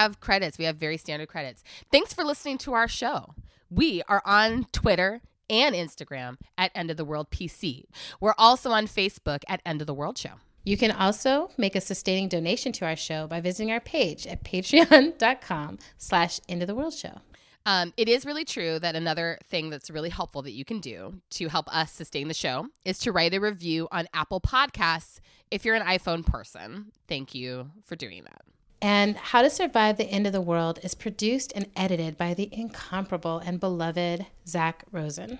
have 0.00 0.20
credits. 0.20 0.58
We 0.58 0.64
have 0.64 0.76
very 0.76 0.96
standard 0.96 1.28
credits. 1.28 1.62
Thanks 1.90 2.12
for 2.12 2.24
listening 2.24 2.58
to 2.58 2.72
our 2.72 2.88
show. 2.88 3.34
We 3.68 4.02
are 4.08 4.22
on 4.24 4.66
Twitter 4.72 5.20
and 5.48 5.74
Instagram 5.74 6.36
at 6.56 6.70
End 6.74 6.90
of 6.90 6.96
the 6.96 7.04
World 7.04 7.30
PC. 7.30 7.84
We're 8.20 8.34
also 8.38 8.70
on 8.70 8.86
Facebook 8.86 9.42
at 9.48 9.60
End 9.66 9.80
of 9.80 9.86
the 9.86 9.94
World 9.94 10.16
Show. 10.16 10.34
You 10.64 10.76
can 10.76 10.90
also 10.90 11.50
make 11.56 11.74
a 11.74 11.80
sustaining 11.80 12.28
donation 12.28 12.72
to 12.72 12.84
our 12.84 12.96
show 12.96 13.26
by 13.26 13.40
visiting 13.40 13.72
our 13.72 13.80
page 13.80 14.26
at 14.26 14.44
patreon.com 14.44 15.78
slash 15.98 16.40
end 16.48 16.62
of 16.62 16.68
the 16.68 16.74
world 16.74 16.94
show. 16.94 17.20
Um, 17.66 17.92
it 17.96 18.08
is 18.08 18.24
really 18.24 18.44
true 18.44 18.78
that 18.78 18.94
another 18.94 19.38
thing 19.48 19.70
that's 19.70 19.90
really 19.90 20.08
helpful 20.08 20.42
that 20.42 20.52
you 20.52 20.64
can 20.64 20.80
do 20.80 21.20
to 21.30 21.48
help 21.48 21.74
us 21.74 21.92
sustain 21.92 22.28
the 22.28 22.34
show 22.34 22.68
is 22.84 22.98
to 23.00 23.12
write 23.12 23.34
a 23.34 23.40
review 23.40 23.88
on 23.90 24.06
Apple 24.14 24.40
Podcasts 24.40 25.20
if 25.50 25.64
you're 25.64 25.74
an 25.74 25.86
iPhone 25.86 26.24
person. 26.24 26.92
Thank 27.08 27.34
you 27.34 27.70
for 27.84 27.96
doing 27.96 28.24
that. 28.24 28.49
And 28.82 29.16
How 29.16 29.42
to 29.42 29.50
Survive 29.50 29.98
the 29.98 30.04
End 30.04 30.26
of 30.26 30.32
the 30.32 30.40
World 30.40 30.78
is 30.82 30.94
produced 30.94 31.52
and 31.54 31.66
edited 31.76 32.16
by 32.16 32.32
the 32.32 32.48
incomparable 32.50 33.38
and 33.38 33.60
beloved 33.60 34.26
Zak 34.46 34.84
Rosen. 34.90 35.38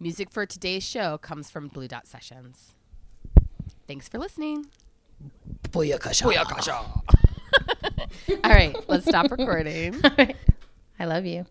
Music 0.00 0.30
for 0.30 0.46
today's 0.46 0.82
show 0.82 1.18
comes 1.18 1.50
from 1.50 1.68
Blue 1.68 1.86
Dot 1.86 2.06
Sessions. 2.06 2.72
Thanks 3.86 4.08
for 4.08 4.18
listening. 4.18 4.66
Booyakasha. 5.70 6.32
Booyakasha. 6.32 6.84
All 8.44 8.50
right, 8.50 8.74
let's 8.88 9.06
stop 9.06 9.30
recording. 9.30 10.00
I 10.98 11.04
love 11.04 11.26
you. 11.26 11.44